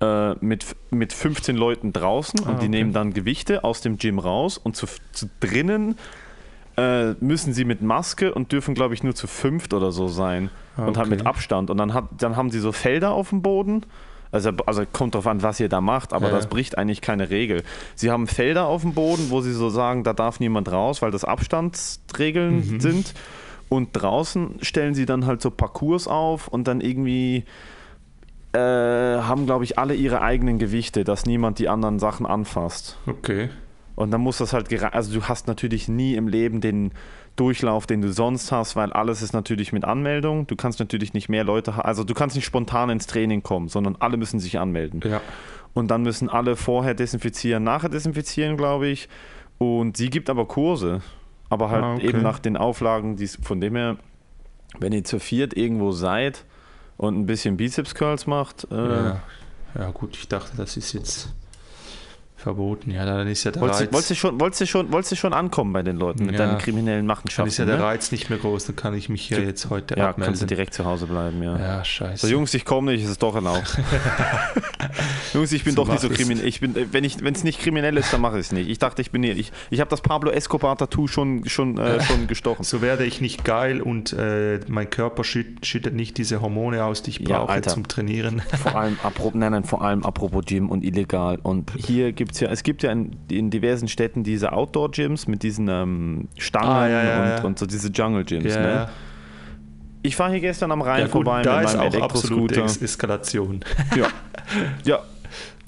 äh, 0.01 0.35
mit, 0.45 0.77
mit 0.91 1.13
15 1.13 1.57
Leuten 1.57 1.93
draußen 1.93 2.41
ah, 2.41 2.51
und 2.51 2.63
die 2.63 2.67
okay. 2.67 2.69
nehmen 2.69 2.93
dann 2.93 3.13
Gewichte 3.13 3.65
aus 3.65 3.81
dem 3.81 3.97
Gym 3.97 4.19
raus 4.19 4.59
und 4.59 4.77
zu, 4.77 4.87
zu 5.13 5.31
drinnen 5.41 5.97
äh, 6.77 7.13
müssen 7.21 7.55
sie 7.55 7.65
mit 7.65 7.81
Maske 7.81 8.35
und 8.35 8.53
dürfen, 8.53 8.75
glaube 8.75 8.95
ich, 8.95 9.03
nur 9.03 9.15
zu 9.15 9.27
fünft 9.27 9.73
oder 9.73 9.93
so 9.93 10.09
sein. 10.09 10.51
Ah, 10.77 10.81
okay. 10.81 10.89
Und 10.89 10.99
halt 10.99 11.09
mit 11.09 11.27
Abstand. 11.27 11.71
Und 11.71 11.79
dann, 11.79 11.95
hat, 11.95 12.05
dann 12.19 12.37
haben 12.37 12.51
sie 12.51 12.59
so 12.59 12.73
Felder 12.73 13.13
auf 13.13 13.31
dem 13.31 13.41
Boden 13.41 13.87
also, 14.33 14.51
also 14.67 14.85
kommt 14.91 15.15
drauf 15.15 15.27
an, 15.27 15.43
was 15.43 15.61
ihr 15.61 15.69
da 15.69 15.81
macht, 15.81 16.13
aber 16.13 16.29
ja. 16.29 16.35
das 16.35 16.49
bricht 16.49 16.79
eigentlich 16.79 17.01
keine 17.01 17.31
Regel. 17.31 17.63
Sie 17.95 18.11
haben 18.11 18.27
Felder 18.27 18.67
auf 18.67 18.83
dem 18.83 18.95
Boden, 18.95 19.31
wo 19.31 19.41
sie 19.41 19.53
so 19.53 19.69
sagen, 19.69 20.05
da 20.05 20.13
darf 20.13 20.41
niemand 20.41 20.71
raus, 20.71 21.03
weil 21.03 21.11
das 21.11 21.25
Abstandsregeln 21.25 22.75
mhm. 22.75 22.81
sind. 22.81 23.15
Und 23.69 23.91
draußen 23.93 24.59
stellen 24.63 24.95
sie 24.95 25.07
dann 25.07 25.27
halt 25.27 25.43
so 25.43 25.51
Parcours 25.51 26.07
auf 26.07 26.47
und 26.47 26.69
dann 26.69 26.81
irgendwie 26.81 27.45
äh, 28.53 28.59
haben, 28.59 29.47
glaube 29.47 29.65
ich, 29.65 29.79
alle 29.79 29.95
ihre 29.95 30.23
eigenen 30.23 30.59
Gewichte, 30.59 31.05
dass 31.05 31.27
niemand 31.27 31.59
die 31.59 31.69
anderen 31.69 31.99
Sachen 31.99 32.27
anfasst. 32.27 32.97
Okay. 33.07 33.51
Und 33.97 34.11
dann 34.11 34.21
muss 34.21 34.39
das 34.39 34.53
halt, 34.53 34.73
also 34.95 35.13
du 35.13 35.27
hast 35.27 35.49
natürlich 35.49 35.89
nie 35.89 36.15
im 36.15 36.29
Leben 36.29 36.61
den 36.61 36.93
Durchlauf, 37.37 37.87
den 37.87 38.01
du 38.01 38.13
sonst 38.13 38.51
hast, 38.51 38.77
weil 38.77 38.93
alles 38.93 39.23
ist 39.23 39.33
natürlich 39.33 39.73
mit 39.73 39.85
Anmeldung. 39.85 40.47
Du 40.47 40.57
kannst 40.57 40.81
natürlich 40.81 41.13
nicht 41.13 41.29
mehr 41.29 41.45
Leute, 41.45 41.85
also 41.85 42.03
du 42.03 42.15
kannst 42.15 42.35
nicht 42.35 42.47
spontan 42.47 42.91
ins 42.91 43.07
Training 43.07 43.43
kommen, 43.43 43.69
sondern 43.69 43.97
alle 44.01 44.17
müssen 44.17 44.41
sich 44.41 44.59
anmelden. 44.59 45.03
Ja. 45.05 45.21
Und 45.75 45.89
dann 45.91 46.03
müssen 46.03 46.31
alle 46.31 46.57
vorher 46.57 46.95
desinfizieren, 46.95 47.63
nachher 47.63 47.91
desinfizieren, 47.91 48.57
glaube 48.57 48.89
ich. 48.89 49.09
Und 49.59 49.97
sie 49.99 50.09
gibt 50.09 50.31
aber 50.31 50.47
Kurse, 50.47 51.03
aber 51.51 51.71
halt 51.71 51.85
ah, 51.85 51.95
okay. 51.95 52.09
eben 52.09 52.23
nach 52.23 52.39
den 52.39 52.57
Auflagen, 52.57 53.17
die 53.17 53.27
von 53.29 53.61
dem 53.61 53.77
her, 53.77 53.97
wenn 54.79 54.93
ihr 54.93 55.05
zu 55.05 55.19
viert 55.19 55.55
irgendwo 55.57 55.93
seid 55.93 56.45
und 56.97 57.19
ein 57.19 57.27
bisschen 57.27 57.57
Bizeps 57.57 57.95
Curls 57.95 58.27
macht. 58.27 58.67
Äh, 58.71 58.75
ja. 58.75 59.23
ja, 59.79 59.91
gut, 59.91 60.17
ich 60.17 60.29
dachte, 60.29 60.57
das 60.57 60.77
ist 60.77 60.95
jetzt 60.95 61.35
Verboten, 62.39 62.91
ja, 62.91 63.07
dann 63.07 63.27
ist 63.29 63.45
ja 63.45 63.51
der 63.51 63.63
wolltest 63.63 63.81
Reiz. 63.81 63.89
Du, 63.89 63.95
wolltest, 63.95 64.11
du 64.11 64.15
schon, 64.15 64.41
wolltest, 64.41 64.61
du 64.61 64.67
schon, 64.67 64.93
wolltest 64.93 65.13
du 65.13 65.17
schon 65.17 65.33
ankommen 65.33 65.73
bei 65.73 65.83
den 65.83 65.97
Leuten 65.97 66.27
mit 66.27 66.39
ja. 66.39 66.47
deinen 66.47 66.59
kriminellen 66.59 67.07
Machenschaften? 67.07 67.45
Dann 67.45 67.49
ist 67.49 67.59
ja 67.59 67.65
der 67.65 67.79
ne? 67.79 67.83
Reiz 67.83 68.13
nicht 68.13 68.29
mehr 68.29 68.39
groß, 68.39 68.67
dann 68.67 68.77
kann 68.77 68.95
ich 68.95 69.09
mich 69.09 69.31
ja 69.31 69.39
jetzt 69.39 69.71
heute 69.71 69.97
ja, 69.97 70.11
abmelden. 70.11 70.23
Ja, 70.23 70.27
kannst 70.27 70.43
du 70.43 70.47
direkt 70.47 70.75
zu 70.75 70.85
Hause 70.85 71.07
bleiben, 71.07 71.43
ja. 71.43 71.59
Ja, 71.59 71.85
scheiße. 71.85 72.27
So, 72.27 72.33
Jungs, 72.33 72.53
ich 72.53 72.67
komme 72.67 72.93
nicht, 72.93 73.05
ist 73.05 73.11
es 73.11 73.19
doch 73.19 73.35
erlaubt. 73.35 73.79
Jungs, 75.35 75.51
ich 75.53 75.65
bin 75.65 75.75
so 75.75 75.85
doch 75.85 75.91
nicht 75.91 76.01
so 76.01 76.11
kriminell. 76.11 76.47
Ich 76.47 76.61
bin, 76.61 76.75
wenn 76.75 77.05
es 77.05 77.45
nicht 77.45 77.61
kriminell 77.61 77.97
ist, 77.97 78.13
dann 78.13 78.21
mache 78.21 78.39
ich 78.39 78.47
es 78.47 78.53
nicht. 78.53 78.69
Ich 78.69 78.79
dachte, 78.79 79.01
ich 79.01 79.11
bin 79.11 79.23
hier. 79.23 79.37
Ich, 79.37 79.51
ich 79.71 79.81
habe 79.81 79.89
das 79.89 80.03
Pablo 80.03 80.31
Escobar-Tattoo 80.31 81.09
schon, 81.09 81.49
schon, 81.49 81.79
äh, 81.79 82.03
schon 82.03 82.27
gestochen. 82.27 82.65
So 82.65 82.83
werde 82.83 83.05
ich 83.07 83.23
nicht 83.23 83.45
geil 83.45 83.81
und 83.81 84.13
äh, 84.13 84.61
mein 84.69 84.91
Körper 84.91 85.25
schütt, 85.25 85.65
schüttet 85.65 85.95
nicht 85.95 86.19
diese 86.19 86.43
Hormone 86.43 86.85
aus, 86.85 87.03
die 87.03 87.11
ich 87.11 87.25
brauche 87.25 87.63
zum 87.63 87.89
Trainieren. 87.89 88.43
Vor 88.63 88.77
allem, 88.77 88.99
nein, 89.33 89.53
nein, 89.53 89.65
vor 89.65 89.83
allem 89.83 90.05
apropos 90.05 90.45
Gym 90.45 90.69
und 90.69 90.85
illegal. 90.85 91.39
Und 91.43 91.73
hier 91.77 92.13
gibt 92.13 92.26
es 92.33 92.41
ja, 92.41 92.49
es 92.49 92.63
gibt 92.63 92.83
ja 92.83 92.91
ein 92.91 93.17
in 93.31 93.51
diversen 93.51 93.89
Städten 93.89 94.23
diese 94.23 94.53
Outdoor-Gyms 94.53 95.27
mit 95.27 95.43
diesen 95.43 95.69
ähm, 95.69 96.29
Stangen 96.37 96.69
ah, 96.69 96.89
ja, 96.89 97.05
ja, 97.05 97.37
und, 97.39 97.45
und, 97.45 97.59
so 97.59 97.67
diese 97.67 97.89
Jungle-Gyms. 97.89 98.55
Ja, 98.55 98.61
ne? 98.61 98.89
Ich 100.03 100.15
fahre 100.15 100.31
hier 100.33 100.41
gestern 100.41 100.71
am 100.71 100.83
Rhein 100.83 101.05
gut, 101.05 101.13
vorbei 101.13 101.39
mit 101.39 101.47
meinem 101.47 101.81
Elektroscooter. 101.81 102.65
Eskalation. 102.65 103.61
Ja. 103.97 104.09
ja, 104.85 105.01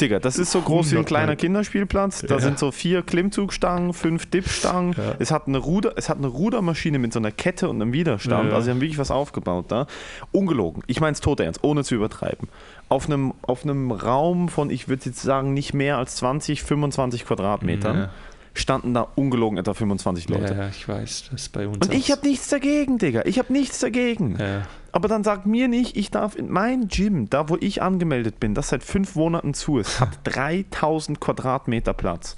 Digga, 0.01 0.21
das 0.21 0.39
ist 0.39 0.53
so 0.53 0.61
groß 0.61 0.93
wie 0.93 0.99
ein 0.99 1.05
kleiner 1.05 1.35
Kinderspielplatz. 1.35 2.23
Da 2.23 2.37
ja. 2.37 2.41
sind 2.41 2.59
so 2.59 2.71
vier 2.71 3.03
Klimmzugstangen, 3.03 3.93
fünf 3.93 4.27
Dipstangen. 4.27 4.95
Ja. 4.97 5.15
Es, 5.19 5.33
hat 5.33 5.49
eine 5.49 5.59
Ruder, 5.59 5.95
es 5.97 6.09
hat 6.09 6.19
eine 6.19 6.29
Rudermaschine 6.29 6.99
mit 6.99 7.13
so 7.13 7.19
einer 7.19 7.33
Kette 7.33 7.69
und 7.69 7.83
einem 7.83 7.93
Widerstand. 7.93 8.51
Ja. 8.51 8.55
Also 8.55 8.67
sie 8.67 8.71
haben 8.71 8.81
wirklich 8.81 8.99
was 8.99 9.11
aufgebaut 9.11 9.67
da. 9.69 9.87
Ungelogen. 10.31 10.83
Ich 10.87 11.01
meine 11.01 11.13
es 11.13 11.21
tot 11.21 11.41
ernst, 11.41 11.65
ohne 11.65 11.83
zu 11.83 11.97
übertreiben. 11.97 12.49
Auf 12.89 13.07
einem, 13.07 13.35
auf 13.43 13.65
einem 13.65 13.91
Raum 13.91 14.49
von, 14.49 14.71
ich 14.71 14.89
würde 14.89 15.07
jetzt 15.07 15.21
sagen, 15.21 15.53
nicht 15.53 15.75
mehr 15.75 15.99
als 15.99 16.17
20, 16.17 16.63
25 16.63 17.27
Quadratmetern 17.27 18.09
standen 18.55 18.95
da 18.95 19.03
ungelogen 19.15 19.59
etwa 19.59 19.75
25 19.75 20.29
Leute. 20.29 20.55
Ja, 20.55 20.69
ich 20.69 20.89
weiß, 20.89 21.29
das 21.31 21.43
ist 21.43 21.53
bei 21.53 21.69
uns. 21.69 21.87
Und 21.87 21.95
ich 21.95 22.11
habe 22.11 22.27
nichts 22.27 22.49
dagegen, 22.49 22.99
Digga. 22.99 23.23
Ich 23.25 23.39
habe 23.39 23.53
nichts 23.53 23.79
dagegen. 23.79 24.37
Ja. 24.39 24.63
Aber 24.91 25.09
dann 25.09 25.23
sag 25.23 25.47
mir 25.47 25.69
nicht, 25.69 25.97
ich 25.97 26.11
darf 26.11 26.37
in 26.37 26.51
mein 26.51 26.89
Gym, 26.89 27.31
da 27.31 27.49
wo 27.49 27.57
ich 27.61 27.83
angemeldet 27.83 28.41
bin, 28.41 28.55
das 28.55 28.69
seit 28.69 28.83
fünf 28.83 29.15
Monaten 29.15 29.55
zu 29.55 29.79
ist, 29.79 30.01
hat 30.01 30.19
3000 30.25 31.21
Quadratmeter 31.21 31.93
Platz. 31.93 32.37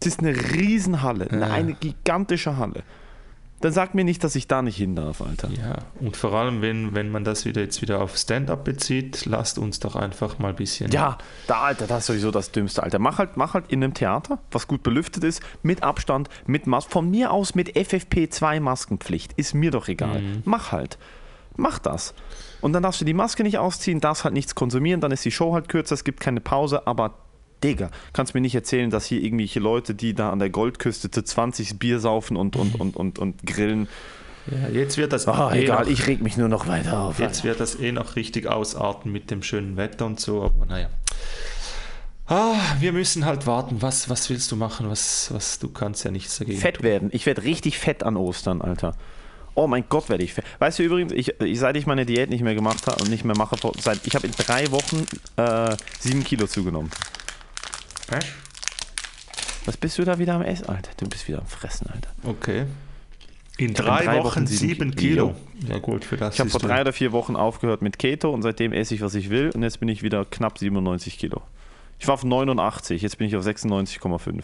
Es 0.00 0.06
ist 0.08 0.20
eine 0.20 0.34
Riesenhalle, 0.34 1.28
ja. 1.30 1.46
eine 1.46 1.74
gigantische 1.74 2.56
Halle 2.56 2.82
dann 3.60 3.72
sag 3.72 3.94
mir 3.94 4.04
nicht, 4.04 4.22
dass 4.22 4.34
ich 4.36 4.46
da 4.46 4.62
nicht 4.62 4.76
hin 4.76 4.94
darf, 4.94 5.22
Alter. 5.22 5.48
Ja, 5.50 5.78
und 6.00 6.16
vor 6.16 6.34
allem, 6.34 6.60
wenn, 6.60 6.94
wenn 6.94 7.10
man 7.10 7.24
das 7.24 7.44
wieder 7.44 7.62
jetzt 7.62 7.80
wieder 7.80 8.00
auf 8.00 8.16
Stand-up 8.16 8.64
bezieht, 8.64 9.24
lasst 9.24 9.58
uns 9.58 9.80
doch 9.80 9.96
einfach 9.96 10.38
mal 10.38 10.50
ein 10.50 10.56
bisschen. 10.56 10.90
Ja, 10.90 11.16
da, 11.46 11.62
Alter, 11.62 11.86
das 11.86 12.00
ist 12.00 12.06
sowieso 12.06 12.30
das 12.30 12.52
Dümmste, 12.52 12.82
Alter. 12.82 12.98
Mach 12.98 13.18
halt, 13.18 13.36
mach 13.36 13.54
halt 13.54 13.66
in 13.68 13.82
einem 13.82 13.94
Theater, 13.94 14.38
was 14.50 14.68
gut 14.68 14.82
belüftet 14.82 15.24
ist, 15.24 15.42
mit 15.62 15.82
Abstand, 15.82 16.28
mit 16.46 16.66
Masken. 16.66 16.92
Von 16.92 17.10
mir 17.10 17.30
aus 17.30 17.54
mit 17.54 17.74
FFP2 17.74 18.60
Maskenpflicht. 18.60 19.32
Ist 19.34 19.54
mir 19.54 19.70
doch 19.70 19.88
egal. 19.88 20.20
Mhm. 20.20 20.42
Mach 20.44 20.72
halt. 20.72 20.98
Mach 21.56 21.78
das. 21.78 22.14
Und 22.60 22.72
dann 22.72 22.82
darfst 22.82 23.00
du 23.00 23.04
die 23.04 23.14
Maske 23.14 23.42
nicht 23.44 23.58
ausziehen, 23.58 24.00
darfst 24.00 24.24
halt 24.24 24.34
nichts 24.34 24.54
konsumieren, 24.54 25.00
dann 25.00 25.12
ist 25.12 25.24
die 25.24 25.30
Show 25.30 25.54
halt 25.54 25.68
kürzer, 25.68 25.94
es 25.94 26.04
gibt 26.04 26.20
keine 26.20 26.40
Pause, 26.40 26.86
aber 26.86 27.14
Digga, 27.64 27.90
kannst 28.12 28.34
mir 28.34 28.40
nicht 28.40 28.54
erzählen, 28.54 28.90
dass 28.90 29.06
hier 29.06 29.22
irgendwelche 29.22 29.58
Leute, 29.60 29.94
die 29.94 30.14
da 30.14 30.30
an 30.30 30.38
der 30.38 30.50
Goldküste 30.50 31.10
zu 31.10 31.22
20 31.24 31.78
Bier 31.78 31.98
saufen 32.00 32.36
und, 32.36 32.56
und, 32.56 32.78
und, 32.80 32.96
und, 32.96 33.18
und 33.18 33.46
grillen, 33.46 33.88
Ja, 34.50 34.68
jetzt 34.68 34.98
wird 34.98 35.12
das 35.12 35.26
Oh, 35.26 35.50
eh 35.50 35.62
egal, 35.64 35.84
noch, 35.84 35.90
ich 35.90 36.06
reg 36.06 36.20
mich 36.22 36.36
nur 36.36 36.48
noch 36.48 36.66
weiter 36.68 37.00
auf. 37.00 37.18
jetzt 37.18 37.44
wird 37.44 37.58
das 37.60 37.80
eh 37.80 37.92
noch 37.92 38.16
richtig 38.16 38.46
ausarten 38.46 39.10
mit 39.10 39.30
dem 39.30 39.42
schönen 39.42 39.76
Wetter 39.76 40.06
und 40.06 40.20
so, 40.20 40.42
aber 40.42 40.66
naja. 40.66 40.88
Ah, 42.26 42.54
wir 42.80 42.92
müssen 42.92 43.26
halt 43.26 43.46
warten. 43.46 43.82
Was, 43.82 44.08
was 44.08 44.30
willst 44.30 44.50
du 44.50 44.56
machen? 44.56 44.88
Was, 44.88 45.28
was, 45.32 45.58
du 45.58 45.68
kannst 45.68 46.04
ja 46.04 46.10
nichts 46.10 46.38
dagegen. 46.38 46.58
fett 46.58 46.82
werden. 46.82 47.10
Ich 47.12 47.26
werde 47.26 47.42
richtig 47.44 47.78
fett 47.78 48.02
an 48.02 48.16
Ostern, 48.16 48.62
Alter. 48.62 48.94
Oh 49.54 49.66
mein 49.66 49.84
Gott, 49.88 50.08
werde 50.08 50.24
ich 50.24 50.32
fett. 50.32 50.44
Weißt 50.58 50.78
du 50.78 50.82
übrigens, 50.82 51.12
ich, 51.12 51.34
seit 51.54 51.76
ich 51.76 51.86
meine 51.86 52.06
Diät 52.06 52.30
nicht 52.30 52.42
mehr 52.42 52.54
gemacht 52.54 52.86
habe 52.86 53.02
und 53.02 53.10
nicht 53.10 53.24
mehr 53.24 53.36
mache, 53.36 53.56
seit, 53.78 54.06
ich 54.06 54.14
habe 54.14 54.26
in 54.26 54.32
drei 54.32 54.70
Wochen 54.72 55.06
äh, 55.36 55.76
sieben 56.00 56.24
Kilo 56.24 56.46
zugenommen. 56.46 56.90
Hä? 58.10 58.18
Was 59.66 59.76
bist 59.76 59.96
du 59.98 60.04
da 60.04 60.18
wieder 60.18 60.34
am 60.34 60.42
Essen, 60.42 60.68
Alter? 60.68 60.90
Du 60.96 61.08
bist 61.08 61.26
wieder 61.26 61.38
am 61.38 61.46
Fressen, 61.46 61.86
Alter. 61.88 62.10
Okay. 62.22 62.66
In 63.56 63.68
hab 63.68 63.68
in 63.68 63.74
drei, 63.74 64.04
drei 64.04 64.16
Wochen, 64.18 64.24
Wochen 64.42 64.46
sieben 64.46 64.94
Kilo. 64.94 65.34
Kilo. 65.60 65.70
Ja 65.72 65.78
gut, 65.78 66.04
für 66.04 66.16
das 66.16 66.34
Ich 66.34 66.40
habe 66.40 66.50
vor 66.50 66.60
du- 66.60 66.66
drei 66.66 66.80
oder 66.82 66.92
vier 66.92 67.12
Wochen 67.12 67.36
aufgehört 67.36 67.80
mit 67.82 67.98
Keto 67.98 68.30
und 68.30 68.42
seitdem 68.42 68.72
esse 68.72 68.94
ich, 68.94 69.00
was 69.00 69.14
ich 69.14 69.30
will. 69.30 69.50
Und 69.54 69.62
jetzt 69.62 69.80
bin 69.80 69.88
ich 69.88 70.02
wieder 70.02 70.24
knapp 70.24 70.58
97 70.58 71.18
Kilo. 71.18 71.40
Ich 71.98 72.06
war 72.08 72.14
auf 72.14 72.24
89, 72.24 73.00
jetzt 73.00 73.16
bin 73.18 73.28
ich 73.28 73.36
auf 73.36 73.44
96,5. 73.44 74.42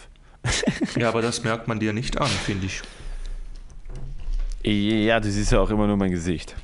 Ja, 0.96 1.08
aber 1.08 1.20
das 1.20 1.42
merkt 1.44 1.68
man 1.68 1.80
dir 1.80 1.92
nicht 1.92 2.18
an, 2.20 2.28
finde 2.28 2.66
ich. 2.66 2.80
Ja, 4.62 5.20
du 5.20 5.30
siehst 5.30 5.52
ja 5.52 5.60
auch 5.60 5.70
immer 5.70 5.86
nur 5.86 5.96
mein 5.96 6.10
Gesicht. 6.10 6.54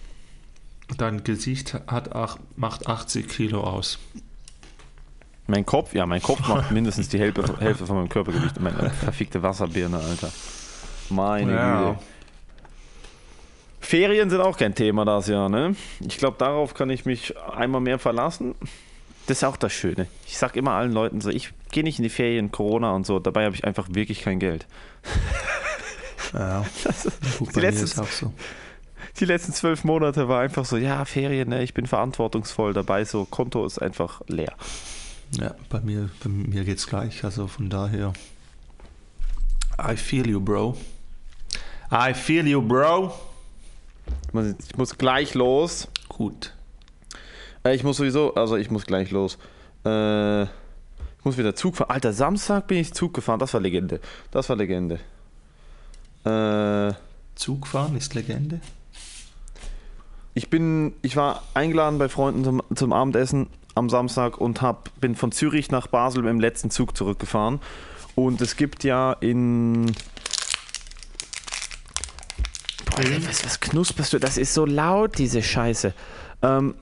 Dein 0.96 1.24
Gesicht 1.24 1.74
hat 1.88 2.14
ach, 2.14 2.38
macht 2.54 2.86
80 2.86 3.28
Kilo 3.28 3.62
aus. 3.64 3.98
Mein 5.48 5.64
Kopf, 5.64 5.94
ja, 5.94 6.06
mein 6.06 6.20
Kopf 6.22 6.46
macht 6.48 6.70
mindestens 6.72 7.08
die 7.08 7.18
Hälfte, 7.20 7.44
Hälfte 7.60 7.86
von 7.86 7.96
meinem 7.96 8.08
Körpergewicht. 8.08 8.60
Meine 8.60 8.90
verfickte 8.90 9.42
Wasserbirne, 9.42 9.98
Alter. 9.98 10.30
Meine 11.10 11.52
Ja. 11.52 11.80
Güte. 11.90 11.98
Ferien 13.80 14.28
sind 14.30 14.40
auch 14.40 14.56
kein 14.56 14.74
Thema 14.74 15.04
das 15.04 15.28
Jahr, 15.28 15.48
ne? 15.48 15.76
Ich 16.00 16.18
glaube, 16.18 16.36
darauf 16.38 16.74
kann 16.74 16.90
ich 16.90 17.04
mich 17.04 17.34
einmal 17.38 17.80
mehr 17.80 18.00
verlassen. 18.00 18.56
Das 19.28 19.38
ist 19.38 19.44
auch 19.44 19.56
das 19.56 19.72
Schöne. 19.72 20.08
Ich 20.26 20.38
sag 20.38 20.56
immer 20.56 20.72
allen 20.72 20.92
Leuten 20.92 21.20
so, 21.20 21.30
ich 21.30 21.52
gehe 21.70 21.84
nicht 21.84 21.98
in 21.98 22.02
die 22.02 22.08
Ferien, 22.10 22.50
Corona 22.50 22.92
und 22.92 23.06
so. 23.06 23.20
Dabei 23.20 23.44
habe 23.44 23.54
ich 23.54 23.64
einfach 23.64 23.86
wirklich 23.90 24.22
kein 24.22 24.40
Geld. 24.40 24.66
Ja, 26.32 26.64
die 27.54 27.60
letzten- 27.60 27.84
ist 27.84 28.00
auch 28.00 28.08
so. 28.08 28.32
Die 29.20 29.24
letzten 29.24 29.52
zwölf 29.52 29.84
Monate 29.84 30.28
war 30.28 30.40
einfach 30.40 30.64
so, 30.64 30.76
ja, 30.76 31.04
Ferien, 31.04 31.48
ne? 31.48 31.62
Ich 31.62 31.72
bin 31.72 31.86
verantwortungsvoll 31.86 32.72
dabei. 32.74 33.04
So, 33.04 33.24
Konto 33.24 33.64
ist 33.64 33.78
einfach 33.80 34.20
leer. 34.26 34.52
Ja, 35.32 35.54
bei 35.68 35.80
mir, 35.80 36.08
bei 36.22 36.28
mir 36.30 36.64
geht's 36.64 36.86
gleich. 36.86 37.24
Also 37.24 37.46
von 37.46 37.68
daher. 37.68 38.12
I 39.78 39.96
feel 39.96 40.28
you, 40.28 40.40
bro. 40.40 40.76
I 41.92 42.14
feel 42.14 42.46
you, 42.46 42.62
bro. 42.62 43.12
Ich 44.28 44.34
muss, 44.34 44.46
ich 44.68 44.76
muss 44.76 44.98
gleich 44.98 45.34
los. 45.34 45.88
Gut. 46.08 46.52
Äh, 47.64 47.74
Ich 47.74 47.82
muss 47.82 47.96
sowieso, 47.98 48.34
also 48.34 48.56
ich 48.56 48.70
muss 48.70 48.86
gleich 48.86 49.10
los. 49.10 49.38
Äh, 49.84 50.44
ich 50.44 51.24
muss 51.24 51.36
wieder 51.36 51.54
Zug 51.54 51.76
fahren. 51.76 51.90
Alter, 51.90 52.12
Samstag 52.12 52.66
bin 52.68 52.78
ich 52.78 52.94
Zug 52.94 53.12
gefahren. 53.14 53.38
Das 53.40 53.52
war 53.52 53.60
Legende. 53.60 54.00
Das 54.30 54.48
war 54.48 54.56
Legende. 54.56 55.00
Äh, 56.24 56.94
Zugfahren 57.34 57.96
ist 57.96 58.14
Legende. 58.14 58.60
Ich 60.36 60.50
bin, 60.50 60.92
ich 61.00 61.16
war 61.16 61.42
eingeladen 61.54 61.98
bei 61.98 62.10
Freunden 62.10 62.44
zum, 62.44 62.62
zum 62.74 62.92
Abendessen 62.92 63.46
am 63.74 63.88
Samstag 63.88 64.38
und 64.38 64.60
hab, 64.60 64.90
bin 65.00 65.14
von 65.16 65.32
Zürich 65.32 65.70
nach 65.70 65.86
Basel 65.86 66.22
mit 66.22 66.28
dem 66.28 66.40
letzten 66.40 66.70
Zug 66.70 66.94
zurückgefahren. 66.94 67.58
Und 68.14 68.42
es 68.42 68.56
gibt 68.56 68.84
ja 68.84 69.14
in. 69.14 69.86
Boah, 72.84 73.02
was, 73.26 73.46
was 73.46 73.60
knusperst 73.60 74.12
du? 74.12 74.18
Das 74.18 74.36
ist 74.36 74.52
so 74.52 74.66
laut, 74.66 75.16
diese 75.16 75.42
Scheiße. 75.42 75.94
Ähm, 76.42 76.74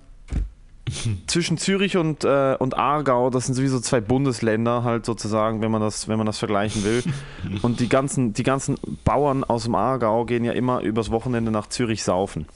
zwischen 1.28 1.56
Zürich 1.56 1.96
und, 1.96 2.24
äh, 2.24 2.56
und 2.58 2.76
Aargau, 2.76 3.30
das 3.30 3.46
sind 3.46 3.54
sowieso 3.54 3.78
zwei 3.78 4.00
Bundesländer, 4.00 4.82
halt 4.82 5.06
sozusagen, 5.06 5.60
wenn 5.62 5.70
man 5.70 5.80
das, 5.80 6.08
wenn 6.08 6.18
man 6.18 6.26
das 6.26 6.38
vergleichen 6.38 6.82
will. 6.82 7.04
Und 7.62 7.78
die 7.78 7.88
ganzen, 7.88 8.34
die 8.34 8.42
ganzen 8.42 8.76
Bauern 9.04 9.44
aus 9.44 9.62
dem 9.62 9.76
Aargau 9.76 10.24
gehen 10.24 10.44
ja 10.44 10.52
immer 10.52 10.80
übers 10.80 11.12
Wochenende 11.12 11.52
nach 11.52 11.68
Zürich 11.68 12.02
saufen. 12.02 12.46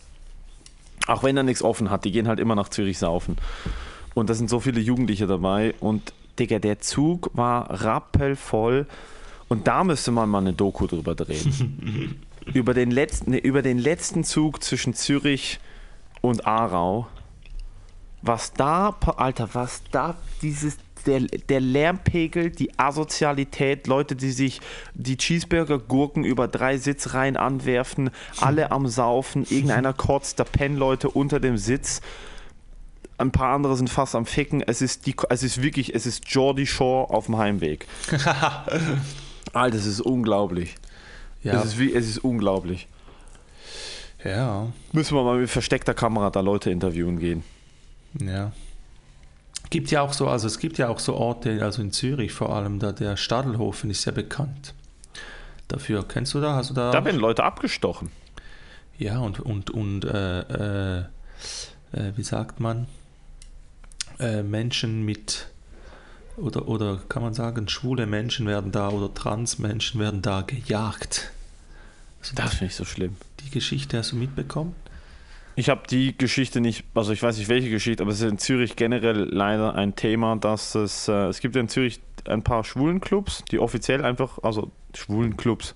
Auch 1.09 1.22
wenn 1.22 1.36
er 1.36 1.42
nichts 1.42 1.62
offen 1.62 1.90
hat, 1.90 2.04
die 2.04 2.12
gehen 2.12 2.28
halt 2.28 2.38
immer 2.38 2.54
nach 2.54 2.68
Zürich 2.68 2.98
saufen. 2.98 3.36
Und 4.14 4.28
da 4.28 4.34
sind 4.34 4.50
so 4.50 4.61
viele 4.61 4.78
Jugendliche 4.78 5.26
dabei. 5.26 5.74
Und 5.80 6.12
Digga, 6.38 6.59
der 6.59 6.80
Zug 6.80 7.30
war 7.32 7.82
rappelvoll. 7.82 8.86
Und 9.48 9.66
da 9.66 9.84
müsste 9.84 10.11
man 10.12 10.28
mal 10.28 10.40
eine 10.40 10.52
Doku 10.52 10.86
drüber 10.86 11.14
drehen. 11.14 12.20
über, 12.54 12.74
den 12.74 12.90
letzten, 12.90 13.30
nee, 13.30 13.38
über 13.38 13.62
den 13.62 13.78
letzten 13.78 14.22
Zug 14.22 14.62
zwischen 14.62 14.92
Zürich 14.92 15.61
und 16.20 16.46
Aarau. 16.46 17.06
Was 18.20 18.52
da, 18.52 18.94
Alter, 19.16 19.48
was 19.54 19.82
da 19.90 20.14
dieses, 20.42 20.76
der, 21.09 21.20
der 21.20 21.61
Lärmpegel, 21.61 22.50
die 22.50 22.78
Asozialität, 22.78 23.86
Leute, 23.86 24.14
die 24.14 24.30
sich 24.30 24.61
die 24.94 25.16
Cheeseburger-Gurken 25.16 26.22
über 26.24 26.46
drei 26.48 26.76
Sitzreihen 26.76 27.36
anwerfen, 27.36 28.11
alle 28.40 28.70
am 28.70 28.86
Saufen, 28.86 29.44
irgendeiner 29.48 29.94
kotzt, 29.94 30.38
da 30.38 30.44
pennen 30.44 30.76
Leute 30.76 31.09
unter 31.09 31.40
dem 31.40 31.56
Sitz. 31.56 32.00
Ein 33.16 33.32
paar 33.32 33.54
andere 33.54 33.76
sind 33.76 33.90
fast 33.90 34.14
am 34.14 34.26
Ficken. 34.26 34.62
Es 34.62 34.80
ist, 34.82 35.06
die, 35.06 35.16
es 35.30 35.42
ist 35.42 35.61
wirklich, 35.62 35.94
es 35.94 36.06
ist 36.06 36.26
Geordie 36.28 36.66
Shore 36.66 37.11
auf 37.11 37.26
dem 37.26 37.36
Heimweg. 37.38 37.86
Alter, 39.52 39.76
es 39.76 39.86
ist 39.86 40.00
unglaublich. 40.00 40.74
Ja, 41.42 41.54
Es, 41.54 41.64
ist 41.64 41.78
wie, 41.78 41.92
es 41.92 42.09
ist 42.09 42.18
unglaublich. 42.18 42.86
ja, 44.24 44.68
Müssen 44.92 45.16
wir 45.16 45.24
mal 45.24 45.38
mit 45.38 45.50
versteckter 45.50 45.94
Kamera 45.94 46.30
da 46.30 46.40
Leute 46.40 46.70
interviewen 46.70 47.18
gehen. 47.18 47.42
ja. 48.20 48.52
Gibt 49.70 49.90
ja 49.90 50.00
auch 50.00 50.12
so, 50.12 50.28
also 50.28 50.46
es 50.46 50.58
gibt 50.58 50.78
ja 50.78 50.88
auch 50.88 50.98
so 50.98 51.14
Orte, 51.14 51.62
also 51.62 51.82
in 51.82 51.92
Zürich 51.92 52.32
vor 52.32 52.54
allem, 52.54 52.78
da 52.78 52.92
der 52.92 53.16
Stadelhofen 53.16 53.90
ist 53.90 54.04
ja 54.04 54.12
bekannt. 54.12 54.74
Dafür 55.68 56.06
kennst 56.08 56.32
du 56.34 56.40
da? 56.40 56.54
Hast 56.54 56.70
du 56.70 56.74
da? 56.74 56.90
Da 56.90 57.04
werden 57.04 57.20
Leute 57.20 57.44
abgestochen. 57.44 58.10
Ja, 58.98 59.18
und, 59.18 59.40
und, 59.40 59.70
und 59.70 60.04
äh, 60.04 60.40
äh, 60.40 61.04
äh, 61.92 62.12
wie 62.16 62.22
sagt 62.22 62.60
man, 62.60 62.86
äh, 64.18 64.42
Menschen 64.42 65.04
mit, 65.04 65.48
oder, 66.36 66.66
oder 66.66 66.98
kann 67.08 67.22
man 67.22 67.34
sagen, 67.34 67.68
schwule 67.68 68.06
Menschen 68.06 68.46
werden 68.46 68.72
da 68.72 68.88
oder 68.88 69.12
Transmenschen 69.12 70.00
werden 70.00 70.22
da 70.22 70.40
gejagt. 70.40 71.30
Also 72.20 72.34
Das 72.34 72.54
finde 72.54 72.66
ich 72.66 72.74
so 72.76 72.84
schlimm. 72.84 73.16
die 73.44 73.50
Geschichte 73.50 73.98
hast 73.98 74.12
du 74.12 74.16
mitbekommen? 74.16 74.74
Ich 75.59 75.68
habe 75.68 75.80
die 75.90 76.16
Geschichte 76.16 76.61
nicht, 76.61 76.84
also 76.94 77.12
ich 77.12 77.20
weiß 77.20 77.36
nicht 77.36 77.48
welche 77.48 77.68
Geschichte, 77.68 78.04
aber 78.04 78.12
es 78.12 78.20
ist 78.20 78.30
in 78.30 78.38
Zürich 78.38 78.76
generell 78.76 79.28
leider 79.28 79.74
ein 79.74 79.96
Thema, 79.96 80.36
dass 80.36 80.76
es, 80.76 81.09
äh, 81.09 81.26
es 81.26 81.40
gibt 81.40 81.56
in 81.56 81.66
Zürich 81.66 81.98
ein 82.28 82.44
paar 82.44 82.62
Schwulenclubs, 82.62 83.42
die 83.50 83.59
offiziell 83.59 84.04
einfach, 84.04 84.38
also 84.44 84.70
Schwulenclubs, 84.94 85.74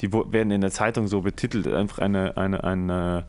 die 0.00 0.12
werden 0.12 0.52
in 0.52 0.60
der 0.60 0.70
Zeitung 0.70 1.08
so 1.08 1.22
betitelt, 1.22 1.66
einfach 1.66 1.98
eine, 1.98 2.36
eine, 2.36 2.62
eine 2.62 3.24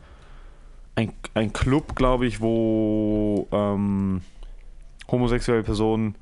ein, 0.93 1.12
ein 1.34 1.53
Club, 1.53 1.95
glaube 1.95 2.28
ich, 2.28 2.39
wo 2.39 3.47
ähm, 3.51 4.22
homosexuelle 5.10 5.64
Personen 5.64 6.14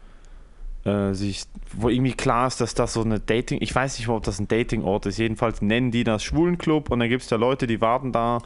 äh, 0.85 1.11
sich, 1.11 1.43
wo 1.73 1.89
irgendwie 1.89 2.13
klar 2.13 2.47
ist, 2.47 2.61
dass 2.61 2.73
das 2.73 2.93
so 2.93 3.01
eine 3.01 3.19
Dating, 3.19 3.57
ich 3.61 3.75
weiß 3.75 3.99
nicht, 3.99 4.07
ob 4.07 4.23
das 4.23 4.39
ein 4.39 4.47
Datingort 4.47 5.07
ist, 5.07 5.17
jedenfalls 5.17 5.61
nennen 5.61 5.91
die 5.91 6.05
das 6.05 6.23
Schwulenclub 6.23 6.89
und 6.89 7.01
dann 7.01 7.09
gibt 7.09 7.23
es 7.23 7.27
da 7.27 7.35
Leute, 7.35 7.67
die 7.67 7.81
warten 7.81 8.13
da 8.13 8.39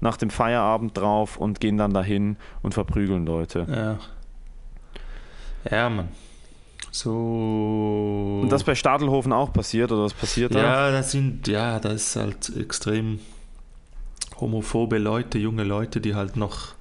nach 0.00 0.16
dem 0.16 0.30
Feierabend 0.30 0.96
drauf 0.96 1.36
und 1.36 1.60
gehen 1.60 1.76
dann 1.76 1.92
dahin 1.92 2.36
und 2.62 2.74
verprügeln 2.74 3.26
Leute. 3.26 3.66
Ja. 3.68 3.98
Ja, 5.70 5.90
Mann. 5.90 6.08
So. 6.90 8.40
Und 8.42 8.48
das 8.50 8.64
bei 8.64 8.74
Stadelhofen 8.74 9.32
auch 9.32 9.52
passiert 9.52 9.92
oder 9.92 10.04
was 10.04 10.14
passiert 10.14 10.54
da? 10.54 10.62
ja, 10.62 10.90
das 10.90 11.12
sind, 11.12 11.46
ja, 11.46 11.78
das 11.78 11.94
ist 11.94 12.16
halt 12.16 12.56
extrem 12.56 13.20
homophobe 14.40 14.98
Leute, 14.98 15.38
junge 15.38 15.64
Leute, 15.64 16.00
die 16.00 16.14
halt 16.14 16.36
noch. 16.36 16.74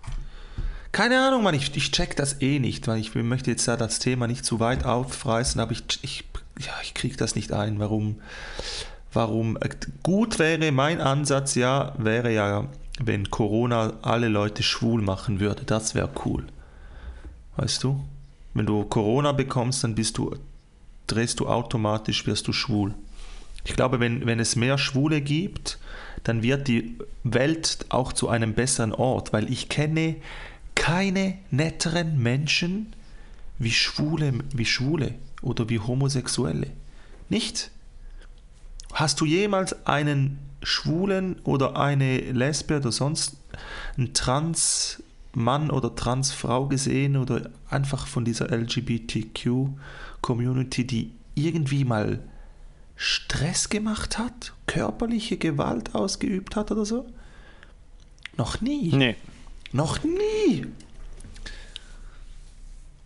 Keine 0.92 1.20
Ahnung, 1.20 1.44
Mann, 1.44 1.54
ich, 1.54 1.76
ich 1.76 1.92
check 1.92 2.16
das 2.16 2.42
eh 2.42 2.58
nicht, 2.58 2.88
weil 2.88 3.00
ich 3.00 3.14
möchte 3.14 3.52
jetzt 3.52 3.68
da 3.68 3.78
das 3.78 4.00
Thema 4.00 4.26
nicht 4.26 4.44
zu 4.44 4.60
weit 4.60 4.86
aufreißen, 4.86 5.62
aber 5.62 5.74
ich, 5.74 5.84
ich, 6.02 6.24
ja, 6.60 6.74
ich 6.82 6.96
krieg 6.96 7.16
das 7.18 7.36
nicht 7.36 7.52
ein, 7.52 7.80
warum, 7.80 8.16
warum. 9.14 9.58
äh, 9.58 9.70
Gut 10.02 10.40
wäre 10.40 10.72
mein 10.72 11.00
Ansatz 11.00 11.54
ja, 11.54 11.94
wäre 12.00 12.34
ja, 12.34 12.66
wenn 13.04 13.30
Corona 13.30 13.94
alle 14.02 14.28
Leute 14.28 14.64
schwul 14.64 15.02
machen 15.02 15.40
würde, 15.40 15.64
das 15.64 15.96
wäre 15.96 16.10
cool. 16.26 16.46
Weißt 17.56 17.84
du? 17.84 18.04
Wenn 18.54 18.66
du 18.66 18.84
Corona 18.84 19.32
bekommst, 19.32 19.84
dann 19.84 19.96
bist 19.96 20.18
du, 20.18 20.36
drehst 21.08 21.40
du 21.40 21.48
automatisch, 21.48 22.26
wirst 22.28 22.48
du 22.48 22.54
schwul. 22.54 22.94
Ich 23.64 23.76
glaube, 23.76 24.00
wenn, 24.00 24.26
wenn 24.26 24.40
es 24.40 24.56
mehr 24.56 24.78
Schwule 24.78 25.22
gibt, 25.22 25.80
dann 26.24 26.44
wird 26.44 26.68
die 26.68 26.98
Welt 27.24 27.86
auch 27.90 28.14
zu 28.14 28.30
einem 28.30 28.54
besseren 28.54 28.94
Ort, 28.94 29.34
weil 29.34 29.52
ich 29.52 29.70
kenne 29.70 30.16
keine 30.76 31.38
netteren 31.52 32.22
Menschen 32.22 32.94
wie 33.58 33.72
Schwule, 33.72 34.34
wie 34.54 34.66
Schwule 34.66 35.16
oder 35.42 35.70
wie 35.70 35.80
Homosexuelle. 35.80 36.68
Nicht? 37.30 37.72
Hast 38.94 39.22
du 39.22 39.26
jemals 39.26 39.86
einen 39.86 40.40
Schwulen 40.64 41.40
oder 41.44 41.78
eine 41.78 42.18
Lesbe 42.20 42.78
oder 42.78 42.92
sonst 42.92 43.38
einen 43.98 44.14
Trans-Mann 44.14 45.70
oder 45.72 45.96
Trans-Frau 45.96 46.68
gesehen 46.68 47.18
oder 47.18 47.50
einfach 47.70 48.06
von 48.08 48.26
dieser 48.26 48.52
LGBTQ-Community, 48.52 50.86
die 50.86 51.12
irgendwie 51.36 51.86
mal 51.86 52.20
Stress 52.96 53.70
gemacht 53.70 54.18
hat, 54.18 54.54
körperliche 54.68 55.38
Gewalt 55.38 55.96
ausgeübt 55.96 56.58
hat 56.58 56.72
oder 56.72 56.86
so? 56.86 57.06
Noch 58.36 58.60
nie. 58.60 58.92
Nee. 58.94 59.16
Noch 59.72 60.04
nie. 60.04 60.66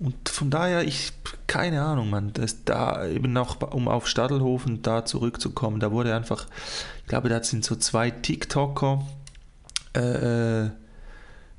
Und 0.04 0.28
von 0.28 0.50
daher, 0.50 0.84
ich, 0.84 1.14
keine 1.48 1.82
Ahnung, 1.82 2.10
man, 2.10 2.34
das 2.34 2.66
da 2.66 3.08
eben 3.08 3.36
auch, 3.38 3.62
um 3.72 3.88
auf 3.88 4.06
Stadelhofen 4.06 4.82
da 4.82 5.06
zurückzukommen, 5.06 5.80
da 5.80 5.92
wurde 5.94 6.14
einfach, 6.14 6.46
ich 7.02 7.08
glaube, 7.08 7.30
da 7.30 7.42
sind 7.42 7.64
so 7.64 7.78
zwei 7.78 8.12
TikToker 8.12 9.02
äh, 9.94 10.70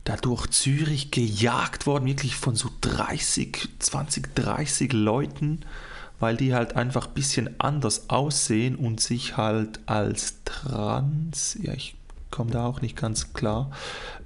da 0.05 0.16
durch 0.20 0.47
Zürich 0.49 1.11
gejagt 1.11 1.86
worden, 1.86 2.05
wirklich 2.05 2.36
von 2.36 2.55
so 2.55 2.68
30, 2.82 3.66
20, 3.78 4.34
30 4.34 4.92
Leuten, 4.92 5.61
weil 6.20 6.36
die 6.36 6.55
halt 6.55 6.76
einfach 6.76 7.07
ein 7.07 7.14
bisschen 7.14 7.59
anders 7.59 8.11
aussehen 8.11 8.76
und 8.76 9.01
sich 9.01 9.38
halt 9.38 9.80
als 9.86 10.42
trans, 10.45 11.57
ja, 11.62 11.72
ich 11.72 11.97
komme 12.30 12.51
da 12.51 12.66
auch 12.66 12.82
nicht 12.82 12.97
ganz 12.97 13.32
klar, 13.32 13.70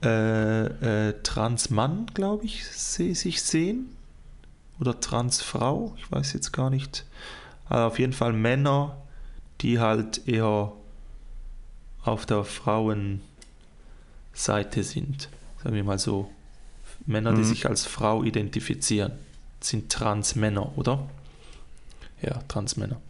äh, 0.02 1.10
äh, 1.10 1.14
Transmann, 1.22 2.06
glaube 2.14 2.46
ich, 2.46 2.66
se 2.66 3.14
sich 3.14 3.42
sehen 3.42 3.90
oder 4.80 4.98
Transfrau, 5.00 5.94
ich 5.98 6.10
weiß 6.10 6.32
jetzt 6.34 6.52
gar 6.52 6.70
nicht. 6.70 7.04
Aber 7.68 7.86
auf 7.86 7.98
jeden 7.98 8.12
Fall 8.12 8.32
Männer, 8.32 8.96
die 9.60 9.78
halt 9.78 10.26
eher 10.28 10.72
auf 12.04 12.26
der 12.26 12.44
Frauenseite 12.44 13.22
sind. 14.82 15.28
Sagen 15.62 15.74
wir 15.74 15.84
mal 15.84 15.98
so. 15.98 16.30
Männer, 17.06 17.32
die 17.32 17.40
Mhm. 17.40 17.44
sich 17.44 17.66
als 17.66 17.84
Frau 17.86 18.22
identifizieren, 18.22 19.12
sind 19.60 19.90
Transmänner, 19.90 20.76
oder? 20.76 21.08
Ja, 22.20 22.40
Transmänner. 22.48 23.00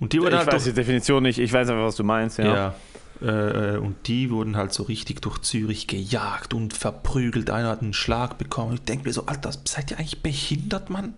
Und 0.00 0.12
die 0.12 0.18
Ich 0.18 0.22
wurden 0.22 0.36
halt 0.36 0.52
weiß 0.52 0.64
die 0.64 0.72
Definition 0.72 1.22
nicht, 1.22 1.38
ich 1.38 1.52
weiß 1.52 1.68
einfach, 1.68 1.84
was 1.84 1.96
du 1.96 2.04
meinst, 2.04 2.38
ja. 2.38 2.44
ja. 2.54 2.74
Äh, 3.22 3.76
und 3.78 4.08
die 4.08 4.30
wurden 4.30 4.56
halt 4.56 4.72
so 4.72 4.82
richtig 4.82 5.22
durch 5.22 5.38
Zürich 5.38 5.86
gejagt 5.86 6.54
und 6.54 6.74
verprügelt. 6.74 7.50
Einer 7.50 7.68
hat 7.68 7.82
einen 7.82 7.92
Schlag 7.92 8.36
bekommen. 8.38 8.74
Ich 8.74 8.82
denke 8.82 9.06
mir 9.06 9.12
so, 9.12 9.26
Alter, 9.26 9.52
seid 9.64 9.90
ihr 9.90 9.98
eigentlich 9.98 10.22
behindert, 10.22 10.90
Mann? 10.90 11.14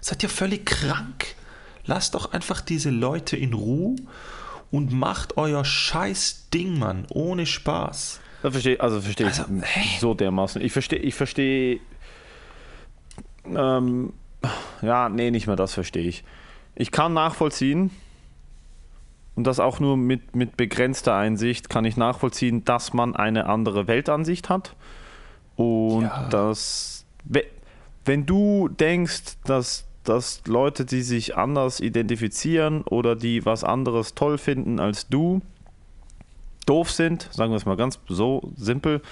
Seid 0.00 0.22
ihr 0.22 0.28
völlig 0.28 0.66
krank? 0.66 1.34
Lasst 1.86 2.14
doch 2.14 2.32
einfach 2.32 2.60
diese 2.60 2.90
Leute 2.90 3.36
in 3.36 3.52
Ruhe 3.52 3.96
und 4.70 4.92
macht 4.92 5.36
euer 5.36 5.64
scheiß 5.64 6.48
Ding, 6.52 6.78
Mann, 6.78 7.06
ohne 7.10 7.46
Spaß. 7.46 8.20
Das 8.42 8.52
verstehe, 8.52 8.80
also 8.80 9.00
verstehe 9.00 9.26
Also, 9.26 9.44
ich 9.44 9.64
hä? 9.64 9.98
so 10.00 10.14
dermaßen. 10.14 10.60
Ich 10.60 10.72
verstehe, 10.72 10.98
ich 10.98 11.14
verstehe, 11.14 11.80
ähm, 13.46 14.12
ja, 14.82 15.08
nee, 15.08 15.30
nicht 15.30 15.46
mehr 15.46 15.56
das 15.56 15.74
verstehe 15.74 16.06
ich. 16.06 16.24
Ich 16.74 16.90
kann 16.90 17.12
nachvollziehen, 17.12 17.90
und 19.36 19.46
das 19.46 19.60
auch 19.60 19.80
nur 19.80 19.96
mit, 19.96 20.36
mit 20.36 20.56
begrenzter 20.56 21.14
Einsicht, 21.16 21.68
kann 21.68 21.84
ich 21.84 21.96
nachvollziehen, 21.96 22.64
dass 22.64 22.92
man 22.92 23.16
eine 23.16 23.46
andere 23.46 23.86
Weltansicht 23.86 24.48
hat. 24.48 24.74
Und 25.56 26.02
Ja. 26.02 26.28
dass, 26.30 27.04
we- 27.24 27.44
wenn 28.04 28.26
du 28.26 28.68
denkst, 28.68 29.38
dass, 29.44 29.86
dass 30.04 30.42
Leute, 30.46 30.84
die 30.84 31.02
sich 31.02 31.36
anders 31.36 31.80
identifizieren 31.80 32.82
oder 32.82 33.16
die 33.16 33.44
was 33.46 33.64
anderes 33.64 34.14
toll 34.14 34.38
finden 34.38 34.78
als 34.80 35.08
du, 35.08 35.40
doof 36.66 36.90
sind, 36.90 37.28
sagen 37.32 37.52
wir 37.52 37.56
es 37.56 37.66
mal 37.66 37.76
ganz 37.76 37.98
so 38.08 38.52
simpel, 38.56 39.02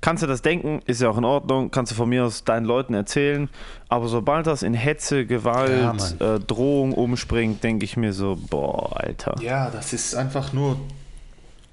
kannst 0.00 0.22
du 0.22 0.26
das 0.26 0.42
denken, 0.42 0.80
ist 0.86 1.00
ja 1.00 1.10
auch 1.10 1.18
in 1.18 1.24
Ordnung, 1.24 1.70
kannst 1.70 1.92
du 1.92 1.96
von 1.96 2.08
mir 2.08 2.24
aus 2.24 2.44
deinen 2.44 2.64
Leuten 2.66 2.94
erzählen, 2.94 3.48
aber 3.88 4.08
sobald 4.08 4.46
das 4.46 4.62
in 4.62 4.74
Hetze, 4.74 5.18
Ja, 5.18 5.24
Gewalt, 5.24 6.18
Mann. 6.20 6.36
äh, 6.36 6.40
Drohung 6.40 6.92
umspringt, 6.94 7.62
denke 7.62 7.84
ich 7.84 7.96
mir 7.96 8.12
so, 8.12 8.38
boah, 8.50 8.98
Alter. 9.00 9.36
Ja, 9.42 9.70
das 9.70 9.92
ist 9.92 10.14
einfach 10.14 10.52
nur 10.52 10.76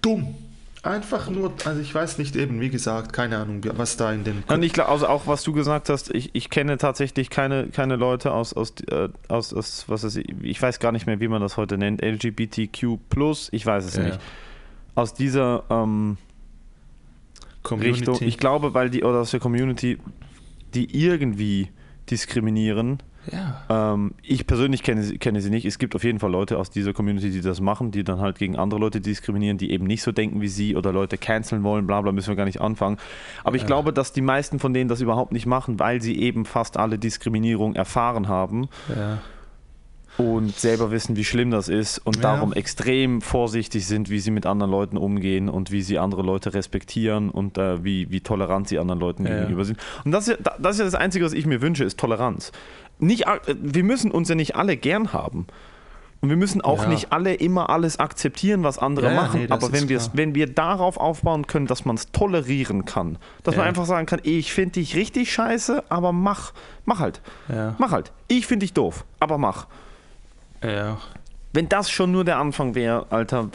dumm. 0.02 0.36
Einfach 0.84 1.30
nur, 1.30 1.52
also 1.66 1.82
ich 1.82 1.94
weiß 1.94 2.18
nicht 2.18 2.36
eben, 2.38 2.62
wie 2.62 2.70
gesagt, 2.70 3.12
keine 3.12 3.38
Ahnung, 3.40 3.62
was 3.76 3.98
da 3.98 4.14
in 4.14 4.24
den... 4.24 4.44
Und 4.48 4.64
ich 4.64 4.72
glaube, 4.72 4.90
also 4.92 5.08
auch 5.08 5.28
was 5.28 5.44
du 5.44 5.52
gesagt 5.52 5.90
hast, 5.90 6.14
ich, 6.14 6.30
ich 6.34 6.50
kenne 6.50 6.78
tatsächlich 6.78 7.30
keine, 7.30 7.68
keine 7.68 7.98
Leute 7.98 8.32
aus, 8.32 8.54
aus, 8.54 8.74
äh, 8.92 9.10
aus, 9.28 9.54
aus 9.54 9.86
was 9.88 10.06
ist, 10.06 10.18
ich 10.18 10.62
weiß 10.62 10.80
gar 10.80 10.94
nicht 10.94 11.06
mehr, 11.06 11.20
wie 11.20 11.28
man 11.28 11.42
das 11.42 11.58
heute 11.58 11.78
nennt, 11.78 12.02
LGBTQ+, 12.02 12.98
ich 13.52 13.66
weiß 13.66 13.84
es 13.86 13.96
Ja. 13.98 14.04
nicht. 14.04 14.20
Aus 14.96 15.14
dieser 15.14 15.64
ähm, 15.70 16.18
Community. 17.68 18.10
Richtung, 18.10 18.28
ich 18.28 18.38
glaube, 18.38 18.74
weil 18.74 18.90
die, 18.90 19.04
oder 19.04 19.20
aus 19.22 19.32
der 19.32 19.40
Community, 19.40 19.98
die 20.74 20.98
irgendwie 21.04 21.70
diskriminieren, 22.10 23.00
ja. 23.30 23.94
Ähm, 23.94 24.14
ich 24.24 24.48
persönlich 24.48 24.84
kenne, 24.84 25.04
sie- 25.04 25.18
kenne 25.18 25.42
sie 25.42 25.50
nicht. 25.50 25.66
Es 25.66 25.80
gibt 25.80 25.96
auf 25.98 26.06
jeden 26.06 26.18
Fall 26.20 26.32
Leute 26.32 26.58
aus 26.58 26.70
dieser 26.70 26.94
Community, 26.94 27.30
die 27.30 27.42
das 27.42 27.60
machen, 27.60 27.92
die 27.92 28.06
dann 28.06 28.22
halt 28.22 28.40
gegen 28.40 28.56
andere 28.56 28.80
Leute 28.80 29.02
diskriminieren, 29.02 29.58
die 29.58 29.72
eben 29.72 29.86
nicht 29.86 30.02
so 30.02 30.14
denken 30.14 30.40
wie 30.40 30.48
sie 30.48 30.78
oder 30.78 30.94
Leute 30.94 31.18
canceln 31.18 31.62
wollen, 31.64 31.86
bla 31.86 32.00
bla, 32.00 32.14
müssen 32.14 32.30
wir 32.30 32.38
gar 32.38 32.46
nicht 32.46 32.62
anfangen. 32.62 32.96
Aber 33.44 33.58
ich 33.58 33.64
Ja. 33.64 33.68
glaube, 33.68 33.92
dass 33.92 34.14
die 34.14 34.22
meisten 34.22 34.60
von 34.60 34.74
denen 34.74 34.88
das 34.88 35.02
überhaupt 35.02 35.34
nicht 35.34 35.46
machen, 35.46 35.78
weil 35.78 36.02
sie 36.02 36.18
eben 36.18 36.46
fast 36.46 36.78
alle 36.78 36.98
Diskriminierung 36.98 37.76
erfahren 37.76 38.30
haben 38.30 38.70
ja. 38.96 39.18
Und 40.18 40.60
selber 40.60 40.90
wissen, 40.92 41.16
wie 41.16 41.24
schlimm 41.24 41.52
das 41.52 41.70
ist 41.70 42.00
und 42.00 42.16
Ja. 42.18 42.22
darum 42.24 42.52
extrem 42.54 43.22
vorsichtig 43.22 43.86
sind, 43.86 44.10
wie 44.10 44.20
sie 44.20 44.32
mit 44.32 44.46
anderen 44.46 44.72
Leuten 44.72 44.98
umgehen 44.98 45.48
und 45.50 45.72
wie 45.72 45.82
sie 45.84 46.00
andere 46.00 46.24
Leute 46.24 46.54
respektieren 46.54 47.30
und 47.30 47.58
äh, 47.58 47.84
wie, 47.84 48.10
wie 48.10 48.22
tolerant 48.22 48.68
sie 48.68 48.80
anderen 48.80 49.00
Leuten 49.00 49.26
Ja. 49.28 49.36
gegenüber 49.40 49.64
sind. 49.66 49.80
Und 50.06 50.12
das 50.12 50.28
ist, 50.28 50.40
ja, 50.46 50.54
das 50.60 50.74
ist 50.76 50.80
ja 50.80 50.86
das 50.86 50.96
Einzige, 50.96 51.24
was 51.26 51.34
ich 51.34 51.46
mir 51.46 51.62
wünsche, 51.62 51.84
ist 51.84 52.00
Toleranz. 52.00 52.52
Nicht, 53.00 53.26
wir 53.62 53.84
müssen 53.84 54.10
uns 54.10 54.28
ja 54.30 54.36
nicht 54.36 54.56
alle 54.56 54.76
gern 54.76 55.14
haben. 55.14 55.46
Und 56.20 56.30
wir 56.30 56.36
müssen 56.36 56.62
auch 56.62 56.82
Ja. 56.82 56.90
nicht 56.90 57.12
alle 57.14 57.36
immer 57.36 57.70
alles 57.70 58.00
akzeptieren, 58.00 58.64
was 58.64 58.80
andere 58.80 59.10
Ja, 59.10 59.14
machen. 59.14 59.42
nee, 59.42 59.48
Aber 59.52 59.72
wenn 59.72 59.88
wenn 60.14 60.34
wir 60.34 60.48
darauf 60.48 60.98
aufbauen 60.98 61.46
können, 61.46 61.68
dass 61.68 61.86
man 61.86 61.96
es 61.96 62.12
tolerieren 62.12 62.86
kann, 62.86 63.20
dass 63.44 63.56
man 63.56 63.66
Ja. 63.66 63.70
einfach 63.70 63.86
sagen 63.86 64.08
kann, 64.08 64.20
ich 64.24 64.52
finde 64.52 64.72
dich 64.74 64.96
richtig 64.96 65.32
scheiße, 65.32 65.84
aber 65.90 66.12
mach, 66.14 66.54
mach 66.86 66.98
halt. 67.00 67.22
Mach 67.78 67.92
halt. 67.92 68.12
Ich 68.28 68.48
finde 68.48 68.64
dich 68.64 68.74
doof, 68.74 69.06
aber 69.20 69.38
mach. 69.38 69.68
Ja. 70.64 70.98
Wenn 71.54 71.70
das 71.70 71.90
schon 71.90 72.12
nur 72.12 72.24
der 72.24 72.38
Anfang 72.38 72.76
wäre, 72.76 73.08
Alter, 73.10 73.50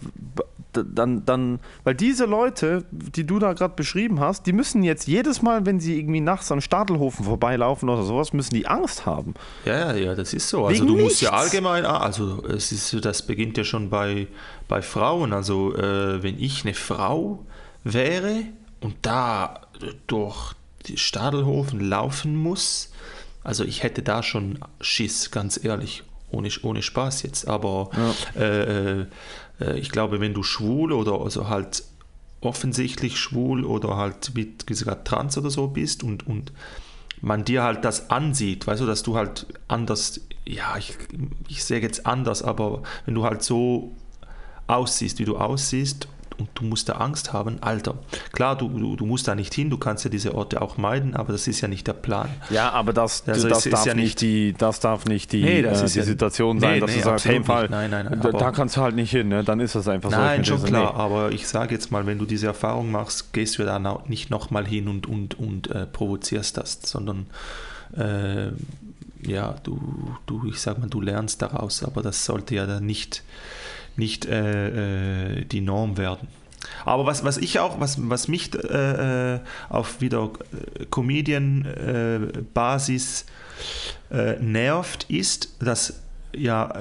dann, 0.72 1.24
dann, 1.24 1.60
weil 1.84 1.94
diese 1.94 2.24
Leute, 2.24 2.84
die 2.90 3.24
du 3.24 3.38
da 3.38 3.52
gerade 3.52 3.74
beschrieben 3.74 4.20
hast, 4.20 4.46
die 4.46 4.52
müssen 4.52 4.82
jetzt 4.82 5.06
jedes 5.06 5.42
Mal, 5.42 5.66
wenn 5.66 5.80
sie 5.80 5.98
irgendwie 5.98 6.20
nachts 6.20 6.50
an 6.50 6.60
Stadelhofen 6.60 7.24
vorbeilaufen 7.24 7.88
oder 7.88 8.02
sowas, 8.02 8.32
müssen 8.32 8.54
die 8.54 8.66
Angst 8.66 9.06
haben. 9.06 9.34
Ja, 9.64 9.92
ja, 9.92 9.96
ja, 9.96 10.14
das 10.14 10.32
ist 10.32 10.48
so. 10.48 10.66
Also 10.66 10.82
Wegen 10.82 10.86
du 10.96 11.02
musst 11.02 11.20
ja 11.20 11.30
nichts. 11.30 11.44
allgemein, 11.44 11.84
ah, 11.84 11.98
also 11.98 12.44
es 12.46 12.72
ist, 12.72 13.04
das 13.04 13.26
beginnt 13.26 13.58
ja 13.58 13.64
schon 13.64 13.90
bei, 13.90 14.26
bei 14.68 14.82
Frauen. 14.82 15.32
Also 15.32 15.74
äh, 15.76 16.22
wenn 16.22 16.38
ich 16.38 16.64
eine 16.64 16.74
Frau 16.74 17.44
wäre 17.84 18.44
und 18.80 18.96
da 19.02 19.60
durch 20.06 20.54
Stadelhofen 20.94 21.80
laufen 21.80 22.36
muss, 22.36 22.90
also 23.44 23.64
ich 23.64 23.82
hätte 23.82 24.02
da 24.02 24.22
schon 24.22 24.58
Schiss, 24.80 25.30
ganz 25.30 25.62
ehrlich, 25.62 26.04
ohne, 26.32 26.48
ohne 26.62 26.82
Spaß 26.82 27.22
jetzt. 27.22 27.48
Aber 27.48 27.90
äh, 28.36 29.00
äh, 29.00 29.06
äh, 29.60 29.78
ich 29.78 29.90
glaube, 29.90 30.20
wenn 30.20 30.34
du 30.34 30.42
schwul 30.42 30.92
oder 30.92 31.20
also 31.20 31.48
halt 31.48 31.84
offensichtlich 32.40 33.18
schwul 33.18 33.64
oder 33.64 33.96
halt 33.96 34.34
mit 34.34 34.66
gesagt 34.66 35.06
trans 35.06 35.38
oder 35.38 35.50
so 35.50 35.68
bist 35.68 36.02
und, 36.02 36.26
und 36.26 36.52
man 37.20 37.44
dir 37.44 37.62
halt 37.62 37.84
das 37.84 38.10
ansieht, 38.10 38.66
weißt 38.66 38.82
du, 38.82 38.86
dass 38.86 39.04
du 39.04 39.16
halt 39.16 39.46
anders, 39.68 40.20
ja, 40.44 40.76
ich, 40.76 40.94
ich 41.48 41.62
sehe 41.62 41.80
jetzt 41.80 42.04
anders, 42.04 42.42
aber 42.42 42.82
wenn 43.06 43.14
du 43.14 43.22
halt 43.22 43.42
so 43.44 43.92
aussiehst, 44.66 45.20
wie 45.20 45.24
du 45.24 45.36
aussiehst 45.36 46.08
und 46.38 46.48
du 46.54 46.64
musst 46.64 46.88
da 46.88 46.94
Angst 46.94 47.32
haben, 47.32 47.58
Alter, 47.62 47.94
klar, 48.32 48.56
du, 48.56 48.68
du, 48.68 48.96
du 48.96 49.06
musst 49.06 49.28
da 49.28 49.34
nicht 49.34 49.54
hin, 49.54 49.70
du 49.70 49.78
kannst 49.78 50.04
ja 50.04 50.10
diese 50.10 50.34
Orte 50.34 50.60
auch 50.62 50.76
meiden, 50.76 51.14
aber 51.14 51.32
das 51.32 51.46
ist 51.48 51.60
ja 51.60 51.68
nicht 51.68 51.86
der 51.86 51.92
Plan. 51.94 52.28
Ja, 52.50 52.70
aber 52.70 52.92
das, 52.92 53.24
Also 53.26 53.48
das, 53.48 53.64
darf, 53.64 53.86
ja 53.86 53.94
nicht 53.94 54.20
die, 54.20 54.52
das 54.52 54.80
darf 54.80 55.04
nicht 55.06 55.32
die, 55.32 55.42
Nee, 55.42 55.62
das 55.62 55.82
äh, 55.82 55.84
ist 55.86 55.94
die 55.94 55.98
ja- 56.00 56.04
Situation 56.04 56.60
sein, 56.60 56.74
Nee, 56.74 56.80
dass 56.80 56.90
nee, 56.90 56.96
du 56.98 57.02
sagst, 57.04 57.24
hey, 57.26 57.42
Fall. 57.42 57.68
Nein, 57.68 57.90
nein, 57.90 58.06
nein, 58.10 58.20
da, 58.20 58.30
da 58.30 58.50
kannst 58.52 58.76
du 58.76 58.80
halt 58.80 58.94
nicht 58.94 59.10
hin, 59.10 59.28
ne? 59.28 59.42
dann 59.44 59.60
ist 59.60 59.74
das 59.74 59.88
einfach 59.88 60.10
so. 60.10 60.16
Nein, 60.16 60.44
schon 60.44 60.62
klar, 60.62 60.94
aber 60.94 61.32
ich 61.32 61.46
sage 61.48 61.74
jetzt 61.74 61.90
mal, 61.90 62.06
wenn 62.06 62.18
du 62.18 62.24
diese 62.26 62.46
Erfahrung 62.46 62.90
machst, 62.90 63.32
gehst 63.32 63.58
du 63.58 63.62
auch 63.72 64.08
nicht 64.08 64.30
nochmal 64.30 64.66
hin 64.66 64.88
und, 64.88 65.06
und, 65.06 65.38
und 65.38 65.70
äh, 65.70 65.86
provozierst 65.86 66.56
das, 66.56 66.78
sondern 66.84 67.26
äh, 67.96 68.50
ja, 69.26 69.54
du, 69.62 69.80
du, 70.26 70.46
ich 70.48 70.60
sag 70.60 70.78
mal, 70.78 70.88
du 70.88 71.00
lernst 71.00 71.42
daraus, 71.42 71.82
aber 71.84 72.02
das 72.02 72.24
sollte 72.24 72.54
ja 72.54 72.66
dann 72.66 72.84
nicht, 72.86 73.22
nicht 73.96 74.26
äh, 74.26 75.38
äh, 75.38 75.44
die 75.44 75.60
Norm 75.60 75.98
werden. 75.98 76.28
Aber 76.84 77.06
was, 77.06 77.24
was 77.24 77.38
ich 77.38 77.60
auch, 77.60 77.80
was, 77.80 78.08
was 78.08 78.28
mich 78.28 78.54
äh, 78.54 79.34
äh, 79.34 79.40
auf 79.68 80.00
wieder 80.00 80.30
äh, 80.78 80.84
Comedian-Basis 80.86 83.26
äh, 84.10 84.36
nervt, 84.40 85.06
ist, 85.08 85.56
dass 85.60 86.00
ja, 86.34 86.72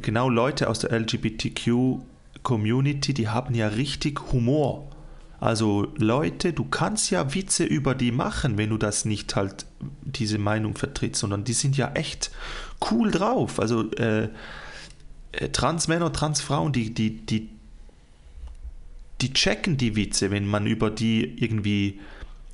genau 0.00 0.28
Leute 0.28 0.68
aus 0.68 0.78
der 0.78 0.92
LGBTQ-Community, 0.92 3.12
die 3.12 3.28
haben 3.28 3.56
ja 3.56 3.66
richtig 3.66 4.30
Humor. 4.30 4.88
Also 5.40 5.88
Leute, 5.96 6.52
du 6.54 6.64
kannst 6.64 7.10
ja 7.10 7.34
Witze 7.34 7.64
über 7.64 7.94
die 7.94 8.12
machen, 8.12 8.56
wenn 8.56 8.70
du 8.70 8.78
das 8.78 9.04
nicht 9.04 9.36
halt 9.36 9.66
diese 10.02 10.38
Meinung 10.38 10.74
vertrittst, 10.74 11.20
sondern 11.20 11.44
die 11.44 11.52
sind 11.52 11.76
ja 11.76 11.92
echt 11.92 12.30
cool 12.90 13.10
drauf. 13.10 13.60
Also 13.60 13.90
äh, 13.92 14.30
Transmänner, 15.52 16.12
Transfrauen, 16.12 16.72
die, 16.72 16.92
die, 16.92 17.24
die, 17.24 17.48
die 19.20 19.32
checken 19.32 19.76
die 19.76 19.96
Witze, 19.96 20.30
wenn 20.30 20.46
man 20.46 20.66
über 20.66 20.90
die 20.90 21.42
irgendwie, 21.42 22.00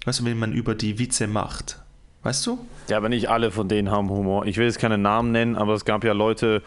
weißt 0.04 0.20
du, 0.20 0.24
wenn 0.24 0.38
man 0.38 0.52
über 0.52 0.74
die 0.74 0.98
Witze 0.98 1.26
macht. 1.26 1.80
Weißt 2.22 2.46
du? 2.46 2.58
Ja, 2.88 2.98
aber 2.98 3.08
nicht 3.08 3.30
alle 3.30 3.50
von 3.50 3.68
denen 3.68 3.90
haben 3.90 4.10
Humor. 4.10 4.44
Ich 4.46 4.58
will 4.58 4.66
jetzt 4.66 4.78
keine 4.78 4.98
Namen 4.98 5.32
nennen, 5.32 5.56
aber 5.56 5.74
es 5.74 5.84
gab 5.84 6.04
ja 6.04 6.12
Leute 6.12 6.62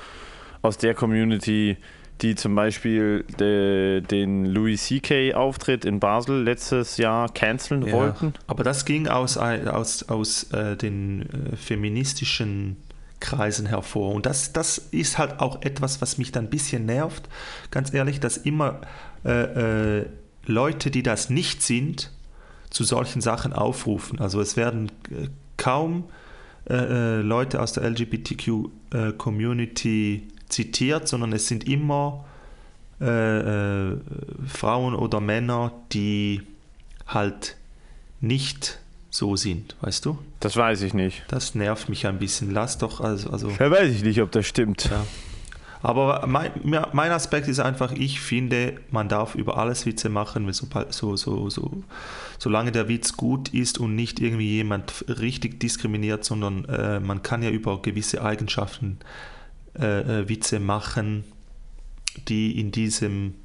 aus 0.64 0.78
der 0.78 0.95
Community, 0.95 1.78
die 2.22 2.36
zum 2.36 2.55
Beispiel 2.55 3.26
de, 3.39 4.01
den 4.01 4.45
Louis 4.45 4.84
C.K. 4.84 5.34
Auftritt 5.34 5.86
in 5.86 5.99
Basel 5.99 6.41
letztes 6.43 6.97
Jahr 6.97 7.32
canceln 7.32 7.86
ja, 7.86 7.93
wollten. 7.93 8.34
Aber 8.47 8.64
das 8.64 8.86
ging 8.86 9.07
aus, 9.07 9.38
aus, 9.38 10.03
aus 10.03 10.51
äh, 10.51 10.76
den 10.76 11.24
äh, 11.51 11.55
feministischen 11.55 12.78
Kreisen 13.24 13.66
hervor. 13.66 14.14
Und 14.14 14.26
das, 14.26 14.54
das 14.54 14.78
ist 14.78 15.18
halt 15.18 15.40
auch 15.40 15.62
etwas, 15.62 16.02
was 16.02 16.18
mich 16.18 16.32
dann 16.32 16.46
ein 16.46 16.50
bisschen 16.50 16.86
nervt, 16.86 17.28
ganz 17.72 17.94
ehrlich, 17.94 18.20
dass 18.20 18.38
immer 18.38 18.82
äh, 19.26 20.02
äh 20.02 20.06
Leute, 20.46 20.92
die 20.92 21.04
das 21.04 21.30
nicht 21.30 21.62
sind, 21.62 22.12
zu 22.70 22.84
solchen 22.84 23.22
Sachen 23.22 23.54
aufrufen. 23.54 24.20
Also 24.20 24.42
es 24.42 24.58
werden 24.58 24.92
äh, 25.10 25.30
kaum 25.56 26.04
äh, 26.70 26.74
äh, 26.74 27.22
Leute 27.22 27.62
aus 27.62 27.72
der 27.72 27.90
LGBTQ-Community 27.90 30.28
zitiert, 30.50 31.08
sondern 31.08 31.32
es 31.32 31.48
sind 31.48 31.66
immer 31.66 32.26
äh, 33.00 33.92
äh, 33.92 33.96
Frauen 34.48 34.96
oder 34.96 35.22
Männer, 35.22 35.72
die 35.94 36.42
halt 37.08 37.56
nicht 38.20 38.82
so 39.14 39.36
sind, 39.36 39.76
weißt 39.82 40.05
du? 40.05 40.18
Das 40.39 40.57
weiß 40.57 40.82
ich 40.82 40.95
nicht. 40.95 41.24
Das 41.28 41.53
nervt 41.53 41.88
mich 41.88 42.07
ein 42.07 42.18
bisschen. 42.18 42.49
Lass 42.49 42.80
doch, 42.80 42.99
also. 42.99 43.30
also 43.30 43.51
ja, 43.51 43.70
weiß 43.70 43.93
ich 43.93 44.03
nicht, 44.03 44.20
ob 44.24 44.32
das 44.32 44.47
stimmt. 44.47 44.89
Ja. 44.89 45.05
Aber 45.84 46.26
mein, 46.26 46.51
mein 46.64 47.11
Aspekt 47.11 47.47
ist 47.47 47.59
einfach, 47.59 47.91
ich 47.91 48.20
finde, 48.22 48.80
man 48.89 49.09
darf 49.09 49.36
über 49.36 49.57
alles 49.57 49.86
Witze 49.86 50.09
machen, 50.09 50.51
so, 50.51 50.66
so, 50.89 51.16
so, 51.16 51.49
so, 51.51 51.84
solange 52.39 52.72
der 52.72 52.88
Witz 52.88 53.16
gut 53.16 53.49
ist 53.49 53.78
und 53.78 53.93
nicht 53.93 54.20
irgendwie 54.20 54.49
jemand 54.49 55.05
richtig 55.07 55.59
diskriminiert, 55.59 56.26
sondern 56.26 56.66
äh, 56.66 56.99
man 56.99 57.22
kann 57.22 57.43
ja 57.43 57.51
über 57.51 57.84
gewisse 57.84 58.24
Eigenschaften 58.24 58.97
äh, 59.78 60.22
äh, 60.22 60.30
Witze 60.30 60.59
machen, 60.59 61.24
die 62.28 62.59
in 62.59 62.72
diesem 62.72 63.36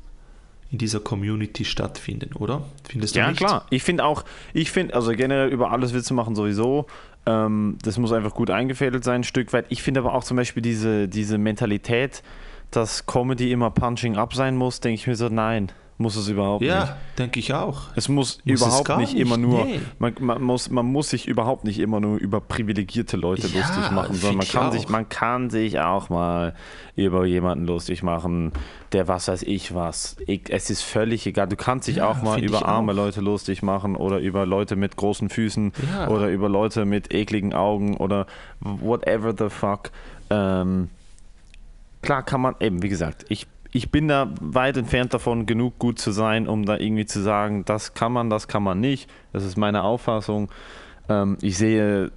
in 0.70 0.78
dieser 0.78 1.00
Community 1.00 1.64
stattfinden, 1.64 2.34
oder? 2.34 2.64
Findest 2.88 3.14
du 3.14 3.20
ja, 3.20 3.28
nicht? 3.30 3.40
Ja, 3.40 3.46
klar. 3.46 3.66
Ich 3.70 3.82
finde 3.82 4.04
auch, 4.04 4.24
ich 4.52 4.70
finde, 4.70 4.94
also 4.94 5.12
generell 5.12 5.48
über 5.48 5.70
alles 5.70 5.94
Witze 5.94 6.12
machen 6.14 6.34
sowieso, 6.34 6.86
ähm, 7.26 7.78
das 7.82 7.98
muss 7.98 8.12
einfach 8.12 8.34
gut 8.34 8.50
eingefädelt 8.50 9.04
sein, 9.04 9.20
ein 9.22 9.24
Stück 9.24 9.52
weit. 9.52 9.66
Ich 9.70 9.82
finde 9.82 10.00
aber 10.00 10.14
auch 10.14 10.24
zum 10.24 10.36
Beispiel 10.36 10.62
diese, 10.62 11.08
diese 11.08 11.38
Mentalität, 11.38 12.22
dass 12.70 13.06
Comedy 13.06 13.50
immer 13.50 13.70
Punching 13.70 14.16
Up 14.16 14.34
sein 14.34 14.56
muss, 14.56 14.80
denke 14.80 15.00
ich 15.00 15.06
mir 15.06 15.16
so, 15.16 15.28
nein 15.28 15.72
muss 16.00 16.14
es 16.14 16.28
überhaupt 16.28 16.64
ja, 16.64 16.80
nicht. 16.80 16.88
Ja, 16.88 16.96
denke 17.18 17.40
ich 17.40 17.52
auch. 17.52 17.88
Es 17.96 18.08
muss, 18.08 18.38
muss 18.44 18.60
überhaupt 18.60 18.88
es 18.88 18.96
nicht, 18.96 19.14
nicht, 19.14 19.20
immer 19.20 19.36
nur, 19.36 19.64
nee. 19.64 19.80
man, 19.98 20.14
man, 20.20 20.40
muss, 20.40 20.70
man 20.70 20.86
muss 20.86 21.10
sich 21.10 21.26
überhaupt 21.26 21.64
nicht 21.64 21.80
immer 21.80 21.98
nur 21.98 22.18
über 22.18 22.40
privilegierte 22.40 23.16
Leute 23.16 23.48
ja, 23.48 23.58
lustig 23.58 23.90
machen, 23.90 24.14
sondern 24.14 24.38
man 24.38 24.46
kann, 24.46 24.72
sich, 24.72 24.88
man 24.88 25.08
kann 25.08 25.50
sich 25.50 25.80
auch 25.80 26.08
mal 26.08 26.54
über 26.94 27.26
jemanden 27.26 27.66
lustig 27.66 28.04
machen, 28.04 28.52
der 28.92 29.08
was 29.08 29.26
weiß 29.26 29.42
ich 29.42 29.74
was. 29.74 30.16
Ich, 30.26 30.42
es 30.50 30.70
ist 30.70 30.82
völlig 30.82 31.26
egal. 31.26 31.48
Du 31.48 31.56
kannst 31.56 31.88
dich 31.88 31.96
ja, 31.96 32.08
auch 32.08 32.22
mal 32.22 32.42
über 32.42 32.64
arme 32.66 32.92
auch. 32.92 32.96
Leute 32.96 33.20
lustig 33.20 33.62
machen 33.62 33.96
oder 33.96 34.18
über 34.20 34.46
Leute 34.46 34.76
mit 34.76 34.96
großen 34.96 35.28
Füßen 35.28 35.72
oder 36.08 36.28
über 36.28 36.48
Leute 36.48 36.84
mit 36.84 37.12
ekligen 37.12 37.54
Augen 37.54 37.96
oder 37.96 38.26
whatever 38.60 39.34
the 39.36 39.48
fuck. 39.48 39.90
Ähm, 40.30 40.90
klar 42.02 42.22
kann 42.22 42.40
man, 42.40 42.54
eben 42.60 42.82
wie 42.84 42.88
gesagt, 42.88 43.26
ich 43.28 43.48
ich 43.70 43.90
bin 43.90 44.08
da 44.08 44.32
weit 44.40 44.76
entfernt 44.76 45.12
davon, 45.12 45.46
genug 45.46 45.78
gut 45.78 45.98
zu 45.98 46.10
sein, 46.10 46.48
um 46.48 46.64
da 46.64 46.78
irgendwie 46.78 47.06
zu 47.06 47.20
sagen, 47.20 47.64
das 47.64 47.94
kann 47.94 48.12
man, 48.12 48.30
das 48.30 48.48
kann 48.48 48.62
man 48.62 48.80
nicht. 48.80 49.10
Das 49.32 49.44
ist 49.44 49.56
meine 49.56 49.82
Auffassung. 49.82 50.50
Ähm, 51.08 51.36
ich 51.42 51.58
sehe 51.58 52.10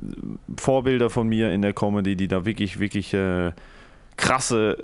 Vorbilder 0.57 1.09
von 1.09 1.27
mir 1.27 1.51
in 1.51 1.61
der 1.61 1.73
Comedy, 1.73 2.15
die 2.15 2.27
da 2.27 2.45
wirklich, 2.45 2.79
wirklich 2.79 3.13
äh, 3.13 3.51
krasse, 4.15 4.77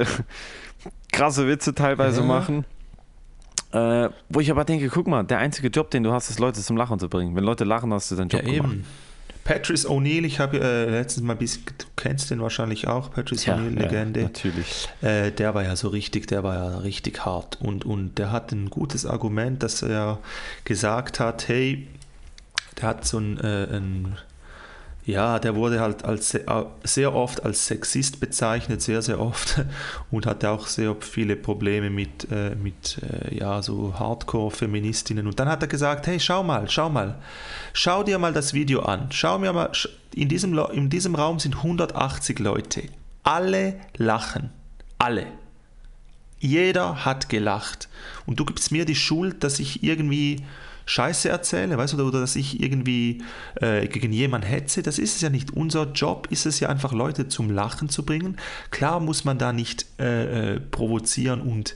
krasse 1.12 1.48
Witze 1.48 1.74
teilweise 1.74 2.22
ja. 2.22 2.28
machen. 2.28 2.66
Äh, 3.72 4.10
wo 4.30 4.40
ich 4.40 4.50
aber 4.52 4.64
denke, 4.64 4.90
guck 4.90 5.08
mal, 5.08 5.24
der 5.24 5.40
einzige 5.40 5.68
Job, 5.70 5.92
den 5.92 6.04
du 6.04 6.12
hast, 6.12 6.30
ist 6.30 6.40
Leute 6.40 6.62
zum 6.62 6.78
Lachen 6.78 7.00
zu 7.00 7.10
bringen. 7.10 7.36
Wenn 7.36 7.44
Leute 7.44 7.64
lachen, 7.64 7.94
hast 7.94 8.12
du 8.12 8.16
deinen 8.16 8.30
Job 8.30 8.44
ja, 8.44 8.54
gemacht. 8.54 8.74
Eben. 8.74 8.86
Patrice 9.48 9.88
O'Neill, 9.88 10.26
ich 10.26 10.42
habe 10.42 10.60
äh, 10.60 10.90
letztens 10.90 11.26
mal 11.26 11.34
ein 11.34 11.40
bisschen, 11.40 11.64
du 11.78 11.86
kennst 11.96 12.30
den 12.30 12.42
wahrscheinlich 12.42 12.88
auch, 12.88 13.12
Patrice 13.12 13.48
ja, 13.48 13.56
O'Neill, 13.56 13.80
Legende. 13.80 14.20
Ja, 14.20 14.26
natürlich. 14.26 14.90
Äh, 15.02 15.32
der 15.32 15.56
war 15.56 15.64
ja 15.64 15.78
so 15.78 15.88
richtig, 15.88 16.28
der 16.28 16.44
war 16.44 16.56
ja 16.56 16.78
richtig 16.80 17.26
hart 17.26 17.58
und, 17.62 17.86
und 17.86 18.16
der 18.18 18.34
hat 18.34 18.52
ein 18.52 18.70
gutes 18.70 19.06
Argument, 19.06 19.64
dass 19.64 19.82
er 19.84 20.20
gesagt 20.66 21.22
hat, 21.22 21.48
hey, 21.48 21.88
der 22.82 22.90
hat 22.90 23.06
so 23.06 23.20
ein, 23.20 23.40
äh, 23.40 23.68
ein 23.78 24.18
ja, 25.08 25.40
der 25.40 25.56
wurde 25.56 25.80
halt 25.80 26.04
als 26.04 26.38
sehr 26.84 27.16
oft 27.16 27.46
als 27.46 27.66
Sexist 27.66 28.20
bezeichnet, 28.20 28.82
sehr, 28.82 29.02
sehr 29.02 29.22
oft 29.22 29.64
und 30.12 30.26
hatte 30.26 30.50
auch 30.50 30.68
sehr 30.68 30.98
viele 31.00 31.38
Probleme 31.38 31.90
mit, 31.90 32.30
äh, 32.30 32.56
mit 32.56 33.00
äh, 33.02 33.34
ja, 33.34 33.62
so 33.62 33.98
Hardcore-Feministinnen. 33.98 35.26
Und 35.26 35.40
dann 35.40 35.48
hat 35.48 35.62
er 35.62 35.70
gesagt, 35.70 36.08
hey, 36.08 36.20
schau 36.20 36.44
mal, 36.44 36.70
schau 36.70 36.90
mal, 36.90 37.20
schau 37.72 38.04
dir 38.04 38.20
mal 38.20 38.34
das 38.34 38.54
Video 38.54 38.82
an, 38.82 39.08
schau 39.12 39.40
mir 39.40 39.54
mal, 39.54 39.72
in 40.14 40.28
diesem, 40.28 40.60
in 40.74 40.90
diesem 40.90 41.16
Raum 41.16 41.40
sind 41.40 41.56
180 41.56 42.40
Leute, 42.40 42.84
alle 43.24 43.80
lachen, 43.96 44.50
alle. 44.98 45.28
Jeder 46.40 47.06
hat 47.06 47.30
gelacht. 47.30 47.88
Und 48.26 48.42
du 48.42 48.46
gibst 48.46 48.74
mir 48.74 48.84
die 48.84 48.96
Schuld, 48.96 49.46
dass 49.46 49.60
ich 49.60 49.84
irgendwie 49.84 50.44
Scheiße 50.88 51.28
erzähle, 51.28 51.78
weißt 51.78 51.94
du, 51.94 51.98
oder, 51.98 52.08
oder 52.08 52.22
dass 52.22 52.38
ich 52.38 52.62
irgendwie 52.64 53.22
äh, 53.56 53.88
gegen 53.88 54.14
jemanden 54.14 54.48
hetze. 54.48 54.82
Das 54.82 54.98
ist 54.98 55.16
es 55.16 55.22
ja 55.22 55.30
nicht. 55.30 55.52
Unser 55.52 55.92
Job 55.92 56.28
ist 56.32 56.46
es 56.46 56.62
ja 56.62 56.70
einfach, 56.70 56.94
Leute 56.94 57.28
zum 57.28 57.52
Lachen 57.52 57.90
zu 57.90 58.04
bringen. 58.04 58.38
Klar 58.72 59.02
muss 59.02 59.26
man 59.26 59.38
da 59.38 59.52
nicht 59.52 59.86
äh, 60.00 60.54
äh, 60.54 60.60
provozieren 60.62 61.42
und 61.42 61.76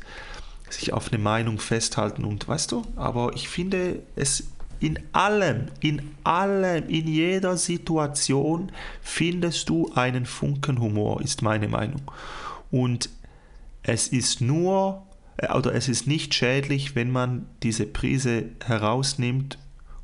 sich 0.69 0.93
auf 0.93 1.11
eine 1.11 1.21
Meinung 1.21 1.59
festhalten 1.59 2.23
und 2.23 2.47
weißt 2.47 2.71
du, 2.71 2.83
aber 2.95 3.33
ich 3.35 3.49
finde 3.49 4.01
es 4.15 4.45
in 4.79 4.97
allem, 5.11 5.67
in 5.81 6.15
allem, 6.23 6.87
in 6.87 7.07
jeder 7.07 7.57
Situation 7.57 8.71
findest 9.01 9.67
du 9.67 9.91
einen 9.93 10.25
Funken 10.25 10.79
Humor, 10.79 11.21
ist 11.21 11.41
meine 11.41 11.67
Meinung. 11.67 12.01
Und 12.71 13.09
es 13.83 14.07
ist 14.07 14.39
nur 14.39 15.03
oder 15.55 15.73
es 15.73 15.89
ist 15.89 16.07
nicht 16.07 16.33
schädlich, 16.33 16.95
wenn 16.95 17.11
man 17.11 17.47
diese 17.63 17.85
Prise 17.85 18.45
herausnimmt, 18.63 19.57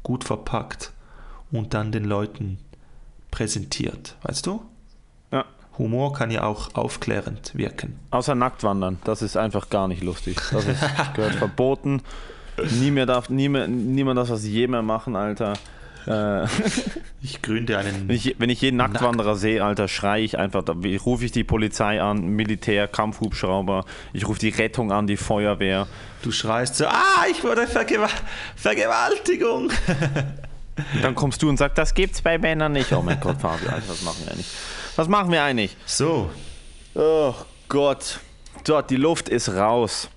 gut 0.03 0.23
verpackt 0.23 0.93
und 1.51 1.73
dann 1.73 1.91
den 1.91 2.05
Leuten 2.05 2.57
präsentiert. 3.32 4.15
Weißt 4.23 4.45
du? 4.45 4.61
Ja. 5.32 5.45
Humor 5.78 6.13
kann 6.13 6.32
ja 6.32 6.43
auch 6.43 6.73
aufklärend 6.75 7.55
wirken. 7.55 7.99
Außer 8.11 8.36
Nacktwandern, 8.36 8.99
das 9.03 9.21
ist 9.21 9.38
einfach 9.38 9.69
gar 9.69 9.88
nicht 9.88 10.01
lustig. 10.01 10.39
Das 10.51 10.65
ist, 10.65 10.82
gehört 11.13 11.36
verboten. 11.36 12.01
Nie 12.80 12.89
mehr 12.89 13.05
darf, 13.05 13.30
nie 13.30 13.49
mehr, 13.49 13.67
niemand 13.67 14.17
darf 14.17 14.30
das 14.30 14.43
je 14.43 14.67
mehr 14.67 14.82
machen, 14.82 15.15
Alter. 15.15 15.53
Äh, 16.08 16.45
ich 17.22 17.41
gründe 17.41 17.78
einen. 17.78 18.08
Wenn 18.08 18.16
ich, 18.16 18.36
wenn 18.38 18.49
ich 18.49 18.62
jeden 18.62 18.78
Nacktwanderer 18.78 19.32
Nackt. 19.32 19.41
sehe, 19.41 19.64
Alter, 19.64 19.88
schreie 19.88 20.24
ich 20.24 20.39
einfach, 20.39 20.64
da 20.64 20.74
rufe 21.05 21.26
ich 21.26 21.32
die 21.32 21.43
Polizei 21.43 22.01
an, 22.01 22.28
Militär, 22.28 22.88
Kampfhubschrauber, 22.88 23.86
ich 24.14 24.28
rufe 24.28 24.39
die 24.39 24.49
Rettung 24.49 24.91
an, 24.91 25.08
die 25.08 25.18
Feuerwehr. 25.18 25.88
Du 26.22 26.32
schreist 26.32 26.76
so, 26.76 26.86
ah, 26.88 27.26
ich 27.30 27.43
wurde 27.43 27.68
Vergew 27.68 28.08
Vergewaltigung. 28.55 29.72
Dann 31.01 31.16
kommst 31.16 31.41
du 31.41 31.49
und 31.49 31.58
sagst, 31.58 31.78
das 31.78 31.93
gibt's 31.93 32.22
bei 32.22 32.38
Männern 32.38 32.72
nicht. 32.72 32.93
Oh 32.93 33.01
mein 33.01 33.20
Gott, 33.20 33.41
Fabio, 33.41 33.70
Alter, 33.70 33.89
was 33.89 34.01
machen 34.03 34.24
wir 34.24 34.32
eigentlich? 34.32 34.47
Was 34.95 35.08
machen 35.08 35.32
wir 35.32 35.43
eigentlich? 35.43 35.76
So. 35.86 36.30
Oh 36.93 37.34
Gott. 37.68 38.20
Dort, 38.64 38.89
die 38.89 38.95
Luft 38.95 39.28
ist 39.30 39.49
raus. 39.49 40.10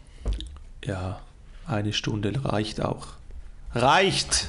Ja, 0.85 1.21
eine 1.67 1.93
Stunde 1.93 2.33
reicht 2.45 2.81
auch. 2.83 3.09
Reicht! 3.75 4.49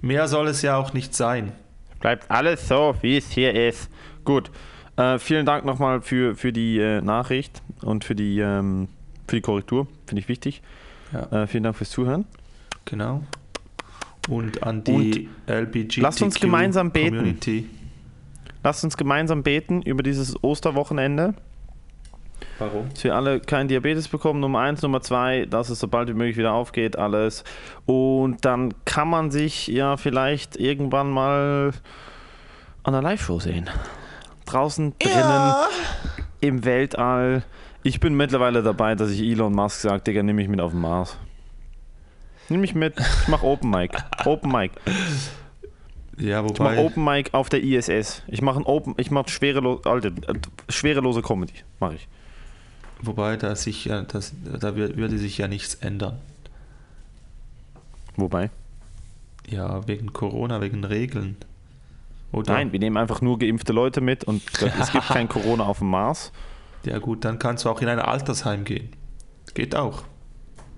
Mehr 0.00 0.28
soll 0.28 0.48
es 0.48 0.62
ja 0.62 0.76
auch 0.76 0.92
nicht 0.92 1.14
sein. 1.14 1.52
Bleibt 2.00 2.30
alles 2.30 2.68
so, 2.68 2.94
wie 3.02 3.16
es 3.16 3.30
hier 3.30 3.54
ist. 3.54 3.90
Gut. 4.24 4.50
Äh, 4.96 5.18
vielen 5.18 5.46
Dank 5.46 5.64
nochmal 5.64 6.00
für, 6.02 6.34
für 6.34 6.52
die 6.52 6.78
äh, 6.78 7.00
Nachricht 7.00 7.62
und 7.82 8.04
für 8.04 8.14
die, 8.14 8.38
ähm, 8.40 8.88
für 9.26 9.36
die 9.36 9.42
Korrektur. 9.42 9.86
Finde 10.06 10.20
ich 10.20 10.28
wichtig. 10.28 10.62
Ja. 11.12 11.42
Äh, 11.42 11.46
vielen 11.46 11.64
Dank 11.64 11.76
fürs 11.76 11.90
Zuhören. 11.90 12.24
Genau. 12.84 13.22
Und 14.28 14.62
an 14.62 14.84
die 14.84 15.28
LBGTQ 15.46 16.02
lasst 16.02 16.22
uns 16.22 16.38
gemeinsam 16.38 16.90
beten. 16.90 17.16
Community. 17.16 17.68
Lasst 18.62 18.84
uns 18.84 18.96
gemeinsam 18.96 19.42
beten 19.42 19.82
über 19.82 20.02
dieses 20.02 20.42
Osterwochenende. 20.42 21.34
Warum? 22.58 22.88
Dass 22.90 23.04
wir 23.04 23.14
alle 23.14 23.40
keinen 23.40 23.68
Diabetes 23.68 24.08
bekommen, 24.08 24.40
Nummer 24.40 24.60
eins. 24.60 24.82
Nummer 24.82 25.00
zwei, 25.00 25.46
dass 25.46 25.70
es 25.70 25.78
so 25.78 25.88
bald 25.88 26.08
wie 26.08 26.14
möglich 26.14 26.36
wieder 26.36 26.52
aufgeht, 26.52 26.96
alles. 26.98 27.44
Und 27.86 28.44
dann 28.44 28.74
kann 28.84 29.08
man 29.08 29.30
sich 29.30 29.68
ja 29.68 29.96
vielleicht 29.96 30.56
irgendwann 30.56 31.10
mal 31.10 31.72
an 32.82 32.94
einer 32.94 33.02
Live-Show 33.02 33.38
sehen. 33.40 33.70
Draußen, 34.46 34.94
drinnen, 34.98 35.54
im 36.40 36.64
Weltall. 36.64 37.44
Ich 37.82 38.00
bin 38.00 38.14
mittlerweile 38.16 38.62
dabei, 38.62 38.94
dass 38.94 39.10
ich 39.10 39.20
Elon 39.20 39.52
Musk 39.52 39.80
sage, 39.80 40.02
Digga, 40.02 40.22
nimm 40.22 40.36
mich 40.36 40.48
mit 40.48 40.60
auf 40.60 40.72
den 40.72 40.80
Mars. 40.80 41.16
Nimm 42.48 42.60
mich 42.60 42.74
mit. 42.74 42.98
Ich 42.98 43.28
mach 43.28 43.42
Open 43.42 43.70
Mic. 43.70 43.92
Open 44.24 44.50
Mic. 44.50 44.72
Ja, 46.16 46.40
Ich 46.44 46.58
mach 46.58 46.58
wobei. 46.58 46.78
Open 46.78 47.04
Mic 47.04 47.30
auf 47.32 47.48
der 47.48 47.62
ISS. 47.62 48.22
Ich 48.26 48.42
mache 48.42 48.66
Open, 48.66 48.94
ich 48.96 49.10
mach 49.10 49.28
schwerelo 49.28 49.80
Alter, 49.84 50.08
äh, 50.08 50.34
schwerelose 50.68 51.22
Comedy. 51.22 51.52
Mache 51.78 51.96
ich. 51.96 52.08
Wobei 53.02 53.36
da 53.36 53.54
sich 53.54 53.84
ja, 53.84 54.02
das, 54.02 54.32
da 54.44 54.70
wür- 54.70 54.96
würde 54.96 55.18
sich 55.18 55.38
ja 55.38 55.48
nichts 55.48 55.74
ändern. 55.76 56.18
Wobei? 58.16 58.50
Ja, 59.48 59.86
wegen 59.86 60.12
Corona, 60.12 60.60
wegen 60.60 60.84
Regeln. 60.84 61.36
Oder? 62.32 62.52
Nein, 62.54 62.72
wir 62.72 62.78
nehmen 62.80 62.96
einfach 62.96 63.20
nur 63.20 63.38
geimpfte 63.38 63.72
Leute 63.72 64.00
mit 64.00 64.24
und 64.24 64.42
es 64.80 64.92
gibt 64.92 65.06
kein 65.06 65.28
Corona 65.28 65.64
auf 65.64 65.78
dem 65.78 65.90
Mars. 65.90 66.32
Ja 66.84 66.98
gut, 66.98 67.24
dann 67.24 67.38
kannst 67.38 67.64
du 67.64 67.70
auch 67.70 67.80
in 67.80 67.88
ein 67.88 67.98
Altersheim 68.00 68.64
gehen. 68.64 68.90
Geht 69.54 69.74
auch. 69.74 70.02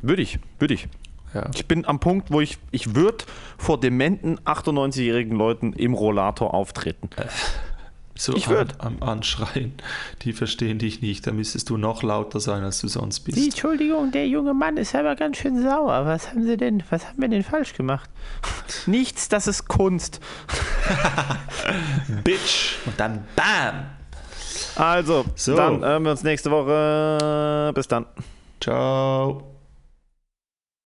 Würde 0.02 0.22
ich, 0.22 0.38
würde 0.58 0.74
ich. 0.74 0.88
Ja. 1.34 1.48
Ich 1.54 1.66
bin 1.66 1.84
am 1.84 2.00
Punkt, 2.00 2.30
wo 2.30 2.40
ich, 2.40 2.58
ich 2.70 2.94
würde 2.94 3.24
vor 3.58 3.78
dementen 3.78 4.38
98-jährigen 4.40 5.36
Leuten 5.36 5.72
im 5.72 5.94
Rollator 5.94 6.54
auftreten. 6.54 7.08
So 8.22 8.34
Ich 8.34 8.48
am- 8.48 8.52
würd. 8.52 8.74
am 8.80 9.02
Anschreien. 9.02 9.72
Die 10.22 10.34
verstehen 10.34 10.78
dich 10.78 11.00
nicht. 11.00 11.26
Da 11.26 11.32
müsstest 11.32 11.70
du 11.70 11.78
noch 11.78 12.02
lauter 12.02 12.38
sein, 12.38 12.62
als 12.62 12.78
du 12.82 12.88
sonst 12.88 13.20
bist. 13.20 13.38
Entschuldigung, 13.38 14.12
der 14.12 14.28
junge 14.28 14.52
Mann 14.52 14.76
ist 14.76 14.94
aber 14.94 15.16
ganz 15.16 15.38
schön 15.38 15.62
sauer. 15.62 16.04
Was 16.04 16.28
haben 16.28 16.42
Sie 16.44 16.58
denn, 16.58 16.82
was 16.90 17.06
haben 17.06 17.18
wir 17.22 17.28
denn 17.28 17.42
falsch 17.42 17.72
gemacht? 17.72 18.10
Nichts, 18.86 19.30
das 19.30 19.46
ist 19.46 19.68
Kunst. 19.68 20.20
Bitch! 22.24 22.76
Und 22.84 23.00
dann 23.00 23.24
BAM! 23.36 23.86
Also, 24.76 25.24
So. 25.34 25.56
dann 25.56 25.80
hören 25.80 26.02
wir 26.04 26.10
uns 26.10 26.22
nächste 26.22 26.50
Woche. 26.50 27.72
Bis 27.74 27.88
dann. 27.88 28.04
Ciao! 28.60 29.59